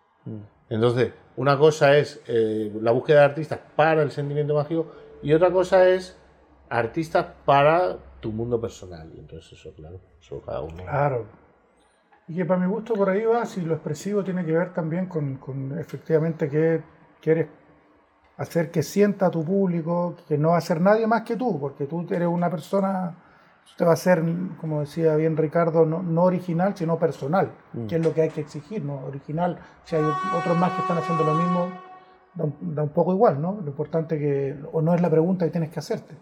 Entonces, 0.69 1.13
una 1.37 1.59
cosa 1.59 1.97
es 1.97 2.23
eh, 2.27 2.73
la 2.81 2.91
búsqueda 2.93 3.21
de 3.21 3.25
artistas 3.27 3.61
para 3.77 4.03
el 4.03 4.11
sentimiento 4.11 4.55
mágico 4.55 4.87
y 5.23 5.33
otra 5.33 5.51
cosa 5.51 5.89
es 5.89 6.17
artistas 6.69 7.27
para 7.45 7.99
tu 8.21 8.33
mundo 8.33 8.61
personal. 8.61 9.11
Y 9.15 9.21
entonces 9.21 9.53
eso, 9.59 9.73
claro, 9.75 10.01
eso 10.21 10.41
cada 10.43 10.63
uno. 10.63 10.77
Claro. 10.83 11.27
Y 12.27 12.37
que 12.37 12.45
para 12.45 12.61
mi 12.61 12.67
gusto 12.67 12.95
por 12.95 13.11
ahí 13.11 13.25
va, 13.25 13.45
si 13.45 13.61
lo 13.61 13.75
expresivo 13.75 14.25
tiene 14.25 14.45
que 14.45 14.53
ver 14.53 14.73
también 14.73 15.07
con, 15.07 15.37
con 15.37 15.79
efectivamente 15.79 16.49
que 16.49 16.83
quieres 17.21 17.49
hacer 18.37 18.71
que 18.71 18.83
sienta 18.83 19.27
a 19.27 19.31
tu 19.31 19.45
público, 19.45 20.17
que 20.27 20.39
no 20.39 20.51
va 20.51 20.59
a 20.59 20.61
ser 20.61 20.81
nadie 20.81 21.07
más 21.07 21.23
que 21.23 21.37
tú, 21.37 21.59
porque 21.61 21.87
tú 21.87 22.07
eres 22.11 22.29
una 22.29 22.51
persona, 22.51 23.15
usted 23.67 23.87
va 23.87 23.93
a 23.93 23.97
ser, 23.97 24.23
como 24.61 24.81
decía 24.81 25.15
bien 25.17 25.37
Ricardo, 25.37 25.85
no, 25.85 26.03
no 26.03 26.25
original, 26.25 26.77
sino 26.77 26.99
personal, 26.99 27.53
que 27.89 27.97
es 27.97 28.05
lo 28.05 28.13
que 28.13 28.23
hay 28.23 28.31
que 28.31 28.41
exigir, 28.41 28.85
¿no? 28.85 29.05
Original, 29.07 29.59
si 29.85 29.97
hay 29.97 30.05
otros 30.37 30.57
más 30.59 30.73
que 30.73 30.81
están 30.81 30.99
haciendo 30.99 31.25
lo 31.25 31.35
mismo, 31.35 31.69
da 32.35 32.45
un, 32.45 32.75
da 32.75 32.83
un 32.83 32.89
poco 32.89 33.13
igual, 33.13 33.41
¿no? 33.41 33.61
Lo 33.61 33.69
importante 33.69 34.19
que, 34.19 34.57
o 34.73 34.83
no 34.83 34.95
es 34.95 35.01
la 35.01 35.11
pregunta 35.11 35.45
que 35.45 35.53
tienes 35.53 35.71
que 35.71 35.79
hacerte. 35.79 36.15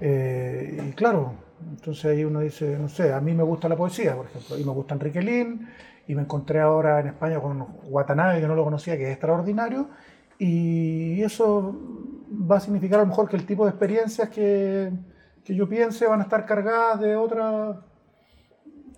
Eh, 0.00 0.88
y 0.88 0.92
claro, 0.92 1.34
entonces 1.70 2.04
ahí 2.06 2.24
uno 2.24 2.40
dice, 2.40 2.78
no 2.78 2.88
sé, 2.88 3.12
a 3.12 3.20
mí 3.20 3.34
me 3.34 3.42
gusta 3.42 3.68
la 3.68 3.76
poesía, 3.76 4.14
por 4.14 4.26
ejemplo, 4.26 4.58
y 4.58 4.64
me 4.64 4.72
gusta 4.72 4.94
Enrique 4.94 5.22
Lin, 5.22 5.68
y 6.06 6.14
me 6.14 6.22
encontré 6.22 6.60
ahora 6.60 7.00
en 7.00 7.08
España 7.08 7.40
con 7.40 7.66
Watanabe, 7.84 8.40
que 8.40 8.48
no 8.48 8.54
lo 8.54 8.64
conocía, 8.64 8.96
que 8.96 9.04
es 9.04 9.10
extraordinario, 9.10 9.88
y 10.38 11.20
eso 11.22 11.74
va 12.50 12.56
a 12.56 12.60
significar 12.60 13.00
a 13.00 13.02
lo 13.02 13.08
mejor 13.08 13.28
que 13.28 13.36
el 13.36 13.44
tipo 13.44 13.64
de 13.64 13.70
experiencias 13.70 14.28
que, 14.28 14.90
que 15.44 15.54
yo 15.54 15.68
piense 15.68 16.06
van 16.06 16.20
a 16.20 16.24
estar 16.24 16.46
cargadas 16.46 17.00
de 17.00 17.16
otras 17.16 17.76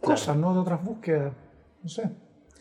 cosas, 0.01 0.37
¿no? 0.37 0.55
De 0.55 0.61
otras 0.61 0.83
búsquedas, 0.85 1.33
no 1.83 1.89
sé, 1.89 2.11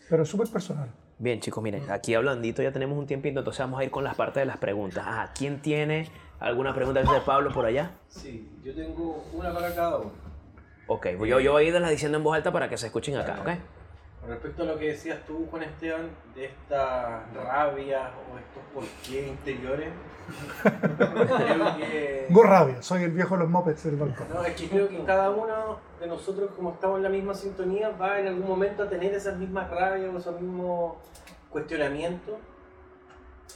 pero 0.09 0.23
es 0.23 0.29
súper 0.29 0.47
personal. 0.47 0.89
Bien, 1.17 1.41
chicos, 1.41 1.61
miren, 1.61 1.83
aquí 1.91 2.13
hablandito 2.13 2.63
ya 2.63 2.71
tenemos 2.71 2.97
un 2.97 3.05
tiempito, 3.05 3.39
entonces 3.39 3.59
vamos 3.59 3.81
a 3.81 3.83
ir 3.83 3.91
con 3.91 4.05
las 4.05 4.15
partes 4.15 4.41
de 4.41 4.45
las 4.45 4.57
preguntas. 4.57 5.05
Ajá, 5.05 5.33
¿quién 5.37 5.61
tiene 5.61 6.07
alguna 6.39 6.73
pregunta 6.73 7.01
de 7.01 7.21
Pablo 7.21 7.51
por 7.51 7.65
allá? 7.65 7.91
Sí, 8.07 8.49
yo 8.63 8.73
tengo 8.73 9.23
una 9.33 9.53
para 9.53 9.73
cada 9.73 9.97
uno. 9.97 10.11
Ok, 10.87 11.07
pues 11.17 11.29
yo, 11.29 11.39
yo 11.39 11.51
voy 11.51 11.65
a 11.65 11.67
irlas 11.67 11.91
diciendo 11.91 12.17
en 12.17 12.23
voz 12.23 12.35
alta 12.35 12.51
para 12.51 12.67
que 12.67 12.77
se 12.77 12.87
escuchen 12.87 13.15
acá, 13.15 13.37
¿ok? 13.41 13.49
Con 14.21 14.29
respecto 14.31 14.63
a 14.63 14.65
lo 14.65 14.77
que 14.77 14.87
decías 14.87 15.19
tú, 15.25 15.47
Juan 15.49 15.63
Esteban, 15.63 16.09
de 16.35 16.45
esta 16.45 17.25
rabia 17.33 18.11
o 18.31 18.37
estos 18.37 18.63
por 18.73 18.83
qué 19.07 19.27
interiores, 19.27 19.89
creo 20.63 21.77
que... 21.77 22.25
Tengo 22.27 22.43
rabia, 22.43 22.81
soy 22.81 23.03
el 23.03 23.11
viejo 23.11 23.35
de 23.35 23.41
los 23.41 23.49
mopeds 23.49 23.83
del 23.83 23.95
balcón. 23.95 24.27
No, 24.33 24.43
es 24.43 24.55
que 24.55 24.67
creo 24.67 24.89
que 24.89 25.03
cada 25.03 25.29
uno 25.29 25.79
de 25.99 26.07
nosotros, 26.07 26.51
como 26.55 26.71
estamos 26.73 26.97
en 26.97 27.03
la 27.03 27.09
misma 27.09 27.33
sintonía, 27.33 27.89
va 27.91 28.19
en 28.19 28.27
algún 28.27 28.47
momento 28.47 28.83
a 28.83 28.89
tener 28.89 29.13
esas 29.13 29.37
mismas 29.37 29.69
rabias 29.69 30.13
o 30.13 30.17
esos 30.17 30.41
mismos 30.41 30.95
cuestionamientos. 31.49 32.35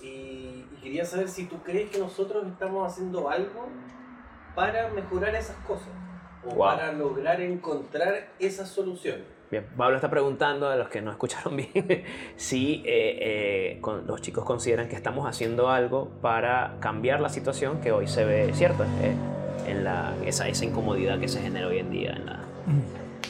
Y, 0.02 0.06
y 0.72 0.80
quería 0.82 1.06
saber 1.06 1.28
si 1.30 1.46
tú 1.46 1.58
crees 1.64 1.90
que 1.90 2.00
nosotros 2.00 2.46
estamos 2.48 2.92
haciendo 2.92 3.30
algo 3.30 3.68
para 4.56 4.90
mejorar 4.90 5.36
esas 5.36 5.56
cosas 5.68 5.90
o 6.46 6.56
Wow. 6.56 6.58
para 6.76 6.92
lograr 6.92 7.40
encontrar 7.42 8.28
esas 8.40 8.68
soluciones. 8.70 9.24
Bien, 9.50 9.66
Pablo 9.78 9.96
está 9.96 10.10
preguntando 10.10 10.68
a 10.68 10.76
los 10.76 10.90
que 10.90 11.02
no 11.02 11.12
escucharon 11.12 11.56
bien 11.74 12.04
si 12.36 12.82
eh, 12.86 13.76
eh, 13.76 13.78
con- 13.82 14.06
los 14.08 14.22
chicos 14.22 14.44
consideran 14.44 14.90
que 14.90 14.96
estamos 14.96 15.28
haciendo 15.28 15.70
algo 15.70 16.10
para 16.22 16.76
cambiar 16.80 17.22
la 17.22 17.30
situación 17.30 17.80
que 17.82 17.92
hoy 17.92 18.08
se 18.08 18.26
ve, 18.26 18.52
¿cierto? 18.54 18.84
Eh, 19.02 19.14
en 19.68 19.84
la, 19.86 20.14
esa, 20.26 20.48
esa 20.50 20.66
incomodidad 20.66 21.20
que 21.20 21.28
se 21.30 21.40
genera 21.42 21.68
hoy 21.68 21.78
en 21.80 21.90
día. 21.92 22.12
En 22.12 22.26
la, 22.26 22.40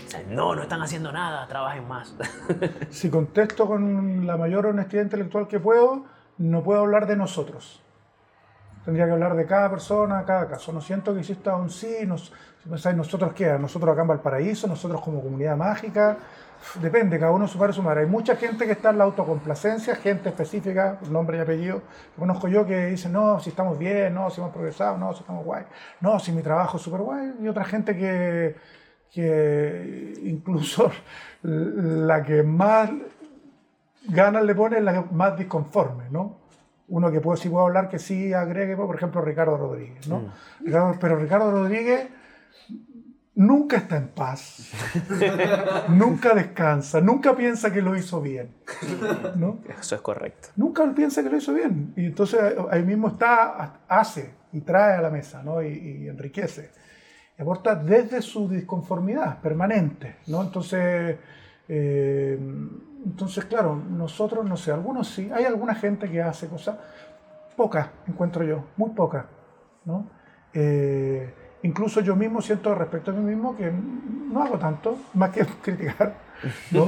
o 0.07 0.09
sea, 0.09 0.23
no, 0.29 0.55
no 0.55 0.61
están 0.63 0.81
haciendo 0.81 1.11
nada, 1.11 1.45
trabajen 1.47 1.87
más. 1.87 2.15
Si 2.89 3.09
contesto 3.09 3.67
con 3.67 4.25
la 4.25 4.37
mayor 4.37 4.65
honestidad 4.65 5.03
intelectual 5.03 5.47
que 5.47 5.59
puedo, 5.59 6.05
no 6.37 6.63
puedo 6.63 6.81
hablar 6.81 7.07
de 7.07 7.15
nosotros. 7.15 7.81
Tendría 8.85 9.05
que 9.05 9.13
hablar 9.13 9.35
de 9.35 9.45
cada 9.45 9.69
persona, 9.69 10.25
cada 10.25 10.47
caso. 10.47 10.73
No 10.73 10.81
siento 10.81 11.13
que 11.13 11.21
exista 11.21 11.55
un 11.55 11.69
sí, 11.69 12.05
nos, 12.05 12.33
pensáis, 12.69 12.97
nosotros 12.97 13.33
qué, 13.33 13.57
nosotros 13.57 13.91
acá 13.91 14.01
en 14.01 14.09
Valparaíso, 14.09 14.67
nosotros 14.67 14.99
como 15.01 15.21
comunidad 15.21 15.55
mágica, 15.55 16.17
depende, 16.81 17.17
cada 17.17 17.31
uno 17.31 17.47
su 17.47 17.57
padre 17.57 17.71
su 17.71 17.81
madre. 17.81 18.01
Hay 18.01 18.07
mucha 18.07 18.35
gente 18.35 18.65
que 18.65 18.73
está 18.73 18.89
en 18.89 18.97
la 18.97 19.05
autocomplacencia, 19.05 19.95
gente 19.95 20.29
específica, 20.29 20.99
nombre 21.09 21.37
y 21.37 21.41
apellido, 21.41 21.81
que 22.13 22.19
conozco 22.19 22.49
yo 22.49 22.65
que 22.65 22.87
dice, 22.87 23.07
no, 23.07 23.39
si 23.39 23.51
estamos 23.51 23.77
bien, 23.77 24.13
no, 24.13 24.29
si 24.29 24.41
hemos 24.41 24.51
progresado, 24.51 24.97
no, 24.97 25.13
si 25.13 25.21
estamos 25.21 25.45
guay, 25.45 25.63
no, 26.01 26.19
si 26.19 26.33
mi 26.33 26.41
trabajo 26.41 26.77
es 26.77 26.83
súper 26.83 27.01
guay, 27.01 27.35
y 27.41 27.47
otra 27.47 27.63
gente 27.63 27.95
que, 27.95 28.55
que 29.13 30.13
incluso 30.23 30.91
la 31.43 32.21
que 32.23 32.43
más 32.43 32.89
ganas 34.09 34.43
le 34.43 34.55
pone 34.55 34.77
es 34.77 34.83
la 34.83 34.93
que 35.03 35.13
más 35.13 35.37
disconforme, 35.37 36.05
¿no? 36.09 36.39
Uno 36.89 37.11
que 37.11 37.21
puedo, 37.21 37.37
sí 37.37 37.49
puedo 37.49 37.65
hablar 37.65 37.89
que 37.89 37.97
sí 37.99 38.33
agregue, 38.33 38.75
por 38.75 38.95
ejemplo, 38.95 39.21
Ricardo 39.21 39.57
Rodríguez, 39.57 40.07
¿no? 40.07 40.31
Ricardo- 40.59 40.97
pero 40.99 41.15
Ricardo 41.15 41.49
Rodríguez 41.51 42.07
nunca 43.35 43.77
está 43.77 43.97
en 43.97 44.09
paz, 44.09 44.71
nunca 45.89 46.35
descansa, 46.35 47.01
nunca 47.01 47.35
piensa 47.35 47.71
que 47.73 47.81
lo 47.81 47.95
hizo 47.95 48.21
bien, 48.21 48.53
¿no? 49.35 49.59
Eso 49.79 49.95
es 49.95 50.01
correcto. 50.01 50.49
Nunca 50.55 50.85
piensa 50.93 51.23
que 51.23 51.29
lo 51.29 51.37
hizo 51.37 51.53
bien. 51.53 51.93
Y 51.95 52.05
entonces 52.05 52.39
ahí 52.69 52.83
mismo 52.83 53.07
está, 53.07 53.79
hace 53.87 54.33
y 54.51 54.61
trae 54.61 54.97
a 54.97 55.01
la 55.01 55.09
mesa, 55.09 55.41
¿no? 55.41 55.63
Y, 55.63 55.69
y 55.69 56.07
enriquece. 56.09 56.69
Y 57.39 57.41
aporta 57.41 57.73
desde 57.75 58.21
su 58.21 58.47
disconformidad 58.47 59.39
permanente, 59.41 60.17
¿no? 60.27 60.43
Entonces, 60.43 61.17
eh, 61.67 62.37
entonces, 63.05 63.45
claro, 63.45 63.75
nosotros, 63.75 64.45
no 64.45 64.55
sé, 64.57 64.71
algunos 64.71 65.07
sí, 65.09 65.29
hay 65.33 65.45
alguna 65.45 65.75
gente 65.75 66.09
que 66.09 66.21
hace 66.21 66.47
cosas, 66.47 66.77
pocas, 67.55 67.87
encuentro 68.07 68.43
yo, 68.43 68.63
muy 68.77 68.91
pocas, 68.91 69.25
¿no? 69.85 70.05
Eh, 70.53 71.33
incluso 71.63 72.01
yo 72.01 72.15
mismo 72.15 72.41
siento 72.41 72.73
respecto 72.75 73.11
a 73.11 73.13
mí 73.13 73.21
mismo 73.23 73.55
que 73.55 73.71
no 73.71 74.43
hago 74.43 74.57
tanto, 74.57 74.97
más 75.13 75.31
que 75.31 75.45
criticar, 75.61 76.13
¿no? 76.71 76.87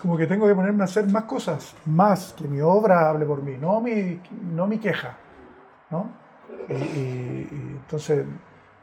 Como 0.00 0.16
que 0.16 0.26
tengo 0.26 0.46
que 0.46 0.54
ponerme 0.54 0.82
a 0.82 0.84
hacer 0.84 1.06
más 1.06 1.24
cosas, 1.24 1.74
más 1.86 2.34
que 2.36 2.46
mi 2.46 2.60
obra 2.60 3.08
hable 3.08 3.24
por 3.24 3.42
mí, 3.42 3.56
no 3.58 3.80
mi, 3.80 4.20
no 4.52 4.66
mi 4.66 4.78
queja, 4.78 5.16
¿no? 5.90 6.08
Y, 6.68 6.72
y- 6.74 7.48
y 7.50 7.76
entonces, 7.80 8.26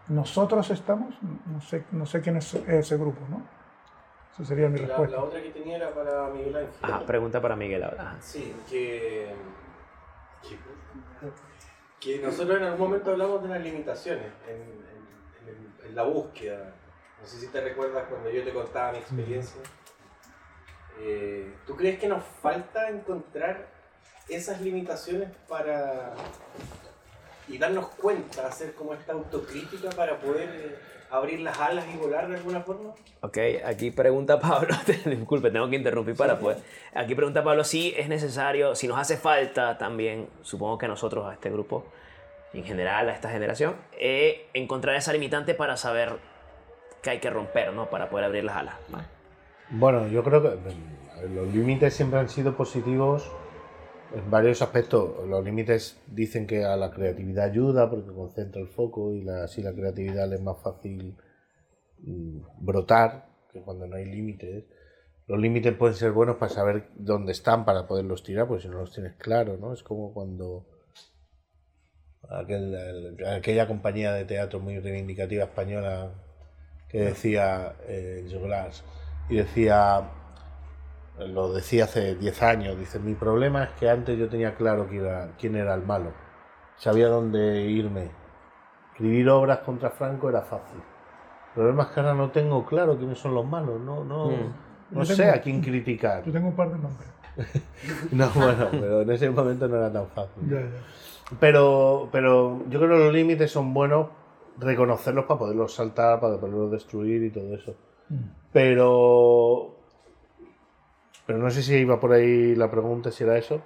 nosotros 0.07 0.69
estamos, 0.71 1.15
no 1.45 1.61
sé, 1.61 1.83
no 1.91 2.05
sé 2.05 2.21
quién 2.21 2.37
es 2.37 2.53
ese 2.55 2.97
grupo, 2.97 3.19
¿no? 3.29 3.41
Esa 4.33 4.45
sería 4.45 4.69
mi 4.69 4.79
La, 4.79 4.87
respuesta. 4.87 5.17
la 5.17 5.23
otra 5.23 5.41
que 5.41 5.49
tenía 5.49 5.77
era 5.77 5.93
para 5.93 6.27
Miguel 6.29 6.55
Ángel. 6.55 6.73
Ajá, 6.81 7.05
pregunta 7.05 7.41
para 7.41 7.55
Miguel 7.55 7.83
ahora. 7.83 8.01
Ajá. 8.01 8.21
Sí, 8.21 8.55
que, 8.69 9.33
que, 10.41 10.57
que 11.99 12.19
nosotros 12.25 12.57
en 12.57 12.63
algún 12.63 12.87
momento 12.87 13.11
hablamos 13.11 13.43
de 13.43 13.49
las 13.49 13.61
limitaciones 13.61 14.25
en, 14.47 14.55
en- 14.55 15.47
en- 15.83 15.87
en 15.89 15.95
la 15.95 16.03
búsqueda. 16.03 16.73
No 17.21 17.27
sé 17.27 17.39
si 17.39 17.47
te 17.47 17.61
recuerdas 17.61 18.05
cuando 18.09 18.29
yo 18.31 18.43
te 18.43 18.51
contaba 18.53 18.93
mi 18.93 18.97
experiencia. 18.99 19.61
Eh, 20.99 21.55
¿Tú 21.67 21.75
crees 21.75 21.99
que 21.99 22.07
nos 22.07 22.23
falta 22.23 22.89
encontrar 22.89 23.67
esas 24.29 24.61
limitaciones 24.61 25.29
para 25.47 26.13
y 27.51 27.57
darnos 27.57 27.87
cuenta, 27.89 28.47
hacer 28.47 28.73
como 28.73 28.93
esta 28.93 29.13
autocrítica 29.13 29.89
para 29.89 30.17
poder 30.17 30.49
eh, 30.53 30.75
abrir 31.09 31.41
las 31.41 31.59
alas 31.59 31.85
y 31.93 31.97
volar 31.97 32.29
de 32.29 32.37
alguna 32.37 32.61
forma? 32.61 32.91
Ok, 33.21 33.37
aquí 33.65 33.91
pregunta 33.91 34.39
Pablo, 34.39 34.73
disculpe, 35.05 35.51
tengo 35.51 35.69
que 35.69 35.75
interrumpir 35.75 36.15
para 36.15 36.39
poder. 36.39 36.57
Aquí 36.93 37.13
pregunta 37.13 37.43
Pablo 37.43 37.63
si 37.63 37.93
es 37.97 38.07
necesario, 38.07 38.75
si 38.75 38.87
nos 38.87 38.97
hace 38.97 39.17
falta 39.17 39.77
también, 39.77 40.29
supongo 40.41 40.77
que 40.77 40.85
a 40.85 40.89
nosotros, 40.89 41.27
a 41.27 41.33
este 41.33 41.49
grupo, 41.49 41.85
en 42.53 42.63
general, 42.63 43.09
a 43.09 43.13
esta 43.13 43.29
generación, 43.29 43.75
eh, 43.99 44.47
encontrar 44.53 44.95
esa 44.95 45.11
limitante 45.13 45.53
para 45.53 45.77
saber 45.77 46.13
que 47.01 47.09
hay 47.09 47.19
que 47.19 47.29
romper, 47.29 47.73
¿no? 47.73 47.89
Para 47.89 48.09
poder 48.09 48.25
abrir 48.25 48.43
las 48.43 48.55
alas. 48.55 48.75
¿no? 48.89 48.99
Bueno, 49.69 50.07
yo 50.07 50.23
creo 50.23 50.41
que 50.41 50.57
los 51.33 51.53
límites 51.53 51.93
siempre 51.93 52.19
han 52.19 52.29
sido 52.29 52.55
positivos 52.55 53.31
en 54.13 54.29
varios 54.31 54.61
aspectos. 54.61 55.27
Los 55.27 55.43
límites 55.43 55.97
dicen 56.07 56.47
que 56.47 56.65
a 56.65 56.75
la 56.75 56.91
creatividad 56.91 57.45
ayuda 57.45 57.89
porque 57.89 58.11
concentra 58.13 58.61
el 58.61 58.67
foco 58.67 59.13
y 59.13 59.27
así 59.29 59.61
la 59.61 59.73
creatividad 59.73 60.27
le 60.29 60.35
es 60.35 60.41
más 60.41 60.57
fácil 60.61 61.15
mm, 61.99 62.39
brotar 62.59 63.27
que 63.51 63.61
cuando 63.61 63.87
no 63.87 63.95
hay 63.95 64.05
límites. 64.05 64.65
Los 65.27 65.39
límites 65.39 65.73
pueden 65.75 65.95
ser 65.95 66.11
buenos 66.11 66.37
para 66.37 66.51
saber 66.51 66.89
dónde 66.95 67.31
están 67.31 67.63
para 67.65 67.87
poderlos 67.87 68.23
tirar, 68.23 68.47
porque 68.47 68.63
si 68.63 68.69
no 68.69 68.79
los 68.79 68.91
tienes 68.93 69.13
claro, 69.15 69.57
¿no? 69.57 69.73
Es 69.73 69.83
como 69.83 70.13
cuando 70.13 70.65
aquel- 72.29 72.75
el- 72.75 73.25
aquella 73.27 73.67
compañía 73.67 74.13
de 74.13 74.25
teatro 74.25 74.59
muy 74.59 74.79
reivindicativa 74.79 75.45
española 75.45 76.11
que 76.89 76.99
decía 77.01 77.75
eh, 77.87 78.25
y 79.29 79.35
decía, 79.35 80.09
lo 81.27 81.53
decía 81.53 81.85
hace 81.85 82.15
10 82.15 82.41
años, 82.43 82.77
dice, 82.77 82.99
mi 82.99 83.13
problema 83.15 83.63
es 83.65 83.69
que 83.71 83.89
antes 83.89 84.17
yo 84.17 84.27
tenía 84.29 84.55
claro 84.55 84.87
quién 84.89 85.05
era, 85.05 85.29
quién 85.39 85.55
era 85.55 85.73
el 85.73 85.83
malo, 85.83 86.11
sabía 86.77 87.07
dónde 87.07 87.61
irme, 87.63 88.09
escribir 88.91 89.29
obras 89.29 89.59
contra 89.59 89.89
Franco 89.89 90.29
era 90.29 90.41
fácil. 90.41 90.77
El 90.77 91.53
problema 91.55 91.83
es 91.83 91.89
que 91.89 91.99
ahora 91.99 92.13
no 92.13 92.29
tengo 92.31 92.65
claro 92.65 92.97
quiénes 92.97 93.19
son 93.19 93.33
los 93.35 93.45
malos, 93.45 93.79
no, 93.81 94.03
no, 94.03 94.27
Mm. 94.27 94.53
no 94.91 94.99
Yo 95.03 95.05
sé 95.05 95.15
tengo- 95.23 95.35
a 95.35 95.41
quién 95.41 95.61
criticar. 95.61 96.23
Yo 96.23 96.31
tengo 96.31 96.47
un 96.49 96.55
par 96.55 96.69
de 96.71 96.77
nombres. 96.79 97.09
No, 98.11 98.29
bueno, 98.35 98.67
pero 98.71 99.01
en 99.01 99.09
ese 99.11 99.29
momento 99.29 99.67
no 99.67 99.77
era 99.77 99.91
tan 99.91 100.07
fácil. 100.09 100.49
Ya, 100.49 100.59
ya. 100.61 101.35
Pero, 101.39 102.09
pero 102.11 102.59
yo 102.69 102.79
creo 102.79 102.91
que 102.97 103.03
los 103.05 103.13
límites 103.13 103.49
son 103.51 103.73
buenos 103.73 104.07
reconocerlos 104.59 105.25
para 105.25 105.39
poderlos 105.39 105.73
saltar, 105.73 106.19
para 106.19 106.37
poderlos 106.37 106.71
destruir 106.71 107.23
y 107.23 107.29
todo 107.31 107.55
eso. 107.55 107.73
Pero. 108.51 109.75
Pero 111.25 111.39
no 111.39 111.49
sé 111.49 111.61
si 111.61 111.75
iba 111.75 111.99
por 111.99 112.13
ahí 112.13 112.55
la 112.55 112.69
pregunta, 112.69 113.11
si 113.11 113.23
era 113.23 113.37
eso. 113.37 113.61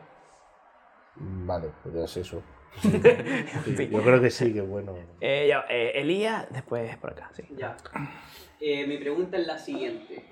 Vale, 1.16 1.70
pues 1.84 1.96
ya 1.96 2.04
es 2.04 2.18
eso. 2.18 2.44
Sí, 2.82 3.74
sí, 3.78 3.88
yo 3.88 4.02
creo 4.02 4.22
que 4.22 4.30
sí, 4.30 4.54
que 4.54 4.62
bueno. 4.62 4.94
Eh, 5.22 5.48
ya, 5.48 5.66
eh, 5.70 5.94
Elías, 5.96 6.46
después 6.52 6.98
por 6.98 7.12
acá, 7.12 7.32
sí. 7.34 7.44
Ya. 7.56 7.78
Eh, 8.60 8.86
mi 8.86 8.98
pregunta 8.98 9.38
es 9.38 9.48
la 9.48 9.58
siguiente. 9.58 10.26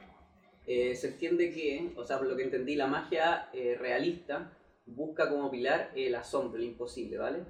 Eh, 0.66 0.96
se 0.96 1.08
entiende 1.08 1.52
que, 1.52 1.94
o 1.98 2.06
sea, 2.06 2.18
por 2.18 2.28
lo 2.28 2.36
que 2.36 2.44
entendí, 2.44 2.76
la 2.76 2.88
magia 2.88 3.50
eh, 3.54 3.78
realista 3.80 4.52
busca 4.86 5.30
como 5.30 5.52
pilar 5.52 5.92
el 5.96 6.16
asombro, 6.16 6.58
el 6.58 6.66
imposible, 6.66 7.18
¿vale? 7.18 7.44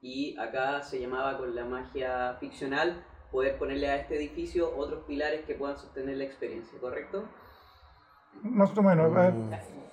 Y 0.00 0.36
acá 0.38 0.82
se 0.82 1.00
llamaba 1.00 1.38
con 1.38 1.54
la 1.54 1.64
magia 1.64 2.36
ficcional 2.38 3.04
poder 3.30 3.58
ponerle 3.58 3.88
a 3.88 3.96
este 3.96 4.16
edificio 4.16 4.76
otros 4.76 5.04
pilares 5.06 5.44
que 5.44 5.54
puedan 5.54 5.76
sostener 5.76 6.16
la 6.16 6.24
experiencia, 6.24 6.78
¿correcto? 6.80 7.28
Más 8.42 8.76
o 8.76 8.82
menos. 8.82 9.12
eh, 9.16 9.32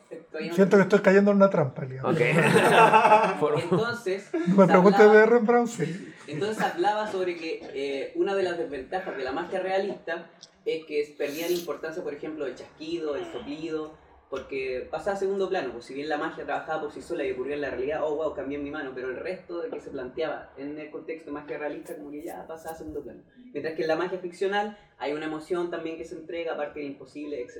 Estoy 0.09 0.47
en- 0.47 0.53
Siento 0.53 0.77
que 0.77 0.83
estoy 0.83 0.99
cayendo 0.99 1.31
en 1.31 1.37
una 1.37 1.49
trampa, 1.49 1.83
Elías. 1.85 2.03
Ok. 2.03 2.17
Por- 3.39 3.59
Entonces, 3.59 4.29
No 4.47 4.55
me 4.55 4.67
preguntes 4.67 4.99
hablaba- 5.01 5.19
de 5.19 5.25
Rembrandt, 5.25 5.69
sí. 5.69 6.13
Entonces 6.27 6.61
hablaba 6.63 7.11
sobre 7.11 7.35
que 7.35 7.61
eh, 7.73 8.13
una 8.15 8.33
de 8.35 8.43
las 8.43 8.57
desventajas 8.57 9.15
de 9.17 9.23
la 9.23 9.31
magia 9.31 9.59
realista 9.59 10.27
es 10.65 10.85
que 10.85 11.15
perdían 11.17 11.51
importancia, 11.51 12.03
por 12.03 12.13
ejemplo, 12.13 12.45
el 12.45 12.55
chasquido, 12.55 13.15
el 13.15 13.25
soplido, 13.31 13.93
porque 14.29 14.87
pasaba 14.89 15.15
a 15.17 15.19
segundo 15.19 15.49
plano. 15.49 15.71
Pues 15.73 15.85
si 15.85 15.93
bien 15.93 16.09
la 16.09 16.17
magia 16.17 16.45
trabajaba 16.45 16.81
por 16.83 16.91
sí 16.91 17.01
sola 17.01 17.23
y 17.25 17.31
ocurría 17.31 17.55
en 17.55 17.61
la 17.61 17.69
realidad, 17.71 18.01
oh 18.03 18.15
wow, 18.15 18.33
cambié 18.33 18.57
mi 18.57 18.71
mano, 18.71 18.91
pero 18.95 19.09
el 19.09 19.17
resto 19.17 19.61
de 19.61 19.69
que 19.69 19.79
se 19.81 19.89
planteaba 19.91 20.51
en 20.57 20.77
el 20.79 20.89
contexto 20.89 21.27
de 21.27 21.33
magia 21.33 21.57
realista, 21.57 21.95
como 21.95 22.09
que 22.11 22.23
ya 22.23 22.45
pasaba 22.47 22.73
a 22.75 22.77
segundo 22.77 23.03
plano. 23.03 23.21
Mientras 23.51 23.75
que 23.75 23.81
en 23.83 23.87
la 23.87 23.95
magia 23.95 24.17
ficcional 24.19 24.77
hay 24.97 25.13
una 25.13 25.25
emoción 25.25 25.69
también 25.69 25.97
que 25.97 26.05
se 26.05 26.15
entrega, 26.15 26.53
aparte 26.53 26.79
del 26.79 26.89
imposible, 26.89 27.41
etc. 27.41 27.57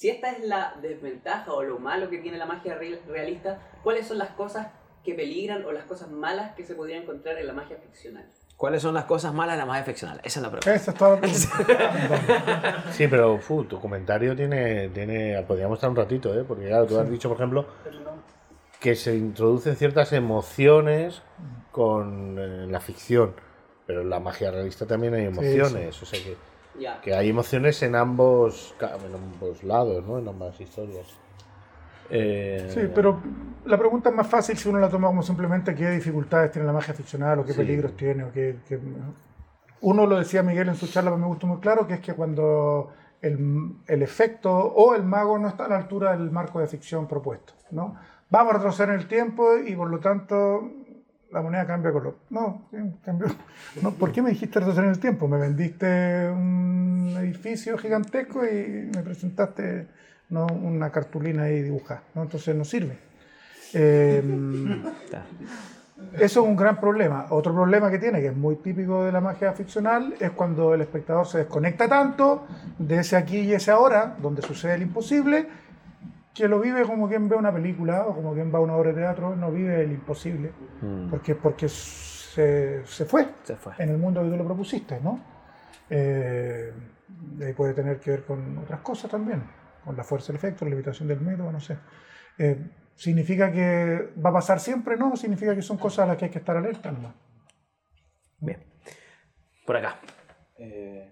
Si 0.00 0.08
esta 0.08 0.30
es 0.30 0.42
la 0.46 0.76
desventaja 0.80 1.52
o 1.52 1.62
lo 1.62 1.78
malo 1.78 2.08
que 2.08 2.16
tiene 2.20 2.38
la 2.38 2.46
magia 2.46 2.74
real- 2.74 3.02
realista, 3.06 3.58
¿cuáles 3.82 4.06
son 4.06 4.16
las 4.16 4.30
cosas 4.30 4.68
que 5.04 5.12
peligran 5.12 5.62
o 5.66 5.72
las 5.72 5.84
cosas 5.84 6.10
malas 6.10 6.54
que 6.54 6.64
se 6.64 6.74
podrían 6.74 7.02
encontrar 7.02 7.36
en 7.36 7.46
la 7.46 7.52
magia 7.52 7.76
ficcional? 7.76 8.24
¿Cuáles 8.56 8.80
son 8.80 8.94
las 8.94 9.04
cosas 9.04 9.34
malas 9.34 9.56
de 9.56 9.58
la 9.58 9.66
magia 9.66 9.84
ficcional? 9.84 10.18
Esa 10.24 10.40
es 10.40 10.42
la 10.42 10.50
pregunta. 10.52 10.74
Esa 10.74 10.90
es 10.92 10.96
toda 10.96 11.10
la 11.16 11.20
pregunta. 11.20 12.84
Sí, 12.92 13.08
pero 13.08 13.36
fu, 13.40 13.64
tu 13.64 13.78
comentario 13.78 14.34
tiene, 14.34 14.88
tiene. 14.88 15.42
Podríamos 15.46 15.76
estar 15.76 15.90
un 15.90 15.96
ratito, 15.96 16.32
¿eh? 16.34 16.44
Porque 16.48 16.68
claro, 16.68 16.86
tú 16.86 16.98
has 16.98 17.10
dicho, 17.10 17.28
por 17.28 17.36
ejemplo, 17.36 17.66
que 18.80 18.96
se 18.96 19.14
introducen 19.14 19.76
ciertas 19.76 20.14
emociones 20.14 21.20
con 21.72 22.38
eh, 22.38 22.66
la 22.70 22.80
ficción. 22.80 23.34
Pero 23.86 24.00
en 24.00 24.08
la 24.08 24.18
magia 24.18 24.50
realista 24.50 24.86
también 24.86 25.12
hay 25.12 25.26
emociones. 25.26 26.02
O 26.02 26.06
sea 26.06 26.18
que, 26.22 26.36
Ya. 26.78 27.00
que 27.00 27.14
hay 27.14 27.28
emociones 27.30 27.82
en 27.82 27.94
ambos, 27.96 28.74
en 28.80 29.14
ambos 29.14 29.62
lados, 29.64 30.06
¿no? 30.06 30.18
En 30.18 30.28
ambas 30.28 30.60
historias. 30.60 31.06
Eh, 32.08 32.68
Sí, 32.72 32.80
pero 32.94 33.20
la 33.66 33.78
pregunta 33.78 34.08
es 34.10 34.14
más 34.16 34.26
fácil 34.26 34.56
si 34.56 34.68
uno 34.68 34.78
la 34.78 34.88
toma 34.88 35.08
como 35.08 35.22
simplemente 35.22 35.74
qué 35.74 35.90
dificultades 35.90 36.50
tiene 36.50 36.66
la 36.66 36.72
magia 36.72 36.94
ficcional 36.94 37.38
o 37.40 37.44
qué 37.44 37.52
Sí. 37.52 37.58
peligros 37.58 37.96
tiene. 37.96 38.24
O 38.24 38.32
qué, 38.32 38.56
qué- 38.68 38.80
Uno 39.82 40.06
lo 40.06 40.18
decía 40.18 40.42
Miguel 40.42 40.68
en 40.68 40.74
su 40.74 40.86
charla, 40.86 41.10
pero 41.10 41.20
me 41.20 41.26
gustó 41.26 41.46
muy 41.46 41.58
claro, 41.60 41.86
que 41.86 41.94
es 41.94 42.00
que 42.00 42.12
cuando 42.14 42.90
el, 43.22 43.76
el 43.86 44.02
efecto 44.02 44.52
o 44.52 44.94
el 44.94 45.04
mago 45.04 45.38
no 45.38 45.48
está 45.48 45.66
a 45.66 45.68
la 45.68 45.76
altura 45.76 46.12
del 46.12 46.30
marco 46.30 46.60
de 46.60 46.66
ficción 46.66 47.06
propuesto. 47.06 47.54
¿no? 47.70 47.96
Vamos 48.28 48.54
a 48.54 48.56
retroceder 48.58 48.94
en 48.94 49.00
el 49.00 49.08
tiempo 49.08 49.56
y 49.58 49.74
por 49.76 49.88
lo 49.88 49.98
tanto 50.00 50.70
la 51.32 51.42
moneda 51.42 51.66
cambia 51.66 51.90
de 51.90 51.98
color. 51.98 52.18
No, 52.30 52.68
cambió. 53.04 53.28
No, 53.82 53.92
¿Por 53.92 54.12
qué 54.12 54.22
me 54.22 54.30
dijiste 54.30 54.58
retroceder 54.58 54.86
en 54.86 54.94
el 54.94 55.00
tiempo? 55.00 55.28
Me 55.28 55.38
vendiste 55.38 56.28
un 56.28 57.14
edificio 57.18 57.78
gigantesco 57.78 58.44
y 58.44 58.90
me 58.94 59.02
presentaste 59.02 59.86
¿no? 60.30 60.46
una 60.46 60.90
cartulina 60.90 61.44
ahí 61.44 61.62
dibujada. 61.62 62.02
¿no? 62.14 62.22
Entonces 62.22 62.54
no 62.54 62.64
sirve. 62.64 62.98
Eh, 63.74 64.22
eso 66.14 66.40
es 66.40 66.46
un 66.46 66.56
gran 66.56 66.80
problema. 66.80 67.26
Otro 67.30 67.54
problema 67.54 67.90
que 67.90 67.98
tiene, 67.98 68.20
que 68.20 68.28
es 68.28 68.36
muy 68.36 68.56
típico 68.56 69.04
de 69.04 69.12
la 69.12 69.20
magia 69.20 69.52
ficcional, 69.52 70.14
es 70.18 70.30
cuando 70.30 70.74
el 70.74 70.80
espectador 70.80 71.26
se 71.26 71.38
desconecta 71.38 71.88
tanto 71.88 72.46
de 72.78 72.98
ese 72.98 73.16
aquí 73.16 73.38
y 73.40 73.52
ese 73.52 73.70
ahora, 73.70 74.16
donde 74.20 74.42
sucede 74.42 74.74
el 74.74 74.82
imposible, 74.82 75.46
que 76.34 76.48
lo 76.48 76.60
vive 76.60 76.82
como 76.82 77.08
quien 77.08 77.28
ve 77.28 77.36
una 77.36 77.52
película 77.52 78.06
o 78.06 78.14
como 78.14 78.34
quien 78.34 78.52
va 78.54 78.58
a 78.58 78.62
una 78.62 78.76
obra 78.76 78.90
de 78.92 79.00
teatro, 79.00 79.34
no 79.36 79.50
vive 79.50 79.82
el 79.82 79.92
imposible, 79.92 80.52
porque, 81.10 81.34
porque 81.34 81.68
se, 81.68 82.86
se 82.86 83.04
fue 83.04 83.28
Se 83.42 83.56
fue. 83.56 83.72
en 83.78 83.88
el 83.90 83.98
mundo 83.98 84.22
que 84.22 84.30
tú 84.30 84.36
le 84.36 84.44
propusiste, 84.44 85.00
¿no? 85.00 85.20
Eh, 85.90 86.72
y 87.38 87.42
ahí 87.42 87.52
puede 87.52 87.74
tener 87.74 87.98
que 87.98 88.12
ver 88.12 88.24
con 88.24 88.58
otras 88.58 88.80
cosas 88.80 89.10
también, 89.10 89.42
con 89.84 89.96
la 89.96 90.04
fuerza 90.04 90.28
del 90.28 90.36
efecto, 90.36 90.64
la 90.64 90.70
limitación 90.70 91.08
del 91.08 91.20
método, 91.20 91.50
no 91.50 91.60
sé. 91.60 91.76
Eh, 92.38 92.56
¿Significa 92.94 93.50
que 93.50 94.12
va 94.24 94.30
a 94.30 94.34
pasar 94.34 94.60
siempre? 94.60 94.96
No, 94.96 95.16
significa 95.16 95.54
que 95.54 95.62
son 95.62 95.78
cosas 95.78 96.04
a 96.04 96.08
las 96.08 96.16
que 96.16 96.26
hay 96.26 96.30
que 96.30 96.38
estar 96.38 96.56
alerta 96.56 96.92
nomás. 96.92 97.14
Bien. 98.38 98.62
Por 99.66 99.76
acá. 99.76 99.98
Eh, 100.58 101.10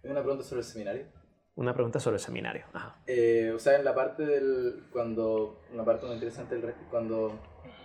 tengo 0.00 0.14
una 0.14 0.22
pregunta 0.22 0.44
sobre 0.44 0.60
el 0.60 0.66
seminario. 0.66 1.06
Una 1.58 1.74
pregunta 1.74 1.98
sobre 1.98 2.16
el 2.16 2.20
seminario. 2.22 2.64
Ajá. 2.72 2.94
Eh, 3.06 3.52
o 3.54 3.58
sea, 3.58 3.76
en 3.76 3.84
la 3.84 3.92
parte 3.94 4.24
del. 4.24 4.84
Cuando. 4.92 5.60
Una 5.74 5.84
parte 5.84 6.06
muy 6.06 6.14
interesante 6.14 6.56
re- 6.56 6.74
cuando 6.88 7.32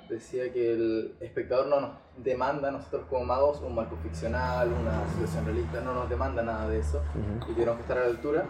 decía 0.07 0.51
que 0.53 0.73
el 0.73 1.15
espectador 1.21 1.65
no 1.67 1.79
nos 1.81 1.91
demanda 2.17 2.69
nosotros 2.69 3.05
como 3.09 3.25
magos 3.25 3.61
un 3.61 3.73
marco 3.73 3.95
ficcional, 4.03 4.67
una 4.71 5.07
situación 5.09 5.45
realista, 5.45 5.81
no 5.81 5.93
nos 5.95 6.07
demanda 6.09 6.43
nada 6.43 6.67
de 6.69 6.77
eso 6.79 7.01
y 7.49 7.53
tenemos 7.53 7.77
que 7.77 7.81
estar 7.81 7.97
a 7.97 8.01
la 8.01 8.07
altura. 8.07 8.45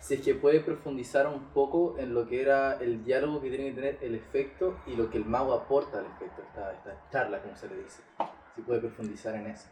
Si 0.00 0.14
es 0.14 0.20
que 0.22 0.34
puede 0.34 0.58
profundizar 0.60 1.28
un 1.28 1.50
poco 1.52 1.96
en 1.98 2.14
lo 2.14 2.26
que 2.26 2.42
era 2.42 2.78
el 2.80 3.04
diálogo 3.04 3.40
que 3.40 3.50
tiene 3.50 3.66
que 3.66 3.74
tener 3.74 3.98
el 4.00 4.14
efecto 4.16 4.78
y 4.86 4.96
lo 4.96 5.08
que 5.10 5.18
el 5.18 5.24
mago 5.26 5.52
aporta 5.54 5.98
al 6.00 6.06
efecto, 6.06 6.42
esta, 6.48 6.72
esta 6.72 7.08
charla, 7.12 7.40
como 7.42 7.54
se 7.54 7.68
le 7.68 7.76
dice. 7.76 8.02
Si 8.56 8.62
puede 8.62 8.80
profundizar 8.80 9.34
en 9.36 9.46
eso. 9.48 9.68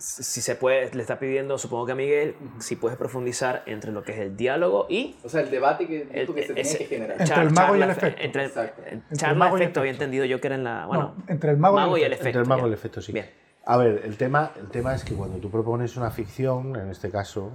Si 0.00 0.40
se 0.40 0.54
puede, 0.54 0.90
le 0.94 1.02
está 1.02 1.18
pidiendo, 1.18 1.58
supongo 1.58 1.84
que 1.84 1.92
a 1.92 1.94
Miguel, 1.94 2.34
si 2.58 2.74
puedes 2.76 2.96
profundizar 2.96 3.62
entre 3.66 3.92
lo 3.92 4.02
que 4.02 4.12
es 4.12 4.18
el 4.18 4.34
diálogo 4.36 4.86
y 4.88 5.16
O 5.22 5.28
sea, 5.28 5.42
el 5.42 5.50
debate 5.50 5.86
que, 5.86 6.08
el, 6.10 6.32
que 6.34 6.42
se 6.46 6.52
ese- 6.58 6.74
tenía 6.74 6.78
que 6.78 6.84
generar. 6.86 7.10
Entre 7.20 7.26
char- 7.26 7.42
el 7.46 7.50
mago 7.52 7.76
y 7.76 7.82
el 7.82 7.90
efecto. 7.90 8.22
Entre, 8.22 8.44
Exacto. 8.46 8.82
eh, 8.86 9.00
Entre 9.10 9.28
el 9.28 9.36
mago 9.36 9.56
y 9.56 9.60
el 9.60 9.62
efecto, 9.64 9.80
había 9.80 9.92
entendido 9.92 10.24
yo 10.24 10.40
que 10.40 10.46
era 10.46 10.56
en 10.56 10.64
la. 10.64 10.86
Bueno, 10.86 11.14
No, 11.18 11.24
entre 11.28 11.50
el 11.50 11.58
mago, 11.58 11.76
mago 11.76 11.98
y 11.98 12.00
y 12.00 12.04
el 12.04 12.06
el 12.06 12.12
efecto. 12.14 12.28
Entre 12.28 12.42
el 12.42 12.48
mago 12.48 12.62
y 12.62 12.68
el 12.68 12.74
efecto, 12.74 13.02
sí. 13.02 13.12
Bien. 13.12 13.30
A 13.66 13.76
ver, 13.76 14.00
el 14.04 14.16
tema, 14.16 14.52
el 14.58 14.68
tema 14.70 14.94
es 14.94 15.04
que 15.04 15.14
cuando 15.14 15.36
tú 15.38 15.50
propones 15.50 15.94
una 15.98 16.10
ficción, 16.10 16.76
en 16.76 16.88
este 16.90 17.10
caso, 17.10 17.52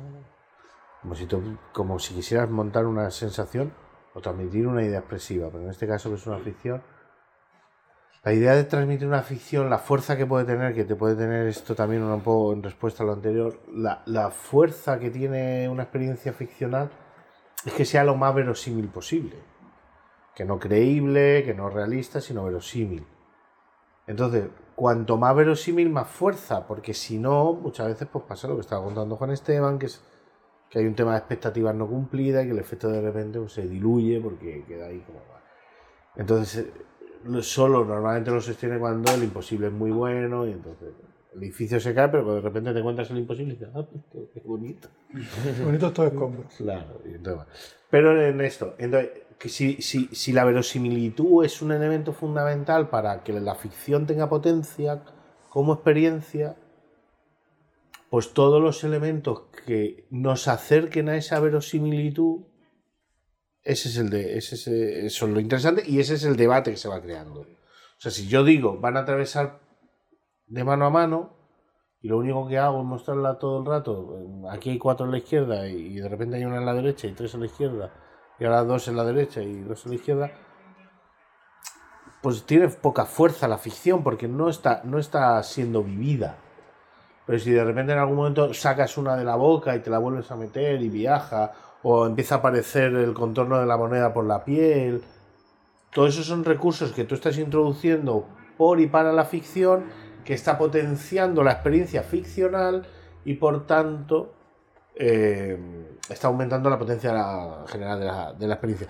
como 1.02 1.16
si, 1.16 1.26
tú- 1.26 1.58
como 1.74 1.98
si 1.98 2.14
quisieras 2.14 2.48
montar 2.50 2.86
una 2.86 3.10
sensación 3.10 3.74
o 4.14 4.22
transmitir 4.22 4.68
una 4.68 4.84
idea 4.84 5.00
expresiva, 5.00 5.50
pero 5.52 5.64
en 5.64 5.72
este 5.72 5.88
caso 5.88 6.10
que 6.10 6.16
es 6.16 6.28
una 6.28 6.38
ficción, 6.38 6.84
la 8.26 8.34
idea 8.34 8.56
de 8.56 8.64
transmitir 8.64 9.08
una 9.08 9.22
ficción, 9.22 9.70
la 9.70 9.78
fuerza 9.78 10.18
que 10.18 10.26
puede 10.26 10.46
tener, 10.46 10.74
que 10.74 10.84
te 10.84 10.96
puede 10.96 11.16
tener 11.16 11.46
esto 11.46 11.76
también 11.76 12.02
un 12.02 12.22
poco 12.22 12.54
en 12.54 12.64
respuesta 12.64 13.04
a 13.04 13.06
lo 13.06 13.14
anterior, 13.14 13.60
la, 13.72 14.02
la 14.08 14.32
fuerza 14.32 14.98
que 14.98 15.12
tiene 15.12 15.70
una 15.70 15.84
experiencia 15.84 16.34
ficcional 16.34 16.90
es 17.64 17.74
que 17.74 17.86
sea 17.86 18.04
lo 18.04 18.16
más 18.16 18.34
verosímil 18.34 18.88
posible. 18.88 19.36
Que 20.34 20.44
no 20.44 20.58
creíble, 20.58 21.44
que 21.46 21.54
no 21.54 21.70
realista, 21.70 22.20
sino 22.20 22.44
verosímil. 22.46 23.06
Entonces, 24.08 24.46
cuanto 24.76 25.18
más 25.18 25.36
verosímil, 25.36 25.92
más 25.92 26.08
fuerza, 26.08 26.66
porque 26.66 26.96
si 26.96 27.20
no, 27.20 27.54
muchas 27.54 27.88
veces 27.88 28.08
pues 28.12 28.26
pasa 28.26 28.48
lo 28.48 28.56
que 28.56 28.62
estaba 28.62 28.84
contando 28.84 29.18
Juan 29.18 29.32
Esteban, 29.32 29.78
que 29.78 29.86
es 29.86 30.04
que 30.72 30.80
hay 30.80 30.88
un 30.88 30.96
tema 30.96 31.12
de 31.12 31.20
expectativas 31.20 31.76
no 31.76 31.88
cumplidas 31.88 32.44
y 32.44 32.48
que 32.48 32.54
el 32.54 32.60
efecto 32.60 32.90
de 32.90 33.02
repente 33.02 33.38
pues, 33.38 33.54
se 33.54 33.68
diluye 33.68 34.20
porque 34.20 34.66
queda 34.68 34.88
ahí 34.88 35.00
como... 35.02 35.20
Entonces, 36.16 36.66
solo 37.42 37.86
normalmente 37.86 38.32
lo 38.32 38.42
sostiene 38.42 38.78
cuando 38.78 39.12
el 39.14 39.24
imposible 39.24 39.68
es 39.68 39.74
muy 39.74 39.92
bueno 39.92 40.48
y 40.48 40.52
entonces 40.52 40.90
el 41.34 41.44
edificio 41.44 41.80
se 41.80 41.94
cae, 41.94 42.08
pero 42.08 42.24
cuando 42.24 42.42
de 42.42 42.48
repente 42.48 42.74
te 42.74 42.80
encuentras 42.80 43.10
el 43.12 43.18
imposible 43.18 43.54
y 43.54 43.58
dices, 43.58 43.70
ah, 43.76 43.86
pues, 43.90 44.04
qué, 44.12 44.30
qué 44.34 44.48
bonito. 44.48 44.88
Bonito 45.66 45.92
todo 45.92 46.08
escombros. 46.08 46.54
Claro, 46.56 47.02
y 47.06 47.16
entonces, 47.16 47.46
pero 47.90 48.22
en 48.22 48.42
esto, 48.42 48.76
entonces, 48.78 49.12
que 49.38 49.50
si, 49.50 49.82
si, 49.82 50.08
si 50.08 50.32
la 50.32 50.46
verosimilitud 50.46 51.44
es 51.44 51.62
un 51.62 51.72
elemento 51.72 52.14
fundamental 52.14 52.90
para 52.90 53.24
que 53.24 53.34
la 53.34 53.56
ficción 53.56 54.06
tenga 54.06 54.30
potencia 54.30 55.04
como 55.50 55.74
experiencia, 55.74 56.56
pues 58.10 58.34
todos 58.34 58.62
los 58.62 58.84
elementos 58.84 59.44
que 59.66 60.06
nos 60.10 60.48
acerquen 60.48 61.10
a 61.10 61.18
esa 61.18 61.40
verosimilitud, 61.40 62.42
ese 63.66 63.90
es 63.90 63.98
el 63.98 64.10
de, 64.10 64.38
ese 64.38 64.56
es, 64.56 64.68
eh, 64.68 65.06
eso 65.08 65.26
es 65.26 65.34
lo 65.34 65.40
interesante 65.40 65.84
y 65.86 66.00
ese 66.00 66.14
es 66.14 66.24
el 66.24 66.38
debate 66.38 66.72
que 66.72 66.78
se 66.78 66.88
va 66.88 67.02
creando. 67.02 67.42
O 67.42 68.00
sea, 68.00 68.12
si 68.12 68.28
yo 68.28 68.44
digo, 68.44 68.80
van 68.80 68.96
a 68.96 69.02
atravesar 69.02 69.60
de 70.48 70.64
mano 70.64 70.86
a 70.86 70.90
mano, 70.90 71.36
y 72.06 72.08
lo 72.08 72.20
único 72.20 72.48
que 72.48 72.60
hago 72.60 72.82
es 72.82 72.86
mostrarla 72.86 73.40
todo 73.40 73.60
el 73.60 73.66
rato. 73.66 74.20
eh, 74.20 74.48
Aquí 74.52 74.70
hay 74.70 74.78
cuatro 74.78 75.08
en 75.08 75.12
la 75.12 75.18
izquierda 75.18 75.68
y 75.68 75.96
de 75.96 76.08
repente 76.08 76.36
hay 76.36 76.46
una 76.46 76.58
en 76.58 76.66
la 76.68 76.76
derecha 76.76 77.08
y 77.08 77.14
tres 77.14 77.34
en 77.34 77.40
la 77.40 77.48
izquierda. 77.48 77.92
Y 78.40 78.46
ahora 78.46 78.64
dos 78.64 78.88
en 78.88 78.96
la 78.96 79.04
derecha 79.04 79.42
y 79.42 79.62
dos 79.62 79.84
en 79.86 79.92
la 79.92 79.96
izquierda. 79.96 80.32
Pues 82.22 82.46
tiene 82.46 82.68
poca 82.70 83.06
fuerza 83.06 83.48
la 83.48 83.58
ficción 83.58 84.04
porque 84.04 84.28
no 84.28 84.50
está, 84.50 84.82
no 84.84 85.00
está 85.00 85.42
siendo 85.42 85.84
vivida. 85.84 86.38
Pero 87.26 87.40
si 87.40 87.52
de 87.52 87.64
repente 87.64 87.94
en 87.94 88.00
algún 88.00 88.18
momento 88.18 88.54
sacas 88.54 88.98
una 88.98 89.16
de 89.16 89.24
la 89.24 89.36
boca 89.36 89.76
y 89.76 89.80
te 89.80 89.90
la 89.90 89.98
vuelves 89.98 90.30
a 90.32 90.36
meter 90.36 90.82
y 90.82 90.90
viaja, 90.90 91.52
o 91.84 92.06
empieza 92.06 92.36
a 92.36 92.38
aparecer 92.40 92.94
el 92.96 93.14
contorno 93.14 93.60
de 93.60 93.66
la 93.66 93.78
moneda 93.78 94.14
por 94.14 94.26
la 94.26 94.44
piel, 94.44 95.04
todos 95.92 96.14
esos 96.14 96.26
son 96.26 96.44
recursos 96.44 96.92
que 96.92 97.04
tú 97.04 97.16
estás 97.16 97.38
introduciendo 97.38 98.28
por 98.58 98.80
y 98.80 98.88
para 98.88 99.14
la 99.14 99.26
ficción, 99.26 99.86
que 100.24 100.34
está 100.34 100.58
potenciando 100.58 101.44
la 101.44 101.52
experiencia 101.54 102.04
ficcional 102.04 102.88
y 103.24 103.36
por 103.36 103.66
tanto 103.68 104.34
eh, 104.96 105.58
está 106.10 106.28
aumentando 106.28 106.70
la 106.70 106.80
potencia 106.80 107.12
general 107.68 108.00
de 108.00 108.06
la, 108.06 108.34
de 108.34 108.48
la 108.48 108.54
experiencia. 108.56 108.88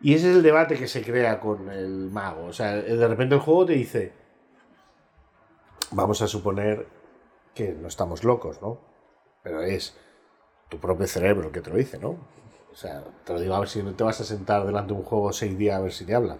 Y 0.00 0.14
ese 0.14 0.30
es 0.30 0.36
el 0.36 0.42
debate 0.42 0.76
que 0.76 0.86
se 0.86 1.02
crea 1.02 1.40
con 1.40 1.68
el 1.70 2.10
mago. 2.10 2.46
O 2.46 2.52
sea, 2.52 2.76
de 2.76 3.08
repente 3.08 3.34
el 3.34 3.40
juego 3.40 3.66
te 3.66 3.72
dice, 3.74 4.12
vamos 5.90 6.22
a 6.22 6.28
suponer 6.28 6.86
que 7.58 7.72
no 7.72 7.88
estamos 7.88 8.22
locos, 8.22 8.62
¿no? 8.62 8.78
Pero 9.42 9.62
es 9.62 9.96
tu 10.68 10.78
propio 10.78 11.08
cerebro 11.08 11.48
el 11.48 11.52
que 11.52 11.60
te 11.60 11.70
lo 11.70 11.76
dice, 11.76 11.98
¿no? 11.98 12.10
O 12.70 12.74
sea, 12.74 13.02
te 13.24 13.32
lo 13.32 13.40
digo 13.40 13.54
a 13.56 13.58
ver 13.58 13.68
si 13.68 13.82
no 13.82 13.94
te 13.94 14.04
vas 14.04 14.20
a 14.20 14.24
sentar 14.24 14.64
delante 14.64 14.92
de 14.92 15.00
un 15.00 15.04
juego 15.04 15.32
seis 15.32 15.58
días 15.58 15.76
a 15.76 15.82
ver 15.82 15.92
si 15.92 16.04
te 16.04 16.14
hablan. 16.14 16.38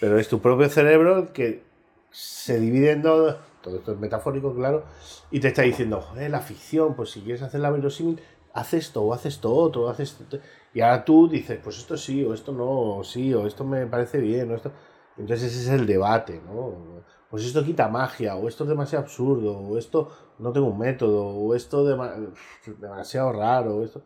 Pero 0.00 0.18
es 0.18 0.26
tu 0.26 0.40
propio 0.40 0.70
cerebro 0.70 1.18
el 1.18 1.28
que 1.32 1.64
se 2.10 2.58
divide 2.58 2.92
en 2.92 3.02
dos, 3.02 3.36
todo 3.60 3.76
esto 3.76 3.92
es 3.92 3.98
metafórico, 3.98 4.54
claro, 4.54 4.84
y 5.30 5.40
te 5.40 5.48
está 5.48 5.62
diciendo, 5.62 6.00
joder, 6.00 6.30
la 6.30 6.40
ficción, 6.40 6.96
pues 6.96 7.10
si 7.10 7.20
quieres 7.20 7.42
hacerla 7.42 7.68
verosímil, 7.68 8.18
haz 8.54 8.72
esto, 8.72 9.02
o 9.02 9.12
haz 9.12 9.26
esto 9.26 9.52
otro, 9.52 9.90
haz 9.90 10.00
esto. 10.00 10.24
Y 10.72 10.80
ahora 10.80 11.04
tú 11.04 11.28
dices, 11.28 11.60
pues 11.62 11.76
esto 11.76 11.98
sí, 11.98 12.24
o 12.24 12.32
esto 12.32 12.52
no, 12.52 12.96
o 12.96 13.04
sí, 13.04 13.34
o 13.34 13.46
esto 13.46 13.64
me 13.64 13.86
parece 13.86 14.18
bien, 14.18 14.50
o 14.50 14.54
esto. 14.54 14.72
Entonces 15.18 15.52
ese 15.52 15.74
es 15.74 15.80
el 15.80 15.86
debate, 15.86 16.40
¿no? 16.46 17.04
Pues 17.36 17.48
esto 17.48 17.62
quita 17.62 17.86
magia, 17.88 18.34
o 18.34 18.48
esto 18.48 18.64
es 18.64 18.70
demasiado 18.70 19.04
absurdo, 19.04 19.58
o 19.58 19.76
esto 19.76 20.10
no 20.38 20.54
tengo 20.54 20.68
un 20.68 20.78
método, 20.78 21.22
o 21.26 21.54
esto 21.54 21.84
dema- 21.86 22.32
demasiado 22.78 23.30
raro, 23.30 23.76
o 23.76 23.84
esto. 23.84 24.02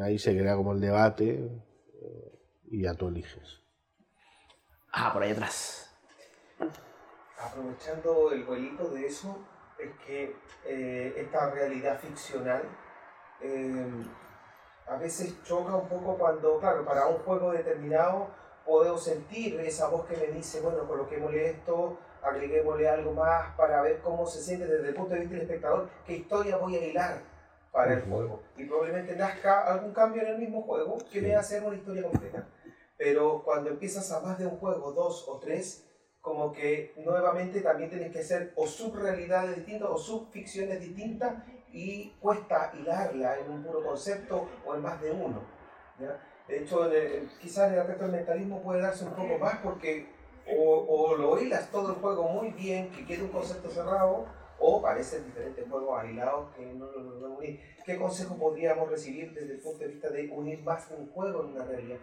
Ahí 0.00 0.16
se 0.16 0.30
crea 0.38 0.54
como 0.54 0.70
el 0.70 0.80
debate 0.80 1.40
eh, 1.40 2.38
y 2.66 2.82
ya 2.84 2.94
tú 2.94 3.08
eliges. 3.08 3.64
Ah, 4.92 5.12
por 5.12 5.24
ahí 5.24 5.32
atrás. 5.32 5.92
Aprovechando 7.36 8.30
el 8.30 8.44
vuelito 8.44 8.90
de 8.90 9.06
eso, 9.06 9.44
es 9.76 9.90
que 10.06 10.36
eh, 10.66 11.14
esta 11.16 11.50
realidad 11.50 11.98
ficcional 11.98 12.62
eh, 13.40 14.04
a 14.86 14.96
veces 14.98 15.42
choca 15.42 15.74
un 15.74 15.88
poco 15.88 16.16
cuando, 16.16 16.60
claro, 16.60 16.84
para 16.84 17.08
un 17.08 17.18
juego 17.24 17.50
determinado 17.50 18.28
puedo 18.64 18.96
sentir 18.96 19.58
esa 19.58 19.88
voz 19.88 20.06
que 20.06 20.16
me 20.16 20.28
dice, 20.28 20.60
bueno, 20.60 20.86
coloquémosle 20.86 21.50
esto, 21.50 21.98
agreguémosle 22.28 22.88
algo 22.88 23.12
más 23.12 23.54
para 23.56 23.82
ver 23.82 24.00
cómo 24.00 24.26
se 24.26 24.42
siente 24.42 24.66
desde 24.66 24.88
el 24.88 24.94
punto 24.94 25.14
de 25.14 25.20
vista 25.20 25.34
del 25.34 25.42
espectador, 25.44 25.88
qué 26.06 26.16
historia 26.16 26.56
voy 26.56 26.76
a 26.76 26.84
hilar 26.84 27.20
para 27.72 27.94
el 27.94 28.02
juego. 28.02 28.42
Y 28.56 28.64
probablemente 28.64 29.14
nazca 29.16 29.64
algún 29.66 29.92
cambio 29.92 30.22
en 30.22 30.28
el 30.28 30.38
mismo 30.38 30.62
juego 30.62 30.98
que 31.12 31.20
me 31.20 31.34
hace 31.34 31.60
una 31.60 31.76
historia 31.76 32.02
completa. 32.02 32.46
Pero 32.96 33.42
cuando 33.44 33.70
empiezas 33.70 34.10
a 34.12 34.20
más 34.20 34.38
de 34.38 34.46
un 34.46 34.58
juego, 34.58 34.92
dos 34.92 35.26
o 35.28 35.38
tres, 35.38 35.84
como 36.22 36.52
que 36.52 36.92
nuevamente 36.96 37.60
también 37.60 37.90
tienes 37.90 38.10
que 38.10 38.20
hacer 38.20 38.52
o 38.56 38.66
subrealidades 38.66 39.56
distintas 39.56 39.88
o 39.90 39.96
subficciones 39.98 40.80
distintas 40.80 41.34
y 41.70 42.10
cuesta 42.20 42.72
hilarla 42.74 43.38
en 43.38 43.50
un 43.50 43.62
puro 43.62 43.84
concepto 43.84 44.48
o 44.64 44.74
en 44.74 44.82
más 44.82 45.00
de 45.02 45.10
uno. 45.12 45.42
¿ya? 46.00 46.18
De 46.48 46.62
hecho, 46.62 46.86
en 46.90 46.92
el- 46.96 47.28
quizás 47.38 47.72
el 47.72 47.78
aspecto 47.78 48.04
del 48.04 48.12
mentalismo 48.12 48.62
puede 48.62 48.80
darse 48.80 49.04
un 49.04 49.12
poco 49.12 49.38
más 49.38 49.58
porque 49.58 50.08
o, 50.56 50.86
o 50.88 51.16
lo 51.16 51.40
hilas 51.40 51.70
todo 51.70 51.90
el 51.90 51.94
juego 51.96 52.28
muy 52.28 52.50
bien, 52.50 52.90
que 52.90 53.04
quede 53.04 53.22
un 53.22 53.30
concepto 53.30 53.70
cerrado, 53.70 54.26
o 54.58 54.80
parecen 54.80 55.24
diferentes 55.26 55.68
juegos 55.68 56.00
aislados 56.02 56.48
que 56.56 56.64
no 56.74 56.86
lo 56.86 57.00
logran 57.00 57.32
unir. 57.32 57.60
¿Qué 57.84 57.96
consejo 57.98 58.36
podríamos 58.38 58.88
recibir 58.90 59.32
desde 59.34 59.54
el 59.54 59.60
punto 59.60 59.78
de 59.80 59.88
vista 59.88 60.08
de 60.10 60.28
unir 60.30 60.58
más 60.62 60.86
un 60.96 61.06
juego 61.10 61.44
en 61.44 61.50
una 61.52 61.64
realidad? 61.64 61.98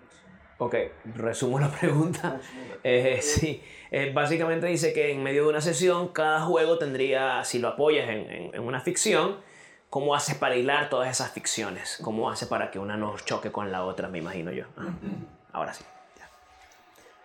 Ok, 0.59 0.75
resumo 1.15 1.59
la 1.59 1.69
pregunta. 1.69 2.39
Eh, 2.83 3.19
sí, 3.21 3.61
Eh, 3.91 4.11
básicamente 4.13 4.65
dice 4.67 4.91
que 4.93 5.11
en 5.11 5.21
medio 5.21 5.43
de 5.43 5.49
una 5.49 5.61
sesión 5.61 6.07
cada 6.09 6.41
juego 6.41 6.77
tendría, 6.79 7.43
si 7.43 7.59
lo 7.59 7.67
apoyas 7.69 8.09
en, 8.09 8.29
en- 8.29 8.55
en 8.55 8.61
una 8.63 8.79
ficción, 8.81 9.37
¿cómo 9.89 10.15
haces 10.15 10.35
para 10.35 10.55
hilar 10.55 10.89
todas 10.89 11.09
esas 11.09 11.31
ficciones? 11.31 11.99
¿Cómo 12.03 12.29
haces 12.31 12.47
para 12.47 12.71
que 12.71 12.79
una 12.79 12.97
no 12.97 13.15
choque 13.19 13.51
con 13.51 13.71
la 13.71 13.83
otra, 13.85 14.07
me 14.07 14.17
imagino 14.19 14.51
yo? 14.51 14.65
Ah, 14.77 14.93
ahora 15.51 15.73
sí. 15.73 15.83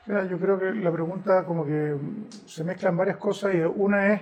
Mira, 0.09 0.25
yo 0.25 0.39
creo 0.39 0.59
que 0.59 0.73
la 0.73 0.91
pregunta 0.91 1.45
como 1.45 1.67
que 1.67 1.95
se 2.47 2.65
mezclan 2.65 2.97
varias 2.97 3.19
cosas 3.19 3.55
y 3.55 3.59
una 3.61 4.15
es 4.15 4.21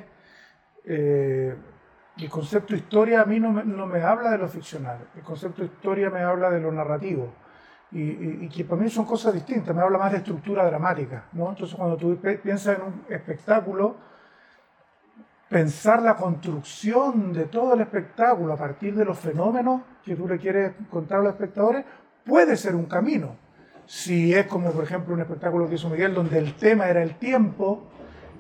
eh, 0.85 1.55
el 2.19 2.29
concepto 2.29 2.75
historia 2.75 3.23
a 3.23 3.25
mí 3.25 3.39
no 3.39 3.53
me, 3.53 3.65
no 3.65 3.87
me 3.87 4.03
habla 4.03 4.33
de 4.33 4.39
lo 4.39 4.49
ficcional, 4.49 4.99
el 5.15 5.23
concepto 5.23 5.63
historia 5.63 6.11
me 6.11 6.23
habla 6.23 6.51
de 6.51 6.61
lo 6.61 6.73
narrativo 6.73 7.33
y, 7.93 8.01
y- 8.03 8.39
y 8.43 8.49
que 8.49 8.65
para 8.65 8.83
mí 8.83 8.91
son 8.91 9.05
cosas 9.05 9.33
distintas, 9.33 9.77
me 9.77 9.83
habla 9.83 9.99
más 9.99 10.11
de 10.11 10.19
estructura 10.19 10.67
dramática, 10.67 11.27
¿no? 11.35 11.51
Entonces 11.51 11.77
cuando 11.77 11.97
tú 11.97 12.17
piensas 12.43 12.79
en 12.79 12.83
un 12.85 13.05
espectáculo, 13.09 13.95
pensar 15.49 16.03
la 16.03 16.17
construcción 16.17 17.33
de 17.33 17.45
todo 17.45 17.75
el 17.75 17.81
espectáculo 17.83 18.53
a 18.55 18.57
partir 18.57 18.97
de 18.97 19.05
los 19.05 19.17
fenómenos 19.19 19.83
que 20.05 20.17
tú 20.17 20.27
le 20.27 20.39
quieres 20.39 20.73
contar 20.91 21.21
a 21.21 21.23
los 21.23 21.33
espectadores 21.35 21.85
puede 22.25 22.57
ser 22.57 22.75
un 22.75 22.87
camino 22.87 23.37
si 23.87 24.35
es 24.35 24.47
como 24.47 24.73
por 24.73 24.85
ejemplo 24.85 25.15
un 25.15 25.21
espectáculo 25.21 25.69
que 25.69 25.77
hizo 25.77 25.89
Miguel 25.89 26.15
donde 26.15 26.39
el 26.39 26.55
tema 26.55 26.89
era 26.89 27.03
el 27.03 27.15
tiempo 27.15 27.85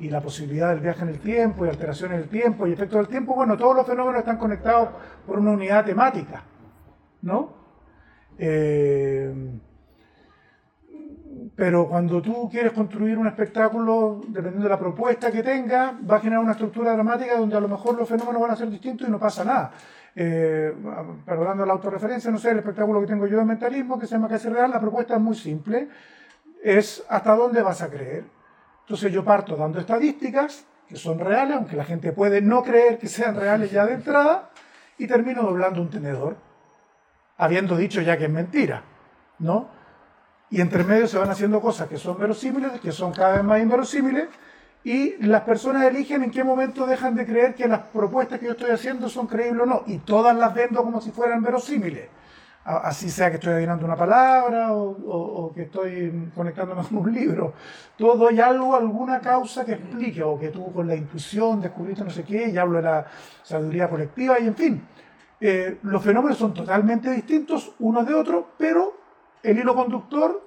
y 0.00 0.10
la 0.10 0.20
posibilidad 0.20 0.70
del 0.70 0.80
viaje 0.80 1.02
en 1.02 1.08
el 1.08 1.20
tiempo 1.20 1.64
y 1.64 1.68
alteraciones 1.68 2.18
del 2.18 2.28
tiempo 2.28 2.66
y 2.66 2.72
efectos 2.72 2.98
del 2.98 3.08
tiempo, 3.08 3.34
bueno, 3.34 3.56
todos 3.56 3.74
los 3.74 3.86
fenómenos 3.86 4.18
están 4.18 4.36
conectados 4.36 4.90
por 5.26 5.38
una 5.38 5.52
unidad 5.52 5.84
temática, 5.84 6.42
¿no? 7.22 7.54
Eh, 8.38 9.32
pero 11.54 11.88
cuando 11.88 12.20
tú 12.20 12.50
quieres 12.50 12.72
construir 12.72 13.16
un 13.16 13.26
espectáculo, 13.26 14.20
dependiendo 14.28 14.64
de 14.64 14.68
la 14.68 14.78
propuesta 14.78 15.32
que 15.32 15.42
tenga, 15.42 15.98
va 16.08 16.16
a 16.16 16.20
generar 16.20 16.42
una 16.42 16.52
estructura 16.52 16.92
dramática 16.92 17.38
donde 17.38 17.56
a 17.56 17.60
lo 17.60 17.68
mejor 17.68 17.96
los 17.96 18.08
fenómenos 18.08 18.42
van 18.42 18.50
a 18.50 18.56
ser 18.56 18.68
distintos 18.68 19.08
y 19.08 19.10
no 19.10 19.18
pasa 19.18 19.42
nada. 19.42 19.72
Eh, 20.18 20.74
perdonando 21.26 21.66
la 21.66 21.74
autorreferencia, 21.74 22.30
no 22.30 22.38
sé, 22.38 22.50
el 22.50 22.58
espectáculo 22.58 23.02
que 23.02 23.06
tengo 23.06 23.26
yo 23.26 23.36
de 23.36 23.44
mentalismo, 23.44 23.98
que 23.98 24.06
se 24.06 24.14
llama 24.14 24.28
Casi 24.28 24.48
Real, 24.48 24.70
la 24.70 24.80
propuesta 24.80 25.14
es 25.14 25.20
muy 25.20 25.36
simple, 25.36 25.88
es 26.64 27.04
hasta 27.10 27.36
dónde 27.36 27.60
vas 27.60 27.82
a 27.82 27.90
creer. 27.90 28.24
Entonces 28.80 29.12
yo 29.12 29.22
parto 29.22 29.56
dando 29.56 29.78
estadísticas 29.78 30.64
que 30.88 30.96
son 30.96 31.18
reales, 31.18 31.56
aunque 31.56 31.76
la 31.76 31.84
gente 31.84 32.12
puede 32.12 32.40
no 32.40 32.62
creer 32.62 32.98
que 32.98 33.08
sean 33.08 33.36
reales 33.36 33.70
ya 33.70 33.84
de 33.84 33.92
entrada, 33.92 34.50
y 34.96 35.06
termino 35.06 35.42
doblando 35.42 35.82
un 35.82 35.90
tenedor, 35.90 36.36
habiendo 37.36 37.76
dicho 37.76 38.00
ya 38.00 38.16
que 38.16 38.24
es 38.24 38.30
mentira, 38.30 38.84
¿no? 39.38 39.68
Y 40.48 40.62
entre 40.62 40.84
medio 40.84 41.06
se 41.08 41.18
van 41.18 41.28
haciendo 41.28 41.60
cosas 41.60 41.88
que 41.88 41.98
son 41.98 42.18
verosímiles, 42.18 42.80
que 42.80 42.92
son 42.92 43.12
cada 43.12 43.34
vez 43.34 43.44
más 43.44 43.60
inverosímiles, 43.60 44.28
y 44.86 45.16
las 45.26 45.42
personas 45.42 45.82
eligen 45.84 46.22
en 46.22 46.30
qué 46.30 46.44
momento 46.44 46.86
dejan 46.86 47.16
de 47.16 47.26
creer 47.26 47.56
que 47.56 47.66
las 47.66 47.80
propuestas 47.88 48.38
que 48.38 48.46
yo 48.46 48.52
estoy 48.52 48.70
haciendo 48.70 49.08
son 49.08 49.26
creíbles 49.26 49.62
o 49.64 49.66
no, 49.66 49.82
y 49.86 49.98
todas 49.98 50.36
las 50.36 50.54
vendo 50.54 50.80
como 50.84 51.00
si 51.00 51.10
fueran 51.10 51.42
verosímiles. 51.42 52.08
Así 52.64 53.10
sea 53.10 53.28
que 53.30 53.36
estoy 53.36 53.52
adivinando 53.54 53.84
una 53.84 53.96
palabra 53.96 54.72
o, 54.72 54.90
o- 54.90 55.44
o 55.46 55.52
que 55.54 55.62
estoy 55.62 56.30
conectándome 56.34 56.82
con 56.84 56.98
un 56.98 57.12
libro. 57.12 57.54
Todo 57.96 58.28
hay 58.28 58.38
algo, 58.40 58.76
alguna 58.76 59.20
causa 59.20 59.64
que 59.64 59.72
explique, 59.72 60.22
o 60.22 60.38
que 60.38 60.48
tú 60.50 60.72
con 60.72 60.86
la 60.86 60.94
intuición 60.94 61.60
descubriste 61.60 62.04
no 62.04 62.10
sé 62.10 62.22
qué, 62.22 62.48
y 62.48 62.56
hablo 62.56 62.76
de 62.76 62.82
la 62.84 63.06
sabiduría 63.42 63.88
colectiva, 63.90 64.38
y 64.38 64.46
en 64.46 64.54
fin. 64.54 64.82
Eh, 65.40 65.78
los 65.82 66.02
fenómenos 66.02 66.38
son 66.38 66.54
totalmente 66.54 67.10
distintos 67.10 67.72
unos 67.80 68.06
de 68.06 68.14
otros, 68.14 68.44
pero 68.56 68.94
el 69.42 69.58
hilo 69.58 69.74
conductor 69.74 70.42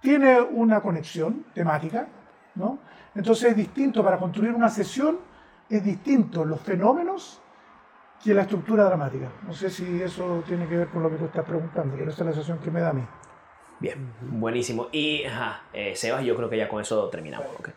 tiene 0.00 0.40
una 0.40 0.80
conexión 0.80 1.44
temática, 1.54 2.06
¿no? 2.54 2.78
Entonces 3.14 3.50
es 3.50 3.56
distinto 3.56 4.02
para 4.04 4.18
construir 4.18 4.52
una 4.52 4.68
sesión, 4.68 5.18
es 5.68 5.84
distinto 5.84 6.44
los 6.44 6.60
fenómenos 6.60 7.40
que 8.22 8.32
la 8.34 8.42
estructura 8.42 8.84
dramática. 8.84 9.28
No 9.46 9.52
sé 9.52 9.70
si 9.70 10.00
eso 10.02 10.42
tiene 10.46 10.66
que 10.66 10.76
ver 10.76 10.88
con 10.88 11.02
lo 11.02 11.10
que 11.10 11.16
tú 11.16 11.26
estás 11.26 11.44
preguntando, 11.44 11.94
pero 11.96 12.10
esa 12.10 12.22
es 12.22 12.26
la 12.26 12.32
sensación 12.32 12.58
que 12.58 12.70
me 12.70 12.80
da 12.80 12.90
a 12.90 12.92
mí. 12.92 13.04
Bien, 13.80 14.12
buenísimo. 14.20 14.88
Y, 14.92 15.24
ajá, 15.24 15.62
eh, 15.72 15.94
Sebas, 15.96 16.24
yo 16.24 16.36
creo 16.36 16.48
que 16.48 16.56
ya 16.56 16.68
con 16.68 16.80
eso 16.80 17.08
terminamos. 17.10 17.46
ok. 17.58 17.68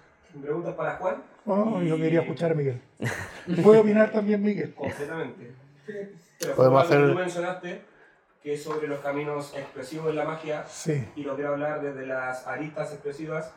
Preguntas 0.41 0.75
para 0.75 0.95
Juan. 0.97 1.15
Oh, 1.45 1.82
yo 1.82 1.95
Y- 1.97 2.01
quería 2.01 2.21
escuchar 2.21 2.51
a 2.51 2.53
Miguel. 2.55 2.82
¿Puede 3.63 3.80
opinar 3.80 4.11
también 4.11 4.41
Miguel? 4.43 4.73
Completamente. 4.75 5.51
Pero 6.39 6.55
Podemos 6.55 6.82
algo 6.84 6.89
que 6.89 6.95
hacer- 6.95 7.09
tú 7.13 7.19
mencionaste, 7.19 7.82
que 8.43 8.53
es 8.53 8.63
sobre 8.63 8.88
los 8.88 8.99
caminos 8.99 9.53
expresivos 9.55 10.07
de 10.07 10.13
la 10.13 10.25
magia, 10.25 10.63
Sí. 10.67 11.07
y 11.15 11.23
lo 11.23 11.36
quiero 11.36 11.53
hablar 11.53 11.82
desde 11.82 12.05
las 12.05 12.45
aristas 12.45 12.91
expresivas, 12.93 13.51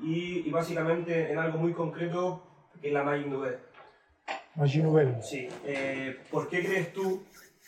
y, 0.00 0.46
y 0.46 0.50
básicamente 0.50 1.30
en 1.32 1.38
algo 1.38 1.58
muy 1.58 1.72
concreto, 1.72 2.42
que 2.80 2.88
es 2.88 2.94
la 2.94 3.02
Magic 3.02 3.26
Nouvelle. 3.26 3.58
Magie 4.54 4.82
Nouvelle. 4.82 5.22
Sí. 5.22 5.48
eh, 5.64 6.18
¿Por 6.30 6.48
qué 6.48 6.64
crees 6.64 6.92
tú 6.92 7.22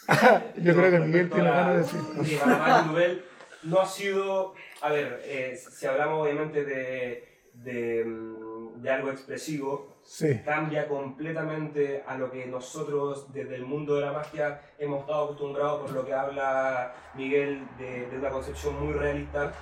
Yo 0.56 0.74
creo 0.74 0.90
que 0.90 0.98
Miguel 1.00 1.30
tiene 1.30 1.50
ganas 1.50 1.74
de 1.74 1.78
decirlo. 1.98 2.22
que 2.22 2.46
la 2.50 2.56
Magic 2.58 2.86
Nouvelle 2.86 3.22
no 3.62 3.80
ha 3.80 3.86
sido, 3.86 4.54
a 4.82 4.90
ver, 4.90 5.22
eh, 5.24 5.56
si 5.56 5.86
hablamos 5.86 6.22
obviamente 6.26 6.64
de, 6.64 7.24
de, 7.54 8.04
mm, 8.04 8.82
de 8.82 8.90
algo 8.90 9.10
expresivo, 9.10 9.92
Sí. 10.06 10.38
cambia 10.44 10.86
completamente 10.86 12.04
a 12.06 12.18
lo 12.18 12.30
que 12.30 12.44
nosotros 12.44 13.32
desde 13.32 13.54
el 13.54 13.64
mundo 13.64 13.94
de 13.94 14.02
la 14.02 14.12
magia 14.12 14.60
hemos 14.78 15.00
estado 15.00 15.24
acostumbrados 15.24 15.80
por 15.80 15.92
lo 15.92 16.04
que 16.04 16.12
habla 16.12 16.92
Miguel 17.14 17.66
de, 17.78 18.06
de 18.08 18.18
una 18.18 18.28
concepción 18.28 18.84
muy 18.84 18.92
realista. 18.92 19.54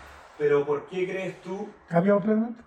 Pero 0.43 0.67
¿por 0.67 0.87
qué 0.87 1.09
crees 1.09 1.41
tú 1.41 1.69
¿Cambia 1.87 2.15
completamente? 2.15 2.65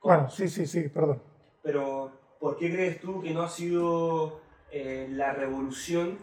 Bueno, 0.00 0.30
sí, 0.30 0.48
sí, 0.48 0.64
sí, 0.64 0.88
perdón. 0.88 1.20
Pero, 1.60 2.12
¿por 2.38 2.56
qué 2.56 2.72
crees 2.72 3.00
tú 3.00 3.20
que 3.20 3.34
no 3.34 3.42
ha 3.42 3.48
sido 3.48 4.40
eh, 4.70 5.08
la 5.10 5.32
revolución 5.32 6.16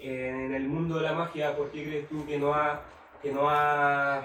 en 0.00 0.54
el 0.54 0.66
mundo 0.70 0.96
de 0.96 1.02
la 1.02 1.12
magia? 1.12 1.54
¿Por 1.54 1.70
qué 1.70 1.84
crees 1.84 2.08
tú 2.08 2.24
que 2.24 2.38
no 2.38 2.54
ha, 2.54 2.80
que 3.20 3.30
no 3.30 3.50
ha 3.50 4.22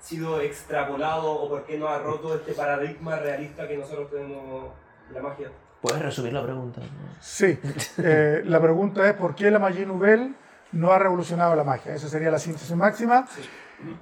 sido 0.00 0.38
extrapolado 0.42 1.32
o 1.32 1.48
por 1.48 1.64
qué 1.64 1.78
no 1.78 1.88
ha 1.88 1.98
roto 2.00 2.34
este 2.34 2.52
paradigma 2.52 3.16
realista 3.16 3.66
que 3.66 3.78
nosotros 3.78 4.10
tenemos 4.10 4.70
en 5.08 5.14
la 5.14 5.22
magia? 5.22 5.50
¿Puedes 5.80 6.02
resumir 6.02 6.34
la 6.34 6.42
pregunta? 6.42 6.82
Sí, 7.20 7.58
eh, 8.04 8.42
la 8.44 8.60
pregunta 8.60 9.08
es 9.08 9.14
¿por 9.14 9.34
qué 9.34 9.50
la 9.50 9.60
magia 9.60 9.86
nouvelle 9.86 10.34
no 10.72 10.92
ha 10.92 10.98
revolucionado 10.98 11.56
la 11.56 11.64
magia? 11.64 11.94
Esa 11.94 12.10
sería 12.10 12.30
la 12.30 12.38
síntesis 12.38 12.76
máxima. 12.76 13.26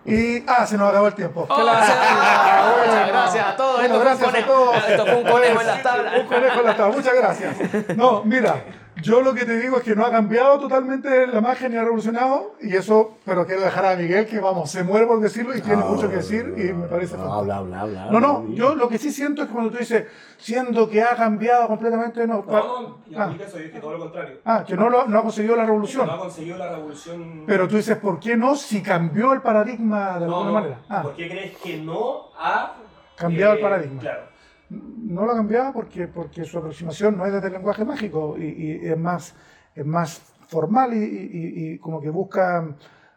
Y, 0.07 0.43
ah, 0.49 0.66
se 0.66 0.77
nos 0.79 0.89
acabó 0.91 1.09
el 1.09 1.14
tiempo. 1.14 1.47
Oh, 1.49 1.55
Claro. 1.55 1.79
muchas 1.81 1.97
Ah, 2.01 2.72
bueno. 2.79 2.93
Muchas 2.93 3.09
gracias 3.09 3.47
a 3.47 3.57
todos. 3.57 3.77
Bueno, 3.81 3.95
Esto 3.95 3.95
fue 3.95 3.99
un 3.99 4.05
gracias 4.05 4.29
a 4.29 4.33
conejo. 4.33 4.53
todos. 4.72 4.89
Esto 4.89 5.05
fue 5.07 5.14
un 5.16 5.24
conejo 5.24 5.61
en 5.61 5.66
las 5.66 5.83
tablas. 5.83 6.14
Un 6.20 6.27
conejo 6.27 6.61
en 6.61 6.66
las 6.66 6.77
tablas. 6.77 6.97
Muchas 6.97 7.14
gracias. 7.14 7.57
No, 7.97 8.22
mira, 8.24 8.64
yo 9.07 9.21
lo 9.23 9.35
que 9.35 9.45
te 9.45 9.57
digo 9.59 9.79
es 9.79 9.83
que 9.85 9.95
no 9.95 10.05
ha 10.05 10.11
cambiado 10.11 10.59
totalmente 10.59 11.27
la 11.27 11.41
magia 11.41 11.69
ni 11.69 11.77
ha 11.77 11.83
revolucionado. 11.85 12.55
Y 12.61 12.75
eso, 12.75 13.19
pero 13.25 13.47
quiero 13.47 13.63
dejar 13.63 13.85
a 13.87 13.97
Miguel 13.97 14.27
que, 14.27 14.41
vamos, 14.41 14.71
se 14.71 14.83
muere 14.83 15.07
por 15.07 15.21
decirlo 15.21 15.57
y 15.57 15.61
tiene 15.61 15.83
mucho 15.85 16.09
que 16.11 16.17
decir 16.17 16.55
y 16.57 16.73
me 16.73 16.87
parece 16.89 17.17
No, 17.17 17.33
habla, 17.33 17.59
habla, 17.59 17.83
habla. 17.83 18.07
No, 18.11 18.21
no, 18.21 18.47
yo 18.55 18.75
lo 18.75 18.89
que 18.89 18.99
sí 18.99 19.11
siento 19.13 19.43
es 19.43 19.49
que 19.49 19.55
cuando 19.55 19.71
tú 19.71 19.79
dices, 19.79 20.07
siendo 20.39 20.89
que 20.89 21.03
ha 21.03 21.15
cambiado 21.17 21.67
completamente, 21.69 22.27
no. 22.27 22.45
No, 22.47 22.81
no, 22.83 22.99
yo 23.07 23.21
ah, 23.21 23.35
eso, 23.41 23.59
yo 23.59 23.65
dije 23.65 23.81
todo 23.81 23.93
lo 23.93 23.99
contrario. 24.01 24.39
ah, 24.45 24.65
que 24.67 24.77
no, 24.77 24.91
lo- 24.91 25.07
no 25.07 25.19
ha 25.19 25.23
conseguido 25.23 25.57
la 25.57 25.65
revolución. 25.65 26.07
No 26.07 26.13
ha 26.13 26.19
conseguido 26.19 26.59
la 26.59 26.71
revolución. 26.71 27.45
Pero 27.47 27.69
tú 27.69 27.77
dices, 27.77 27.97
¿por 27.99 28.19
qué 28.21 28.37
no? 28.37 28.57
Si 28.57 28.83
cambió 28.83 29.33
el 29.33 29.41
paradigma 29.43 30.19
de 30.19 30.27
no, 30.27 30.37
alguna 30.39 30.47
no, 30.47 30.53
manera. 30.53 30.79
Ah, 30.89 31.03
¿Por 31.03 31.15
qué 31.15 31.29
crees 31.29 31.57
que 31.59 31.79
no 31.79 32.31
ha 32.39 32.75
Cambiado 33.17 33.55
el 33.55 33.59
eh, 33.61 33.63
paradigma. 33.63 34.01
Claro. 34.01 34.36
No 34.71 35.25
lo 35.25 35.33
ha 35.33 35.37
cambiado 35.37 35.73
porque, 35.73 36.09
porque 36.09 36.45
su 36.45 36.59
aproximación 36.59 37.17
no 37.17 37.25
es 37.27 37.33
desde 37.33 37.47
el 37.49 37.53
lenguaje 37.55 37.85
mágico 37.85 38.37
y, 38.39 38.45
y 38.47 38.87
es, 38.89 38.99
más, 38.99 39.35
es 39.75 39.87
más 39.87 40.19
formal 40.49 40.93
y, 40.95 40.99
y- 40.99 41.31
y- 41.33 41.73
y 41.75 41.79
como 41.79 42.01
que 42.01 42.11
busca 42.11 42.67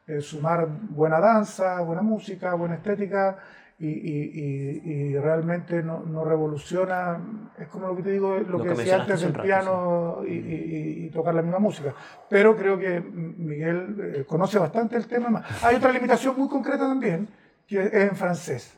eh, 0.08 0.22
sumar 0.22 0.68
buena 0.90 1.20
danza, 1.20 1.82
buena 1.82 2.02
música, 2.02 2.54
buena 2.56 2.76
estética 2.76 3.38
y, 3.82 5.16
realmente 5.18 5.82
no, 5.84 6.02
no 6.02 6.26
revoluciona, 6.26 7.18
es 7.58 7.68
como 7.70 7.88
lo 7.88 7.96
que 7.96 8.04
te 8.04 8.12
digo, 8.12 8.36
lo, 8.38 8.58
Lo 8.58 8.58
que 8.58 8.64
que 8.64 8.76
decía 8.76 8.96
antes 9.02 9.22
del 9.22 9.34
rato, 9.34 9.44
piano 9.46 10.18
y, 10.28 10.34
y- 11.06 11.10
tocar 11.12 11.34
la 11.34 11.42
misma 11.42 11.60
música. 11.60 11.94
Pero 12.30 12.56
creo 12.58 12.78
que 12.78 13.00
Miguel 13.02 13.96
eh, 14.16 14.26
conoce 14.28 14.60
bastante 14.60 14.96
el 14.98 15.08
tema. 15.08 15.44
Hay 15.64 15.76
otra 15.78 15.92
limitación 15.92 16.38
muy 16.38 16.48
concreta 16.50 16.80
también, 16.88 17.28
que 17.68 17.82
es 17.84 17.94
en 17.94 18.16
francés. 18.16 18.78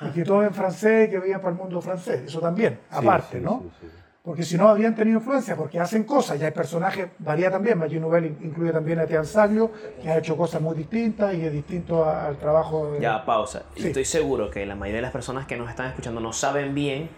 Y 0.00 0.10
que 0.10 0.24
todo 0.24 0.42
en 0.42 0.54
francés 0.54 1.08
y 1.08 1.10
que 1.10 1.18
veían 1.18 1.40
para 1.40 1.52
el 1.52 1.58
mundo 1.58 1.80
francés. 1.80 2.22
Eso 2.26 2.40
también, 2.40 2.78
aparte, 2.90 3.38
sí, 3.38 3.44
¿no? 3.44 3.62
sí, 3.80 3.86
sí. 3.86 3.86
Porque 4.22 4.42
si 4.42 4.56
no 4.58 4.68
habían 4.68 4.94
tenido 4.94 5.18
influencia, 5.18 5.56
porque 5.56 5.80
hacen 5.80 6.04
cosas, 6.04 6.38
ya 6.38 6.46
hay 6.46 6.52
personajes, 6.52 7.08
varía 7.18 7.50
también. 7.50 7.78
Maggi 7.78 7.98
Nouvelle 7.98 8.26
in- 8.28 8.38
incluye 8.42 8.70
también 8.70 8.98
a 8.98 9.06
Tian 9.06 9.24
Saglio, 9.24 9.70
que 10.02 10.10
ha 10.10 10.18
hecho 10.18 10.36
cosas 10.36 10.60
muy 10.60 10.74
distintas 10.76 11.34
y 11.34 11.44
es 11.44 11.52
distinto 11.52 12.04
al 12.08 12.36
trabajo 12.36 12.92
de. 12.92 13.00
Ya, 13.00 13.24
pausa. 13.24 13.62
Sí. 13.76 13.86
Estoy 13.88 14.04
seguro 14.04 14.50
que 14.50 14.66
la 14.66 14.74
mayoría 14.74 14.96
de 14.98 15.02
las 15.02 15.12
personas 15.12 15.46
que 15.46 15.56
nos 15.56 15.70
están 15.70 15.86
escuchando 15.88 16.20
no 16.20 16.34
saben 16.34 16.74
bien 16.74 17.08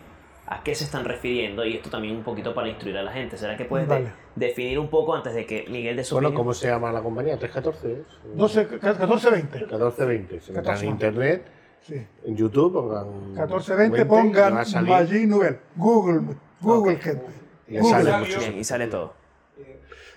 a 0.46 0.62
qué 0.62 0.74
se 0.76 0.84
están 0.84 1.04
refiriendo 1.04 1.64
y 1.66 1.74
esto 1.76 1.90
también 1.90 2.16
un 2.16 2.22
poquito 2.22 2.54
para 2.54 2.68
instruir 2.68 2.96
a 2.96 3.02
la 3.02 3.10
gente. 3.12 3.36
¿Será 3.36 3.56
que 3.56 3.64
puedes 3.64 3.88
de- 3.88 4.06
definir 4.36 4.78
un 4.78 4.88
poco 4.88 5.14
antes 5.14 5.34
de 5.34 5.44
que 5.44 5.66
Miguel 5.68 5.96
de 5.96 6.04
su 6.04 6.14
Bueno? 6.14 6.32
¿cómo 6.32 6.54
se 6.54 6.68
llama 6.68 6.92
la 6.92 7.00
compañía? 7.02 7.36
314. 7.36 7.92
¿es? 7.92 8.36
12, 8.36 8.66
14, 8.78 9.30
20. 9.30 9.58
1420. 9.58 10.40
Se 10.40 10.52
metan 10.52 10.64
14. 10.64 10.84
en 10.86 10.90
internet, 10.92 11.46
Sí. 11.86 12.06
en 12.24 12.36
YouTube, 12.36 12.72
pongan. 12.72 13.34
14, 13.34 13.74
20, 13.74 13.96
20 13.96 14.00
y 14.00 14.04
pongan. 14.04 14.54
Maggi 14.86 15.26
Nouvelle. 15.26 15.58
Google, 15.76 16.36
Google, 16.60 16.96
gente. 16.96 17.26
Y 17.68 17.78
Google. 17.78 17.90
sale 18.04 18.18
mucho. 18.18 18.38
Bien, 18.38 18.58
y 18.58 18.64
sale 18.64 18.86
todo. 18.86 19.14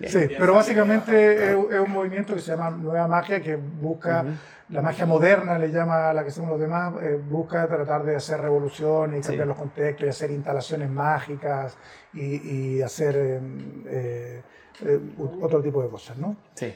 Sí, 0.06 0.28
pero 0.38 0.52
básicamente 0.52 1.34
es, 1.34 1.50
es 1.72 1.80
un 1.80 1.90
movimiento 1.90 2.34
que 2.34 2.40
se 2.40 2.50
llama 2.52 2.70
Nueva 2.70 3.08
Magia, 3.08 3.40
que 3.40 3.56
busca, 3.56 4.26
la 4.68 4.82
magia 4.82 5.06
moderna 5.06 5.58
le 5.58 5.70
llama 5.72 6.10
a 6.10 6.12
la 6.12 6.22
que 6.22 6.28
hacemos 6.28 6.50
los 6.50 6.60
demás, 6.60 6.92
eh, 7.02 7.18
busca 7.30 7.66
tratar 7.66 8.04
de 8.04 8.14
hacer 8.16 8.38
revoluciones 8.42 9.20
y 9.20 9.22
cambiar 9.26 9.46
Sí. 9.46 9.48
los 9.48 9.56
contextos 9.58 10.06
y 10.06 10.08
hacer 10.10 10.30
instalaciones 10.32 10.90
mágicas 10.90 11.78
y, 12.12 12.76
y 12.76 12.82
hacer 12.82 13.16
eh, 13.16 13.40
eh, 13.86 14.42
eh, 14.84 15.00
otro 15.40 15.62
tipo 15.62 15.82
de 15.82 15.88
cosas, 15.88 16.18
¿no? 16.18 16.36
Sí. 16.54 16.74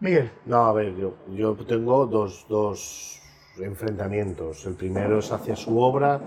Miguel, 0.00 0.30
No, 0.46 0.64
a 0.64 0.72
ver, 0.72 0.96
yo, 0.96 1.14
yo 1.28 1.54
tengo 1.66 2.06
dos, 2.06 2.46
dos 2.48 3.19
enfrentamientos. 3.62 4.64
El 4.66 4.74
primero 4.74 5.18
es 5.18 5.30
hacia 5.32 5.56
su 5.56 5.78
obra, 5.80 6.20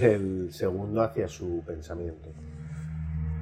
el 0.00 0.52
segundo 0.52 1.02
hacia 1.02 1.28
su 1.28 1.62
pensamiento. 1.66 2.28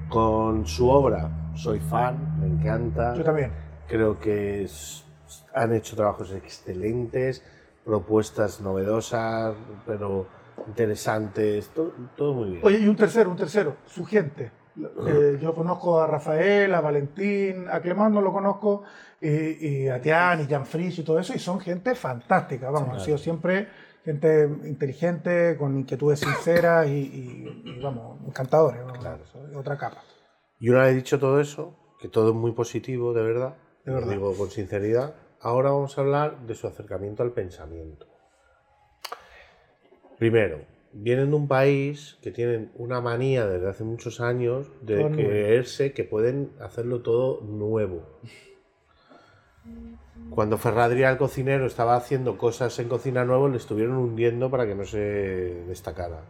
Con 0.08 0.66
su 0.66 0.88
obra 0.88 1.30
soy 1.54 1.78
fan, 1.80 2.40
me 2.40 2.46
encanta. 2.46 3.14
yo 3.14 3.22
también. 3.24 3.52
Creo 3.86 4.18
que 4.18 4.64
es- 4.64 5.04
han 5.54 5.72
hecho 5.72 5.94
trabajos 5.96 6.32
excelentes, 6.32 7.42
propuestas 7.84 8.60
novedosas, 8.60 9.54
pero 9.86 10.26
interesantes, 10.66 11.68
todo, 11.68 11.92
todo 12.16 12.34
muy 12.34 12.50
bien. 12.50 12.60
Oye, 12.64 12.78
y 12.80 12.88
un 12.88 12.96
tercero, 12.96 13.30
un 13.30 13.36
tercero, 13.36 13.76
su 13.86 14.04
gente. 14.04 14.50
Eh, 15.06 15.38
yo 15.40 15.54
conozco 15.54 16.00
a 16.00 16.06
Rafael, 16.06 16.72
a 16.74 16.80
Valentín, 16.80 17.66
a 17.70 17.80
Clemán 17.80 18.12
no 18.14 18.20
lo 18.20 18.32
conozco, 18.32 18.82
y, 19.20 19.66
y 19.84 19.88
a 19.88 20.00
Tian 20.00 20.40
y 20.42 20.46
Jan 20.46 20.66
Fris 20.66 20.98
y 20.98 21.02
todo 21.02 21.18
eso, 21.18 21.34
y 21.34 21.38
son 21.38 21.60
gente 21.60 21.94
fantástica, 21.94 22.70
vamos, 22.70 22.94
han 22.94 23.00
sido 23.04 23.18
siempre 23.18 23.68
gente 24.04 24.44
inteligente, 24.64 25.56
con 25.58 25.78
inquietudes 25.78 26.20
sinceras 26.20 26.88
y, 26.88 26.92
y- 26.92 27.62
y, 27.76 27.80
vamos, 27.82 28.18
encantadores, 28.26 28.80
vamos, 28.84 29.20
es 29.50 29.56
otra 29.56 29.76
capa. 29.76 30.02
Y 30.58 30.70
una 30.70 30.84
vez 30.84 30.94
dicho 30.96 31.18
todo 31.18 31.40
eso, 31.40 31.76
que 32.00 32.08
todo 32.08 32.30
es 32.30 32.34
muy 32.34 32.52
positivo, 32.52 33.12
de 33.12 33.22
verdad, 33.22 33.56
De 33.84 33.92
lo 33.92 33.98
verdad. 34.00 34.12
digo 34.12 34.36
con 34.36 34.50
sinceridad, 34.50 35.14
ahora 35.40 35.70
vamos 35.70 35.96
a 35.98 36.00
hablar 36.00 36.46
de 36.46 36.54
su 36.54 36.66
acercamiento 36.66 37.22
al 37.22 37.32
pensamiento. 37.32 38.06
Primero, 40.18 40.60
vienen 40.92 41.30
de 41.30 41.36
un 41.36 41.48
país 41.48 42.18
que 42.22 42.30
tienen 42.30 42.72
una 42.74 43.00
manía 43.00 43.46
desde 43.46 43.68
hace 43.68 43.84
muchos 43.84 44.20
años 44.20 44.70
de 44.82 45.00
creerse 45.12 45.92
que 45.92 46.04
pueden 46.04 46.52
hacerlo 46.60 47.00
todo 47.02 47.40
nuevo. 47.42 48.02
Cuando 50.30 50.58
Ferradria, 50.58 51.10
el 51.10 51.18
cocinero, 51.18 51.66
estaba 51.66 51.96
haciendo 51.96 52.38
cosas 52.38 52.78
en 52.78 52.88
cocina 52.88 53.24
nuevo, 53.24 53.48
le 53.48 53.56
estuvieron 53.56 53.96
hundiendo 53.96 54.50
para 54.50 54.66
que 54.66 54.74
no 54.74 54.84
se 54.84 54.98
destacara. 55.66 56.22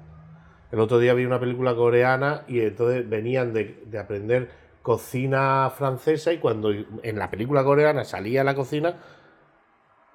El 0.73 0.81
otro 0.81 0.99
día 0.99 1.13
vi 1.15 1.27
una 1.27 1.39
película 1.39 1.75
coreana 1.75 2.45
y 2.49 2.61
entonces 2.61 3.09
venían 3.09 3.53
de, 3.53 3.83
de 3.87 3.99
aprender 3.99 4.51
cocina 4.83 5.71
francesa 5.77 6.33
y 6.33 6.39
cuando 6.39 6.71
en 6.71 7.19
la 7.19 7.31
película 7.31 7.63
coreana 7.63 8.05
salía 8.05 8.43
la 8.43 8.55
cocina, 8.55 8.97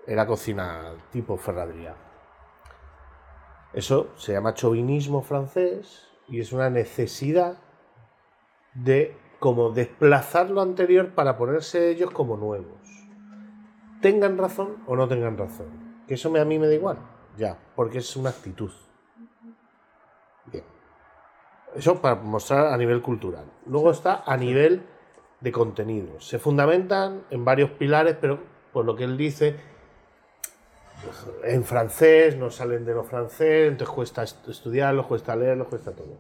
era 0.07 0.25
cocina 0.25 0.93
tipo 1.11 1.37
Ferradria. 1.37 1.95
Eso 3.73 4.13
se 4.15 4.33
llama 4.33 4.53
chauvinismo 4.53 5.21
francés 5.21 6.07
y 6.27 6.39
es 6.39 6.53
una 6.53 6.69
necesidad 6.69 7.57
de 8.73 9.15
como 9.39 9.71
desplazar 9.71 10.49
lo 10.49 10.61
anterior 10.61 11.13
para 11.13 11.37
ponerse 11.37 11.91
ellos 11.91 12.09
como 12.11 12.37
nuevos. 12.37 13.04
Tengan 14.01 14.37
razón 14.37 14.77
o 14.87 14.95
no 14.95 15.07
tengan 15.07 15.37
razón. 15.37 15.67
Que 16.07 16.13
eso 16.15 16.29
me, 16.29 16.39
a 16.39 16.45
mí 16.45 16.59
me 16.59 16.67
da 16.67 16.73
igual. 16.73 16.97
Ya, 17.37 17.57
porque 17.75 17.97
es 17.99 18.15
una 18.15 18.29
actitud. 18.29 18.71
Bien. 20.51 20.63
Eso 21.75 22.01
para 22.01 22.15
mostrar 22.15 22.67
a 22.67 22.77
nivel 22.77 23.01
cultural. 23.01 23.45
Luego 23.65 23.91
está 23.91 24.23
a 24.25 24.37
nivel 24.37 24.83
de 25.41 25.51
contenidos. 25.51 26.27
Se 26.27 26.39
fundamentan 26.39 27.23
en 27.29 27.43
varios 27.43 27.71
pilares, 27.71 28.15
pero 28.19 28.39
por 28.71 28.85
lo 28.85 28.95
que 28.95 29.03
él 29.03 29.17
dice, 29.17 29.55
en 31.43 31.63
francés, 31.63 32.37
no 32.37 32.49
salen 32.49 32.85
de 32.85 32.93
lo 32.93 33.03
francés, 33.03 33.69
entonces 33.69 33.93
cuesta 33.93 34.23
est- 34.23 34.47
estudiarlo, 34.47 35.07
cuesta 35.07 35.35
leerlo, 35.35 35.67
cuesta 35.67 35.91
todo. 35.91 36.17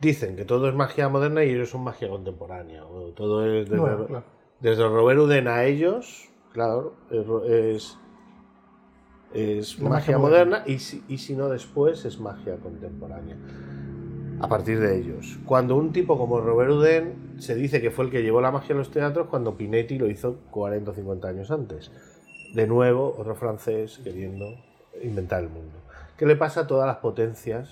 Dicen 0.00 0.36
que 0.36 0.44
todo 0.44 0.68
es 0.68 0.74
magia 0.74 1.08
moderna 1.08 1.44
y 1.44 1.50
ellos 1.50 1.70
son 1.70 1.82
magia 1.84 2.08
contemporánea. 2.08 2.84
o 2.84 3.12
todo 3.12 3.44
es 3.46 3.70
Nuevo, 3.70 4.06
claro. 4.06 4.24
Desde 4.64 4.88
Robert 4.88 5.20
Houdin 5.20 5.46
a 5.46 5.64
ellos, 5.64 6.30
claro, 6.50 6.94
es, 7.10 7.98
es, 9.34 9.78
magia, 9.78 9.90
magia 9.90 10.18
moderna, 10.18 10.62
y, 10.64 10.78
si, 10.78 11.04
y 11.06 11.18
si 11.18 11.36
no 11.36 11.50
después 11.50 12.06
es 12.06 12.18
magia 12.18 12.56
contemporánea. 12.56 13.36
A 14.40 14.48
partir 14.48 14.80
de 14.80 14.98
ellos. 14.98 15.38
Cuando 15.44 15.76
un 15.76 15.92
tipo 15.92 16.16
como 16.16 16.40
Robert 16.40 16.70
Houdin 16.70 17.34
se 17.40 17.54
dice 17.54 17.82
que 17.82 17.90
fue 17.90 18.06
el 18.06 18.10
que 18.10 18.22
llevó 18.22 18.40
la 18.40 18.50
magia 18.50 18.74
a 18.74 18.78
los 18.78 18.90
teatros 18.90 19.26
cuando 19.28 19.54
Pinetti 19.54 19.98
lo 19.98 20.08
hizo 20.08 20.38
40 20.50 20.92
o 20.92 20.94
50 20.94 21.28
años 21.28 21.50
antes. 21.50 21.92
De 22.54 22.66
nuevo, 22.66 23.14
otro 23.18 23.34
francés 23.34 24.00
queriendo 24.02 24.46
inventar 25.02 25.42
el 25.42 25.50
mundo. 25.50 25.74
¿Qué 26.16 26.24
le 26.24 26.36
pasa 26.36 26.60
a 26.60 26.66
todas 26.66 26.86
las 26.86 26.96
potencias 26.96 27.68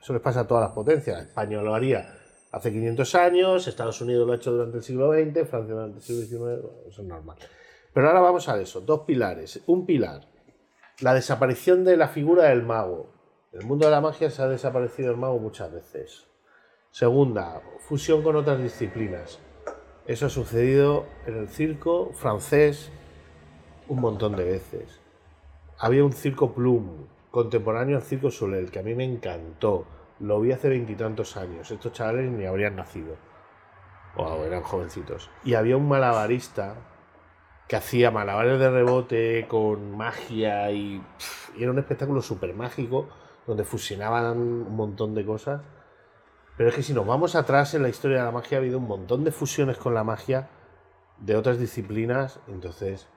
Eso 0.00 0.12
les 0.12 0.22
pasa 0.22 0.40
a 0.40 0.46
todas 0.46 0.62
las 0.62 0.72
potencias. 0.72 1.22
España 1.22 1.60
lo 1.60 1.74
haría 1.74 2.06
hace 2.52 2.72
500 2.72 3.14
años, 3.14 3.66
Estados 3.66 4.00
Unidos 4.00 4.26
lo 4.26 4.32
ha 4.32 4.36
hecho 4.36 4.52
durante 4.52 4.78
el 4.78 4.82
siglo 4.82 5.12
XX, 5.12 5.48
Francia 5.48 5.74
durante 5.74 5.98
el 5.98 6.02
siglo 6.02 6.22
XIX, 6.22 6.88
eso 6.88 7.02
es 7.02 7.08
normal. 7.08 7.36
Pero 7.92 8.08
ahora 8.08 8.20
vamos 8.20 8.48
a 8.48 8.60
eso, 8.60 8.80
dos 8.80 9.00
pilares. 9.00 9.62
Un 9.66 9.86
pilar, 9.86 10.28
la 11.00 11.14
desaparición 11.14 11.84
de 11.84 11.96
la 11.96 12.08
figura 12.08 12.44
del 12.44 12.62
mago. 12.62 13.10
En 13.52 13.60
el 13.60 13.66
mundo 13.66 13.86
de 13.86 13.92
la 13.92 14.00
magia 14.00 14.30
se 14.30 14.42
ha 14.42 14.48
desaparecido 14.48 15.10
el 15.10 15.16
mago 15.16 15.38
muchas 15.38 15.72
veces. 15.72 16.26
Segunda, 16.90 17.62
fusión 17.78 18.22
con 18.22 18.36
otras 18.36 18.62
disciplinas. 18.62 19.38
Eso 20.06 20.26
ha 20.26 20.30
sucedido 20.30 21.06
en 21.26 21.36
el 21.36 21.48
circo 21.48 22.12
francés 22.14 22.90
un 23.88 24.00
montón 24.00 24.36
de 24.36 24.44
veces. 24.44 25.00
Había 25.78 26.04
un 26.04 26.12
circo 26.12 26.54
Plum, 26.54 27.06
contemporáneo 27.30 27.96
al 27.96 28.02
circo 28.02 28.30
Soleil, 28.30 28.70
que 28.70 28.78
a 28.78 28.82
mí 28.82 28.94
me 28.94 29.04
encantó. 29.04 29.86
Lo 30.18 30.40
vi 30.40 30.52
hace 30.52 30.68
veintitantos 30.68 31.36
años. 31.36 31.70
Estos 31.70 31.92
chavales 31.92 32.30
ni 32.30 32.46
habrían 32.46 32.76
nacido. 32.76 33.16
O 34.16 34.44
eran 34.44 34.62
jovencitos. 34.62 35.30
Y 35.44 35.54
había 35.54 35.76
un 35.76 35.88
malabarista 35.88 36.74
que 37.68 37.76
hacía 37.76 38.10
malabares 38.10 38.58
de 38.58 38.70
rebote 38.70 39.46
con 39.48 39.96
magia 39.96 40.70
y, 40.70 41.02
y 41.56 41.62
era 41.62 41.72
un 41.72 41.78
espectáculo 41.78 42.22
súper 42.22 42.54
mágico 42.54 43.08
donde 43.46 43.64
fusionaban 43.64 44.38
un 44.38 44.74
montón 44.74 45.14
de 45.14 45.24
cosas. 45.26 45.62
Pero 46.56 46.70
es 46.70 46.74
que 46.74 46.82
si 46.82 46.94
nos 46.94 47.06
vamos 47.06 47.34
atrás 47.34 47.74
en 47.74 47.82
la 47.82 47.88
historia 47.88 48.18
de 48.18 48.24
la 48.24 48.30
magia 48.30 48.58
ha 48.58 48.60
habido 48.60 48.78
un 48.78 48.88
montón 48.88 49.24
de 49.24 49.32
fusiones 49.32 49.76
con 49.76 49.94
la 49.94 50.04
magia 50.04 50.48
de 51.18 51.36
otras 51.36 51.58
disciplinas. 51.58 52.40
Entonces, 52.48 53.08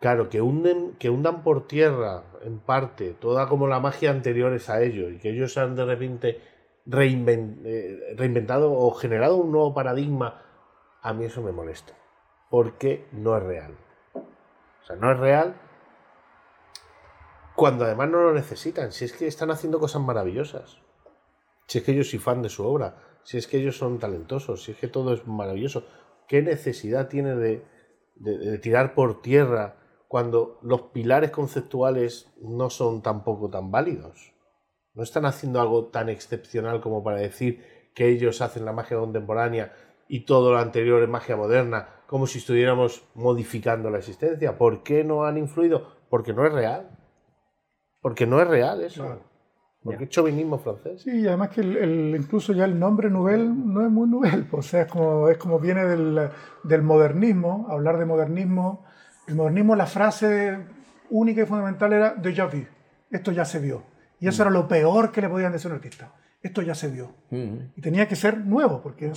claro, 0.00 0.28
que, 0.28 0.40
hunden, 0.40 0.96
que 0.98 1.10
hundan 1.10 1.42
por 1.42 1.66
tierra 1.66 2.24
en 2.42 2.58
parte 2.60 3.14
toda 3.14 3.48
como 3.48 3.66
la 3.66 3.80
magia 3.80 4.10
anteriores 4.10 4.70
a 4.70 4.82
ellos 4.82 5.12
y 5.12 5.18
que 5.18 5.30
ellos 5.30 5.56
han 5.58 5.74
de 5.74 5.84
repente 5.84 6.40
eh, 6.90 8.14
reinventado 8.16 8.72
o 8.72 8.90
generado 8.92 9.36
un 9.36 9.52
nuevo 9.52 9.74
paradigma, 9.74 10.42
a 11.02 11.12
mí 11.12 11.24
eso 11.24 11.42
me 11.42 11.52
molesta. 11.52 11.94
Porque 12.50 13.06
no 13.12 13.36
es 13.36 13.42
real. 13.42 13.76
O 14.14 14.86
sea, 14.86 14.96
no 14.96 15.12
es 15.12 15.18
real 15.18 15.60
cuando 17.54 17.84
además 17.84 18.08
no 18.08 18.22
lo 18.22 18.32
necesitan. 18.32 18.92
Si 18.92 19.04
es 19.04 19.12
que 19.12 19.26
están 19.26 19.50
haciendo 19.50 19.78
cosas 19.78 20.00
maravillosas. 20.00 20.78
Si 21.66 21.78
es 21.78 21.84
que 21.84 21.94
yo 21.94 22.04
soy 22.04 22.18
fan 22.18 22.40
de 22.40 22.48
su 22.48 22.64
obra. 22.64 22.96
Si 23.22 23.36
es 23.36 23.46
que 23.46 23.58
ellos 23.58 23.76
son 23.76 23.98
talentosos. 23.98 24.62
Si 24.62 24.72
es 24.72 24.78
que 24.78 24.88
todo 24.88 25.12
es 25.12 25.26
maravilloso. 25.26 25.84
¿Qué 26.26 26.40
necesidad 26.40 27.08
tiene 27.08 27.34
de 27.34 28.58
tirar 28.62 28.94
por 28.94 29.20
tierra 29.20 29.77
cuando 30.08 30.58
los 30.62 30.82
pilares 30.92 31.30
conceptuales 31.30 32.32
no 32.42 32.70
son 32.70 33.02
tampoco 33.02 33.50
tan 33.50 33.70
válidos? 33.70 34.32
No 34.94 35.02
están 35.02 35.26
haciendo 35.26 35.60
algo 35.60 35.86
tan 35.86 36.08
excepcional 36.08 36.80
como 36.80 37.04
para 37.04 37.18
decir 37.18 37.62
que 37.94 38.08
ellos 38.08 38.40
hacen 38.40 38.64
la 38.64 38.72
magia 38.72 38.98
contemporánea 38.98 39.72
y 40.08 40.20
todo 40.20 40.52
lo 40.52 40.58
anterior 40.58 41.02
es 41.02 41.08
magia 41.08 41.36
moderna, 41.36 41.88
como 42.06 42.26
si 42.26 42.38
estuviéramos 42.38 43.02
modificando 43.14 43.90
la 43.90 43.98
existencia. 43.98 44.56
¿Por 44.56 44.82
qué 44.82 45.04
no 45.04 45.24
han 45.24 45.36
influido? 45.36 45.86
Porque 46.08 46.32
no 46.32 46.46
es 46.46 46.52
real. 46.52 46.90
Porque 48.00 48.26
no 48.26 48.40
es 48.40 48.48
real 48.48 48.82
eso. 48.82 49.02
Claro. 49.04 49.22
Porque 49.82 50.04
es 50.04 50.10
chauvinismo 50.10 50.58
francés. 50.58 51.02
Sí, 51.02 51.20
y 51.20 51.26
además 51.26 51.50
que 51.50 51.60
el, 51.60 51.76
el- 51.76 52.16
incluso 52.16 52.52
ya 52.52 52.64
el 52.64 52.78
nombre 52.78 53.10
Nouvelle 53.10 53.44
no 53.48 53.84
es 53.84 53.90
muy 53.90 54.08
Nouvelle, 54.08 54.44
pues, 54.50 54.66
o 54.66 54.68
sea, 54.68 54.82
es 54.82 54.90
como, 54.92 55.28
es 55.28 55.38
como 55.38 55.58
viene 55.60 55.84
del, 55.84 56.30
del 56.64 56.82
modernismo, 56.82 57.66
hablar 57.70 57.98
de 57.98 58.04
modernismo. 58.06 58.84
El 59.28 59.34
modernismo, 59.34 59.76
la 59.76 59.86
frase 59.86 60.58
única 61.10 61.42
y 61.42 61.46
fundamental 61.46 61.92
era 61.92 62.16
déjà 62.16 62.46
vu, 62.50 62.64
esto 63.10 63.30
ya 63.30 63.44
se 63.44 63.58
vio. 63.58 63.82
Y 64.18 64.26
eso 64.26 64.42
era 64.42 64.50
lo 64.50 64.66
peor 64.66 65.12
que 65.12 65.20
le 65.20 65.28
podían 65.28 65.52
decir 65.52 65.70
a 65.70 65.74
un 65.74 65.76
artista, 65.76 66.12
esto 66.42 66.62
ya 66.62 66.74
se 66.74 66.88
vio. 66.88 67.10
Y 67.30 67.80
tenía 67.80 68.08
que 68.08 68.16
ser 68.16 68.38
nuevo, 68.38 68.80
porque 68.80 69.12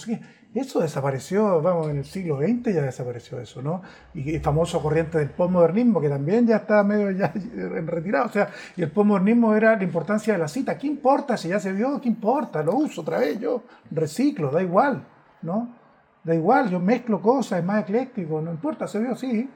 eso 0.53 0.79
desapareció, 0.81 1.61
vamos, 1.61 1.89
en 1.89 1.97
el 1.97 2.05
siglo 2.05 2.39
XX 2.39 2.73
ya 2.73 2.81
desapareció 2.81 3.39
eso, 3.39 3.61
¿no? 3.61 3.81
Y 4.13 4.35
el 4.35 4.41
famoso 4.41 4.81
corriente 4.81 5.17
del 5.17 5.29
postmodernismo, 5.29 6.01
que 6.01 6.09
también 6.09 6.45
ya 6.45 6.57
está 6.57 6.83
medio 6.83 7.09
ya 7.11 7.31
en 7.33 7.87
retirado, 7.87 8.25
o 8.25 8.29
sea, 8.29 8.49
y 8.75 8.81
el 8.81 8.91
postmodernismo 8.91 9.55
era 9.55 9.77
la 9.77 9.83
importancia 9.83 10.33
de 10.33 10.39
la 10.39 10.49
cita, 10.49 10.77
¿qué 10.77 10.87
importa 10.87 11.37
si 11.37 11.47
ya 11.47 11.59
se 11.59 11.71
vio? 11.71 12.01
¿Qué 12.01 12.09
importa? 12.09 12.61
Lo 12.61 12.75
uso 12.75 13.01
otra 13.01 13.19
vez, 13.19 13.39
yo 13.39 13.63
reciclo, 13.89 14.51
da 14.51 14.61
igual, 14.61 15.05
¿no? 15.41 15.73
Da 16.23 16.35
igual, 16.35 16.69
yo 16.69 16.79
mezclo 16.79 17.21
cosas, 17.21 17.59
es 17.59 17.65
más 17.65 17.81
ecléctico, 17.83 18.41
no 18.41 18.51
importa, 18.51 18.87
se 18.87 18.99
vio, 18.99 19.15
sí. 19.15 19.49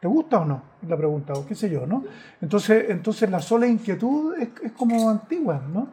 ¿Te 0.00 0.06
gusta 0.08 0.40
o 0.40 0.44
no? 0.44 0.62
La 0.86 0.96
pregunta, 0.96 1.32
o 1.32 1.44
qué 1.46 1.54
sé 1.54 1.68
yo, 1.68 1.86
¿no? 1.86 2.04
Entonces, 2.40 2.86
entonces 2.88 3.28
la 3.30 3.40
sola 3.40 3.66
inquietud 3.66 4.36
es, 4.38 4.48
es 4.62 4.72
como 4.72 5.10
antigua, 5.10 5.60
¿no? 5.72 5.88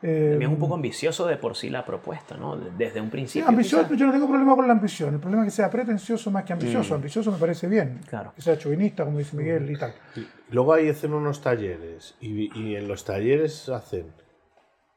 Eh, 0.00 0.28
También 0.32 0.50
es 0.52 0.54
un 0.54 0.60
poco 0.60 0.74
ambicioso 0.76 1.26
de 1.26 1.36
por 1.38 1.56
sí 1.56 1.70
la 1.70 1.84
propuesta, 1.84 2.36
¿no? 2.36 2.56
Desde 2.56 3.00
un 3.00 3.06
Sí, 3.06 3.10
principio. 3.12 3.48
ambicioso, 3.48 3.84
quizás. 3.86 3.98
yo 3.98 4.06
no 4.06 4.12
tengo 4.12 4.28
problema 4.28 4.54
con 4.54 4.66
la 4.66 4.72
ambición. 4.74 5.14
El 5.14 5.20
problema 5.20 5.42
es 5.44 5.52
que 5.52 5.56
sea 5.56 5.70
pretencioso 5.70 6.30
más 6.30 6.44
que 6.44 6.52
ambicioso. 6.52 6.94
Ambicioso 6.94 7.32
me 7.32 7.38
parece 7.38 7.66
bien. 7.66 8.00
Claro. 8.08 8.32
Que 8.36 8.42
sea 8.42 8.56
chauvinista, 8.56 9.04
como 9.04 9.18
dice 9.18 9.36
Miguel 9.36 9.68
y 9.68 9.76
tal. 9.76 9.94
Y 10.14 10.24
luego 10.54 10.72
ahí 10.74 10.88
hacen 10.88 11.14
unos 11.14 11.40
talleres 11.40 12.14
y, 12.20 12.56
y 12.60 12.76
en 12.76 12.86
los 12.86 13.04
talleres 13.04 13.68
hacen 13.70 14.12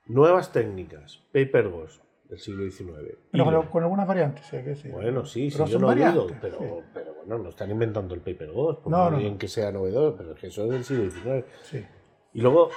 nuevas 0.06 0.52
técnicas, 0.52 1.24
paper 1.34 1.70
ghost 1.70 2.04
del 2.30 2.40
siglo 2.40 2.64
XIX. 2.70 2.90
Pero 3.32 3.46
con, 3.46 3.68
con 3.68 3.84
algunas 3.84 4.08
variantes, 4.08 4.46
sí, 4.46 4.58
que 4.64 4.76
sí. 4.76 4.90
Bueno, 4.90 5.26
sí, 5.26 5.50
sí, 5.50 5.58
Pero 5.58 5.66
yo 5.68 5.74
son 5.80 5.82
no 5.82 5.88
dudo, 5.96 6.06
variantes, 6.06 6.38
pero, 6.42 6.58
sí. 6.60 6.66
pero 6.94 7.11
bueno, 7.26 7.44
no 7.44 7.50
están 7.50 7.70
inventando 7.72 8.14
el 8.14 8.22
paper 8.22 8.52
ghost, 8.52 8.82
por 8.82 8.92
No, 8.92 9.04
muy 9.06 9.12
no, 9.12 9.18
bien 9.18 9.38
que 9.38 9.48
sea 9.48 9.72
novedoso, 9.72 10.16
pero 10.18 10.34
es 10.34 10.40
que 10.40 10.48
eso 10.48 10.66
es 10.66 10.72
del 10.72 10.84
siglo 10.84 11.10
XIX. 11.10 11.46
Sí. 11.64 11.86
Y 12.34 12.42
luego 12.42 12.70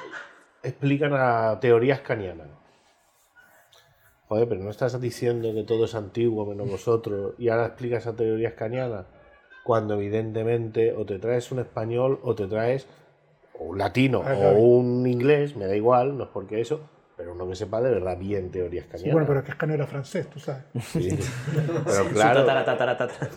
explican 0.63 1.13
a 1.15 1.59
teorías 1.61 2.01
canianas. 2.01 2.49
Joder, 4.29 4.49
pero 4.49 4.63
no 4.63 4.71
estás 4.71 4.99
diciendo 5.01 5.53
que 5.53 5.65
todo 5.65 5.85
es 5.85 5.95
antiguo 5.95 6.47
menos 6.47 6.69
vosotros 6.71 7.35
y 7.39 7.49
ahora 7.51 7.67
explicas 7.67 8.07
a 8.07 8.17
teorías 8.17 8.55
canianas 8.55 9.07
cuando 9.65 9.95
evidentemente 9.95 10.93
o 10.95 11.05
te 11.05 11.19
traes 11.19 11.53
un 11.53 11.59
español 11.59 12.19
o 12.23 12.35
te 12.35 12.47
traes 12.47 12.87
o 13.59 13.65
un 13.65 13.79
latino 13.79 14.23
Ah, 14.25 14.33
o 14.35 14.39
claro. 14.39 14.59
un 14.59 15.07
inglés, 15.07 15.57
me 15.57 15.67
da 15.67 15.77
igual, 15.77 16.17
no 16.17 16.25
es 16.25 16.31
porque 16.31 16.61
eso, 16.61 16.81
pero 17.17 17.33
uno 17.33 17.49
que 17.49 17.55
sepa 17.55 17.81
de 17.81 17.91
verdad 17.91 18.19
bien 18.19 18.51
teorías 18.51 18.85
Sí, 18.87 18.91
canianas. 18.93 19.13
bueno, 19.13 19.27
pero 19.27 19.39
es 19.41 19.45
que 19.45 19.51
Escanio 19.53 19.75
era 19.77 19.87
francés, 19.87 20.29
tú 20.29 20.41
sabes. 20.41 20.65
Sí. 20.93 21.17
Pero 21.87 22.09
claro, 22.13 22.47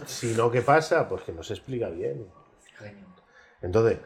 si 0.05 0.33
no, 0.33 0.49
¿qué 0.51 0.61
pasa? 0.61 1.07
Pues 1.07 1.23
que 1.23 1.31
no 1.31 1.43
se 1.43 1.53
explica 1.53 1.89
bien. 1.89 2.25
Entonces, 3.61 3.97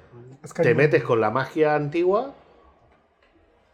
te 0.55 0.74
metes 0.74 1.03
con 1.03 1.19
la 1.22 1.30
magia 1.30 1.76
antigua, 1.76 2.34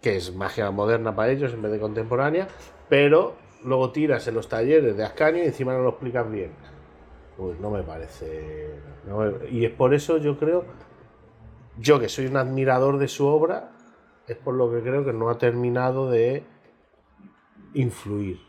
que 0.02 0.18
es 0.18 0.34
magia 0.34 0.70
moderna 0.72 1.16
para 1.16 1.32
ellos 1.32 1.54
en 1.54 1.62
vez 1.62 1.72
de 1.72 1.80
contemporánea, 1.80 2.48
pero 2.90 3.36
luego 3.64 3.92
tiras 3.92 4.28
en 4.28 4.36
los 4.36 4.50
talleres 4.50 4.98
de 4.98 5.04
Ascanio 5.04 5.44
y 5.44 5.48
encima 5.48 5.74
no 5.74 5.84
lo 5.84 5.90
explicas 5.90 6.30
bien. 6.32 6.52
Pues 7.38 7.60
no 7.60 7.70
me 7.70 7.84
parece. 7.84 8.70
no 9.06 9.18
me- 9.20 9.50
y 9.50 9.66
es 9.66 9.72
por 9.72 9.94
eso 9.94 10.18
yo 10.18 10.38
creo, 10.40 10.66
yo 11.78 12.00
que 12.00 12.10
soy 12.10 12.26
un 12.26 12.38
admirador 12.38 12.98
de 12.98 13.08
su 13.08 13.28
obra, 13.28 13.72
es 14.28 14.36
por 14.38 14.54
lo 14.56 14.72
que 14.72 14.82
creo 14.82 15.06
que 15.06 15.14
no 15.14 15.30
ha 15.30 15.38
terminado 15.38 16.10
de 16.10 16.44
influir. 17.74 18.40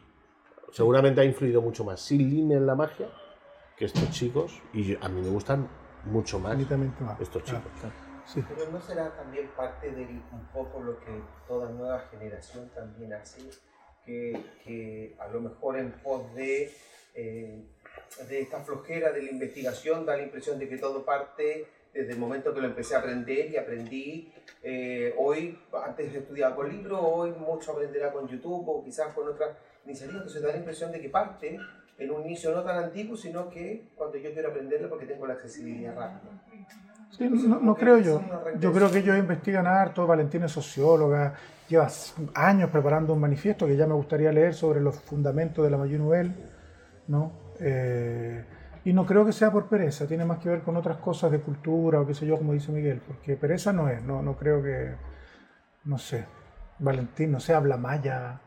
Seguramente 0.73 1.21
ha 1.21 1.25
influido 1.25 1.63
mucho 1.63 1.85
más 1.85 2.01
Silline 2.01 2.53
en 2.57 2.67
la 2.67 2.75
magia 2.75 3.09
que 3.77 3.85
estos 3.85 4.11
chicos, 4.11 4.61
y 4.73 4.83
yo- 4.85 4.99
a 5.01 5.09
mí 5.09 5.21
me 5.21 5.29
gustan 5.29 5.69
mucho 6.05 6.39
más 6.41 6.59
estos 6.59 7.43
Claro, 7.43 7.59
chicos. 7.61 7.73
claro. 7.81 7.95
Sí. 8.27 8.45
Pero 8.47 8.71
no 8.71 8.81
será 8.81 9.11
también 9.17 9.49
parte 9.57 9.91
de 9.91 10.03
un 10.05 10.45
poco 10.53 10.81
lo 10.81 10.99
que 11.01 11.23
toda 11.47 11.71
nueva 11.71 12.01
generación 12.11 12.69
también 12.75 13.15
hace, 13.15 13.41
que, 14.05 14.39
que 14.65 15.17
a 15.19 15.29
lo 15.29 15.41
mejor 15.41 15.79
en 15.79 15.93
pos 16.03 16.35
de, 16.35 16.71
eh, 17.15 17.65
de 18.29 18.41
esta 18.41 18.61
flojera 18.61 19.13
de 19.13 19.23
la 19.23 19.31
investigación 19.31 20.05
da 20.05 20.17
la 20.17 20.25
impresión 20.25 20.59
de 20.59 20.69
que 20.69 20.77
todo 20.77 21.05
parte 21.07 21.67
desde 21.99 22.13
el 22.13 22.19
momento 22.19 22.55
que 22.55 22.61
lo 22.61 22.69
empecé 22.69 22.95
a 22.95 22.99
aprender 23.01 23.51
y 23.51 23.57
aprendí. 23.57 24.33
eh, 24.63 25.15
hoy, 25.19 25.59
antes 25.85 26.15
estudiaba 26.15 26.55
con 26.55 26.69
libros, 26.69 27.01
hoy 27.03 27.33
mucho 27.33 27.73
aprenderá 27.73 28.13
con 28.13 28.29
YouTube 28.29 28.65
o 28.69 28.85
quizás 28.85 29.13
con 29.15 29.29
otras 29.29 29.51
iniciativas, 29.85 30.23
entonces 30.23 30.43
da 30.43 30.53
la 30.53 30.59
impresión 30.59 30.93
de 30.93 31.01
que 31.01 31.09
parte 31.09 31.59
en 31.99 32.11
un 32.11 32.23
inicio 32.23 32.53
no 32.53 32.63
tan 32.63 32.85
antiguo, 32.85 33.17
sino 33.17 33.51
que 33.51 33.89
cuando 33.97 34.17
yo 34.17 34.33
quiero 34.33 34.51
aprenderlo 34.51 34.89
porque 34.89 35.07
tengo 35.07 35.27
la 35.27 35.35
accesibilidad 35.35 35.97
rápida. 35.97 36.31
Sí, 37.11 37.29
no, 37.29 37.59
no 37.59 37.75
creo 37.75 37.99
yo. 37.99 38.23
Yo 38.61 38.73
creo 38.73 38.91
que 38.91 38.99
ellos 38.99 39.19
investigan 39.19 39.67
harto. 39.67 40.07
Valentina 40.07 40.47
es 40.47 40.53
socióloga, 40.53 41.35
lleva 41.69 41.89
años 42.35 42.71
preparando 42.71 43.13
un 43.13 43.21
manifiesto 43.21 43.67
que 43.67 43.77
ya 43.77 43.89
me 43.89 43.95
gustaría 43.95 44.31
leer 44.31 44.55
sobre 44.55 44.81
los 44.81 45.01
fundamentos 45.01 45.65
de 45.65 45.71
la 45.71 45.79
Nouvelle, 45.79 46.33
¿no? 47.09 47.33
Eh, 47.59 48.45
y 48.89 48.93
no 48.95 49.05
creo 49.05 49.23
que 49.27 49.35
sea 49.35 49.53
por 49.53 49.67
pereza, 49.67 50.07
tiene 50.07 50.25
más 50.25 50.39
que 50.39 50.49
ver 50.49 50.63
con 50.63 50.75
otras 50.75 50.97
cosas 50.97 51.31
de 51.31 51.41
cultura 51.41 52.01
o 52.01 52.07
qué 52.07 52.15
sé 52.15 52.27
yo, 52.27 52.39
como 52.39 52.55
dice 52.55 52.73
Miguel, 52.73 53.03
porque 53.07 53.37
pereza 53.37 53.71
no 53.71 53.91
es, 53.91 54.03
no, 54.03 54.23
no 54.23 54.35
creo 54.35 54.63
que, 54.63 54.95
no 55.85 55.99
sé, 55.99 56.25
Valentín, 56.79 57.33
no 57.33 57.39
sé, 57.39 57.53
habla 57.53 57.77
maya, 57.77 58.41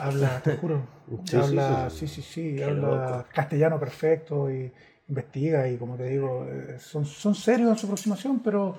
habla, 0.00 0.40
te 0.42 0.56
juro, 0.56 0.82
Sí, 1.24 1.36
habla, 1.36 1.90
sí, 1.90 2.08
sí, 2.08 2.22
sí, 2.22 2.56
sí, 2.56 2.60
habla 2.60 3.24
castellano 3.32 3.78
perfecto 3.78 4.50
y 4.50 4.72
investiga 5.06 5.68
y 5.68 5.76
como 5.76 5.94
te 5.94 6.08
digo, 6.08 6.44
eh, 6.48 6.80
son, 6.80 7.04
son 7.04 7.36
serios 7.36 7.70
en 7.70 7.76
su 7.76 7.86
aproximación, 7.86 8.40
pero, 8.40 8.78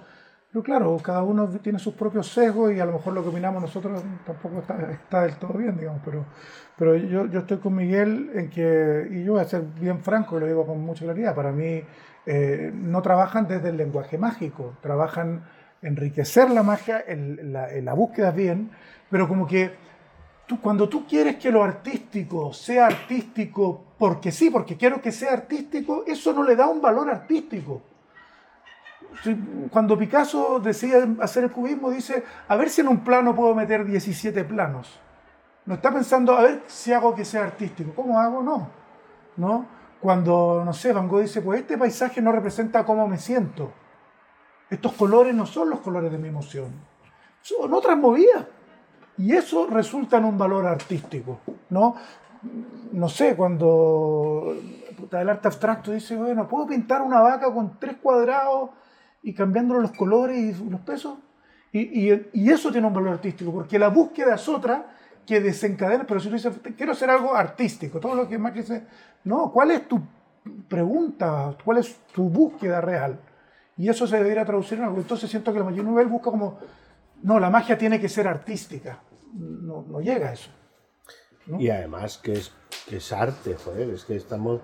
Pero 0.51 0.63
claro, 0.63 0.97
cada 0.97 1.21
uno 1.21 1.47
tiene 1.47 1.77
sus 1.77 1.93
propios 1.93 2.27
sesgos 2.27 2.73
y 2.73 2.79
a 2.79 2.85
lo 2.85 2.93
mejor 2.93 3.13
lo 3.13 3.21
que 3.21 3.29
opinamos 3.29 3.61
nosotros 3.61 4.01
tampoco 4.25 4.59
está, 4.59 4.91
está 4.91 5.21
del 5.21 5.35
todo 5.35 5.53
bien, 5.53 5.77
digamos. 5.77 6.01
Pero, 6.03 6.25
pero 6.75 6.95
yo, 6.95 7.27
yo 7.27 7.41
estoy 7.41 7.57
con 7.57 7.75
Miguel 7.75 8.31
en 8.33 8.49
que, 8.49 9.07
y 9.11 9.23
yo 9.23 9.33
voy 9.33 9.41
a 9.41 9.45
ser 9.45 9.61
bien 9.79 9.99
franco 9.99 10.37
y 10.37 10.39
lo 10.39 10.47
digo 10.47 10.65
con 10.65 10.79
mucha 10.81 11.05
claridad, 11.05 11.35
para 11.35 11.51
mí 11.51 11.83
eh, 12.25 12.71
no 12.73 13.01
trabajan 13.03 13.47
desde 13.47 13.69
el 13.69 13.77
lenguaje 13.77 14.17
mágico, 14.17 14.73
trabajan 14.81 15.43
enriquecer 15.83 16.49
la 16.49 16.63
magia, 16.63 17.03
en 17.07 17.53
la, 17.53 17.67
la 17.71 17.93
búsqueda 17.93 18.31
bien, 18.31 18.71
pero 19.11 19.27
como 19.27 19.45
que 19.45 19.71
tú, 20.47 20.59
cuando 20.59 20.89
tú 20.89 21.05
quieres 21.05 21.35
que 21.35 21.51
lo 21.51 21.63
artístico 21.63 22.53
sea 22.53 22.87
artístico 22.87 23.83
porque 23.99 24.31
sí, 24.31 24.49
porque 24.49 24.77
quiero 24.77 24.99
que 24.99 25.11
sea 25.11 25.33
artístico, 25.33 26.05
eso 26.07 26.33
no 26.33 26.41
le 26.41 26.55
da 26.55 26.67
un 26.67 26.81
valor 26.81 27.07
artístico. 27.07 27.83
Cuando 29.71 29.97
Picasso 29.97 30.59
decide 30.59 31.15
hacer 31.21 31.45
el 31.45 31.51
cubismo, 31.51 31.89
dice, 31.91 32.23
a 32.47 32.55
ver 32.55 32.69
si 32.69 32.81
en 32.81 32.87
un 32.87 33.03
plano 33.03 33.35
puedo 33.35 33.53
meter 33.53 33.85
17 33.85 34.43
planos. 34.45 34.99
No 35.65 35.75
está 35.75 35.91
pensando, 35.91 36.35
a 36.35 36.41
ver 36.41 36.63
si 36.67 36.93
hago 36.93 37.13
que 37.13 37.25
sea 37.25 37.43
artístico. 37.43 37.91
¿Cómo 37.95 38.19
hago? 38.19 38.41
No. 38.41 38.69
¿No? 39.37 39.65
Cuando, 39.99 40.63
no 40.65 40.73
sé, 40.73 40.93
Van 40.93 41.07
Gogh 41.07 41.21
dice, 41.21 41.41
pues 41.41 41.61
este 41.61 41.77
paisaje 41.77 42.21
no 42.21 42.31
representa 42.31 42.85
cómo 42.85 43.07
me 43.07 43.17
siento. 43.17 43.71
Estos 44.69 44.93
colores 44.93 45.35
no 45.35 45.45
son 45.45 45.69
los 45.69 45.79
colores 45.79 46.11
de 46.11 46.17
mi 46.17 46.29
emoción. 46.29 46.71
Son 47.41 47.73
otras 47.73 47.97
movidas. 47.97 48.45
Y 49.17 49.35
eso 49.35 49.67
resulta 49.69 50.17
en 50.17 50.25
un 50.25 50.37
valor 50.37 50.65
artístico, 50.65 51.39
¿no? 51.69 51.95
No 52.93 53.09
sé, 53.09 53.35
cuando 53.35 54.55
el 55.11 55.29
arte 55.29 55.49
abstracto 55.49 55.91
dice, 55.91 56.15
bueno, 56.15 56.47
¿puedo 56.47 56.67
pintar 56.67 57.01
una 57.01 57.19
vaca 57.19 57.53
con 57.53 57.77
tres 57.77 57.97
cuadrados 58.01 58.69
y 59.21 59.33
cambiándole 59.33 59.81
los 59.81 59.91
colores 59.91 60.59
y 60.59 60.69
los 60.69 60.81
pesos? 60.81 61.17
Y, 61.71 62.09
y- 62.11 62.29
y 62.33 62.49
eso 62.51 62.71
tiene 62.71 62.87
un 62.87 62.93
valor 62.93 63.13
artístico, 63.13 63.51
porque 63.53 63.77
la 63.77 63.89
búsqueda 63.89 64.35
es 64.35 64.47
otra 64.49 64.95
que 65.25 65.39
desencadena, 65.39 66.05
pero 66.07 66.19
si 66.19 66.27
tú 66.29 66.33
dices, 66.35 66.53
quiero 66.75 66.93
hacer 66.93 67.09
algo 67.09 67.35
artístico, 67.35 67.99
todo 67.99 68.15
lo 68.15 68.27
que 68.27 68.37
más 68.39 68.53
dice, 68.53 68.85
no, 69.25 69.51
¿cuál 69.51 69.71
es 69.71 69.87
tu 69.87 70.01
pregunta? 70.67 71.55
¿Cuál 71.63 71.77
es 71.79 71.95
tu 72.13 72.29
búsqueda 72.29 72.81
real? 72.81 73.19
Y 73.77 73.87
eso 73.89 74.07
se 74.07 74.17
debería 74.17 74.43
traducir 74.45 74.77
en 74.79 74.85
algo. 74.85 74.97
Entonces 74.97 75.29
siento 75.29 75.53
que 75.53 75.59
la 75.59 75.65
magia 75.65 75.83
Nubel 75.83 76.07
busca 76.07 76.31
como, 76.31 76.57
no, 77.21 77.39
la 77.39 77.49
magia 77.49 77.77
tiene 77.77 77.99
que 77.99 78.09
ser 78.09 78.27
artística. 78.27 78.99
No, 79.33 79.85
no 79.87 79.99
llega 80.01 80.29
a 80.29 80.33
eso. 80.33 80.49
Y 81.59 81.69
además 81.69 82.17
que 82.17 82.33
es, 82.33 82.51
que 82.87 82.97
es 82.97 83.11
arte, 83.13 83.55
joder, 83.55 83.89
es 83.91 84.05
que 84.05 84.15
estamos... 84.15 84.61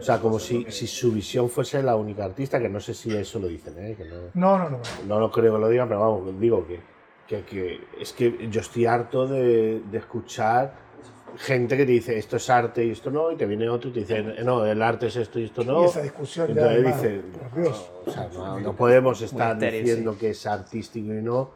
O 0.00 0.02
sea, 0.02 0.18
como 0.18 0.38
si, 0.38 0.64
si 0.70 0.86
su 0.86 1.12
visión 1.12 1.50
fuese 1.50 1.82
la 1.82 1.94
única 1.94 2.24
artista, 2.24 2.58
que 2.58 2.68
no 2.68 2.80
sé 2.80 2.94
si 2.94 3.14
eso 3.14 3.38
lo 3.38 3.48
dicen, 3.48 3.74
¿eh? 3.78 3.94
Que 3.96 4.04
no, 4.06 4.16
No, 4.34 4.58
no, 4.58 4.70
no. 4.70 4.80
no 5.06 5.20
lo 5.20 5.30
creo 5.30 5.54
que 5.54 5.60
lo 5.60 5.68
digan, 5.68 5.88
pero 5.88 6.00
vamos, 6.00 6.40
digo 6.40 6.66
que, 6.66 6.80
que, 7.26 7.42
que 7.44 7.80
es 8.00 8.12
que 8.12 8.48
yo 8.50 8.60
estoy 8.60 8.86
harto 8.86 9.26
de, 9.26 9.82
de 9.90 9.98
escuchar 9.98 10.90
gente 11.36 11.76
que 11.76 11.86
te 11.86 11.92
dice 11.92 12.18
esto 12.18 12.36
es 12.36 12.50
arte 12.50 12.84
y 12.84 12.90
esto 12.90 13.10
no, 13.10 13.30
y 13.30 13.36
te 13.36 13.46
viene 13.46 13.68
otro 13.68 13.90
y 13.90 13.92
te 13.92 14.00
dice 14.00 14.22
no, 14.44 14.64
el 14.66 14.82
arte 14.82 15.06
es 15.06 15.16
esto 15.16 15.38
y 15.38 15.44
esto 15.44 15.64
no. 15.64 15.82
Y 15.82 15.86
esa 15.86 16.02
discusión 16.02 16.54
ya, 16.54 16.68
dice, 16.68 17.22
por 17.38 17.62
Dios. 17.62 17.90
o 18.06 18.10
sea, 18.10 18.28
no, 18.32 18.60
no 18.60 18.74
podemos 18.74 19.20
estar 19.22 19.58
diciendo 19.58 20.16
que 20.18 20.30
es 20.30 20.46
artístico 20.46 21.12
y 21.12 21.22
no, 21.22 21.50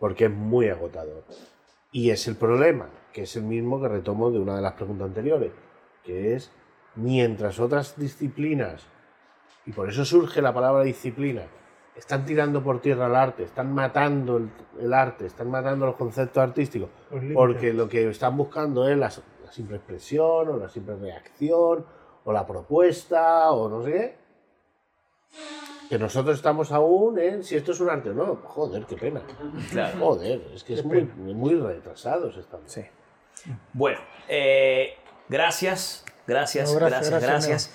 porque 0.00 0.26
es 0.26 0.30
muy 0.30 0.68
agotador. 0.68 1.24
Y 1.92 2.10
es 2.10 2.28
el 2.28 2.36
problema, 2.36 2.88
que 3.12 3.22
es 3.22 3.36
el 3.36 3.44
mismo 3.44 3.80
que 3.80 3.88
retomo 3.88 4.30
de 4.30 4.38
una 4.38 4.56
de 4.56 4.62
las 4.62 4.72
preguntas 4.74 5.08
anteriores, 5.08 5.52
que 6.04 6.34
es 6.34 6.50
mientras 6.98 7.58
otras 7.58 7.96
disciplinas, 7.96 8.86
y 9.66 9.72
por 9.72 9.88
eso 9.88 10.04
surge 10.04 10.42
la 10.42 10.52
palabra 10.52 10.82
disciplina, 10.82 11.42
están 11.96 12.24
tirando 12.24 12.62
por 12.62 12.80
tierra 12.80 13.06
el 13.06 13.16
arte, 13.16 13.42
están 13.42 13.74
matando 13.74 14.36
el, 14.36 14.50
el 14.80 14.92
arte, 14.92 15.26
están 15.26 15.50
matando 15.50 15.86
los 15.86 15.96
conceptos 15.96 16.42
artísticos, 16.42 16.90
Los 17.10 17.24
porque 17.34 17.72
lo 17.72 17.88
que 17.88 18.08
están 18.08 18.36
buscando 18.36 18.88
es 18.88 18.96
la, 18.96 19.10
la 19.44 19.52
simple 19.52 19.76
expresión, 19.76 20.48
o 20.48 20.56
la 20.56 20.68
simple 20.68 20.96
reacción, 20.96 21.84
o 22.24 22.32
la 22.32 22.46
propuesta, 22.46 23.50
o 23.50 23.68
no 23.68 23.82
sé 23.82 23.92
qué. 23.92 24.18
Que 25.88 25.98
nosotros 25.98 26.36
estamos 26.36 26.70
aún 26.70 27.18
en 27.18 27.42
si 27.42 27.56
esto 27.56 27.72
es 27.72 27.80
un 27.80 27.88
arte 27.88 28.10
o 28.10 28.14
no. 28.14 28.36
Joder, 28.44 28.84
qué 28.84 28.96
pena. 28.96 29.22
Claro. 29.70 29.98
Joder, 29.98 30.42
es 30.54 30.62
que 30.62 30.74
es 30.74 30.84
muy, 30.84 31.02
muy 31.04 31.54
retrasados 31.54 32.36
estamos. 32.36 32.70
Sí. 32.70 32.82
Bueno, 33.72 33.98
eh, 34.28 34.96
gracias, 35.28 36.04
gracias, 36.28 36.72
No, 36.72 36.78
gracias, 36.78 37.10
gracias, 37.10 37.30
gracias. 37.30 37.48
gracias, 37.48 37.74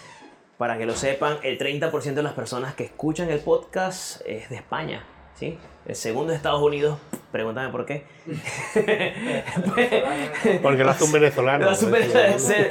Para 0.57 0.77
que 0.77 0.85
lo 0.85 0.95
sepan, 0.95 1.37
el 1.43 1.57
30% 1.57 2.13
de 2.13 2.23
las 2.23 2.33
personas 2.33 2.73
que 2.75 2.85
escuchan 2.85 3.29
el 3.29 3.39
podcast 3.39 4.21
es 4.25 4.49
de 4.49 4.55
España. 4.55 5.03
¿sí? 5.37 5.57
El 5.85 5.95
segundo 5.95 6.31
de 6.31 6.37
Estados 6.37 6.61
Unidos, 6.61 6.97
pregúntame 7.31 7.69
por 7.69 7.85
qué. 7.85 8.05
Porque 10.61 10.83
lo 10.83 10.91
hace 10.91 11.03
un 11.03 11.11
venezolano. 11.11 11.69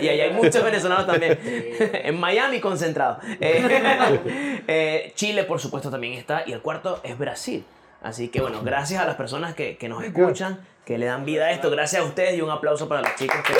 Y 0.00 0.08
ahí 0.08 0.20
hay 0.20 0.32
muchos 0.32 0.62
venezolanos 0.64 1.06
también. 1.06 1.38
en 1.42 2.18
Miami 2.18 2.60
concentrado. 2.60 3.18
Eh, 3.40 4.62
eh, 4.68 5.12
Chile, 5.16 5.44
por 5.44 5.60
supuesto, 5.60 5.90
también 5.90 6.14
está. 6.14 6.44
Y 6.46 6.52
el 6.52 6.60
cuarto 6.62 7.00
es 7.02 7.18
Brasil. 7.18 7.64
Así 8.00 8.28
que 8.28 8.40
bueno, 8.40 8.62
gracias 8.62 9.02
a 9.02 9.06
las 9.06 9.16
personas 9.16 9.54
que, 9.54 9.76
que 9.76 9.88
nos 9.88 10.02
escuchan, 10.04 10.60
que 10.84 10.98
le 10.98 11.06
dan 11.06 11.24
vida 11.24 11.46
a 11.46 11.50
esto. 11.52 11.70
Gracias 11.70 12.02
a 12.02 12.04
ustedes 12.04 12.36
y 12.38 12.40
un 12.40 12.50
aplauso 12.50 12.88
para 12.88 13.02
los 13.02 13.14
chicos. 13.16 13.36
que- 13.46 13.54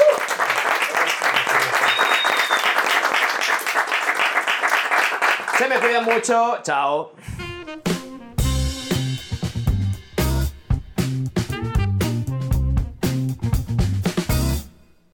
me 5.81 6.01
mucho. 6.01 6.61
Chao. 6.63 7.52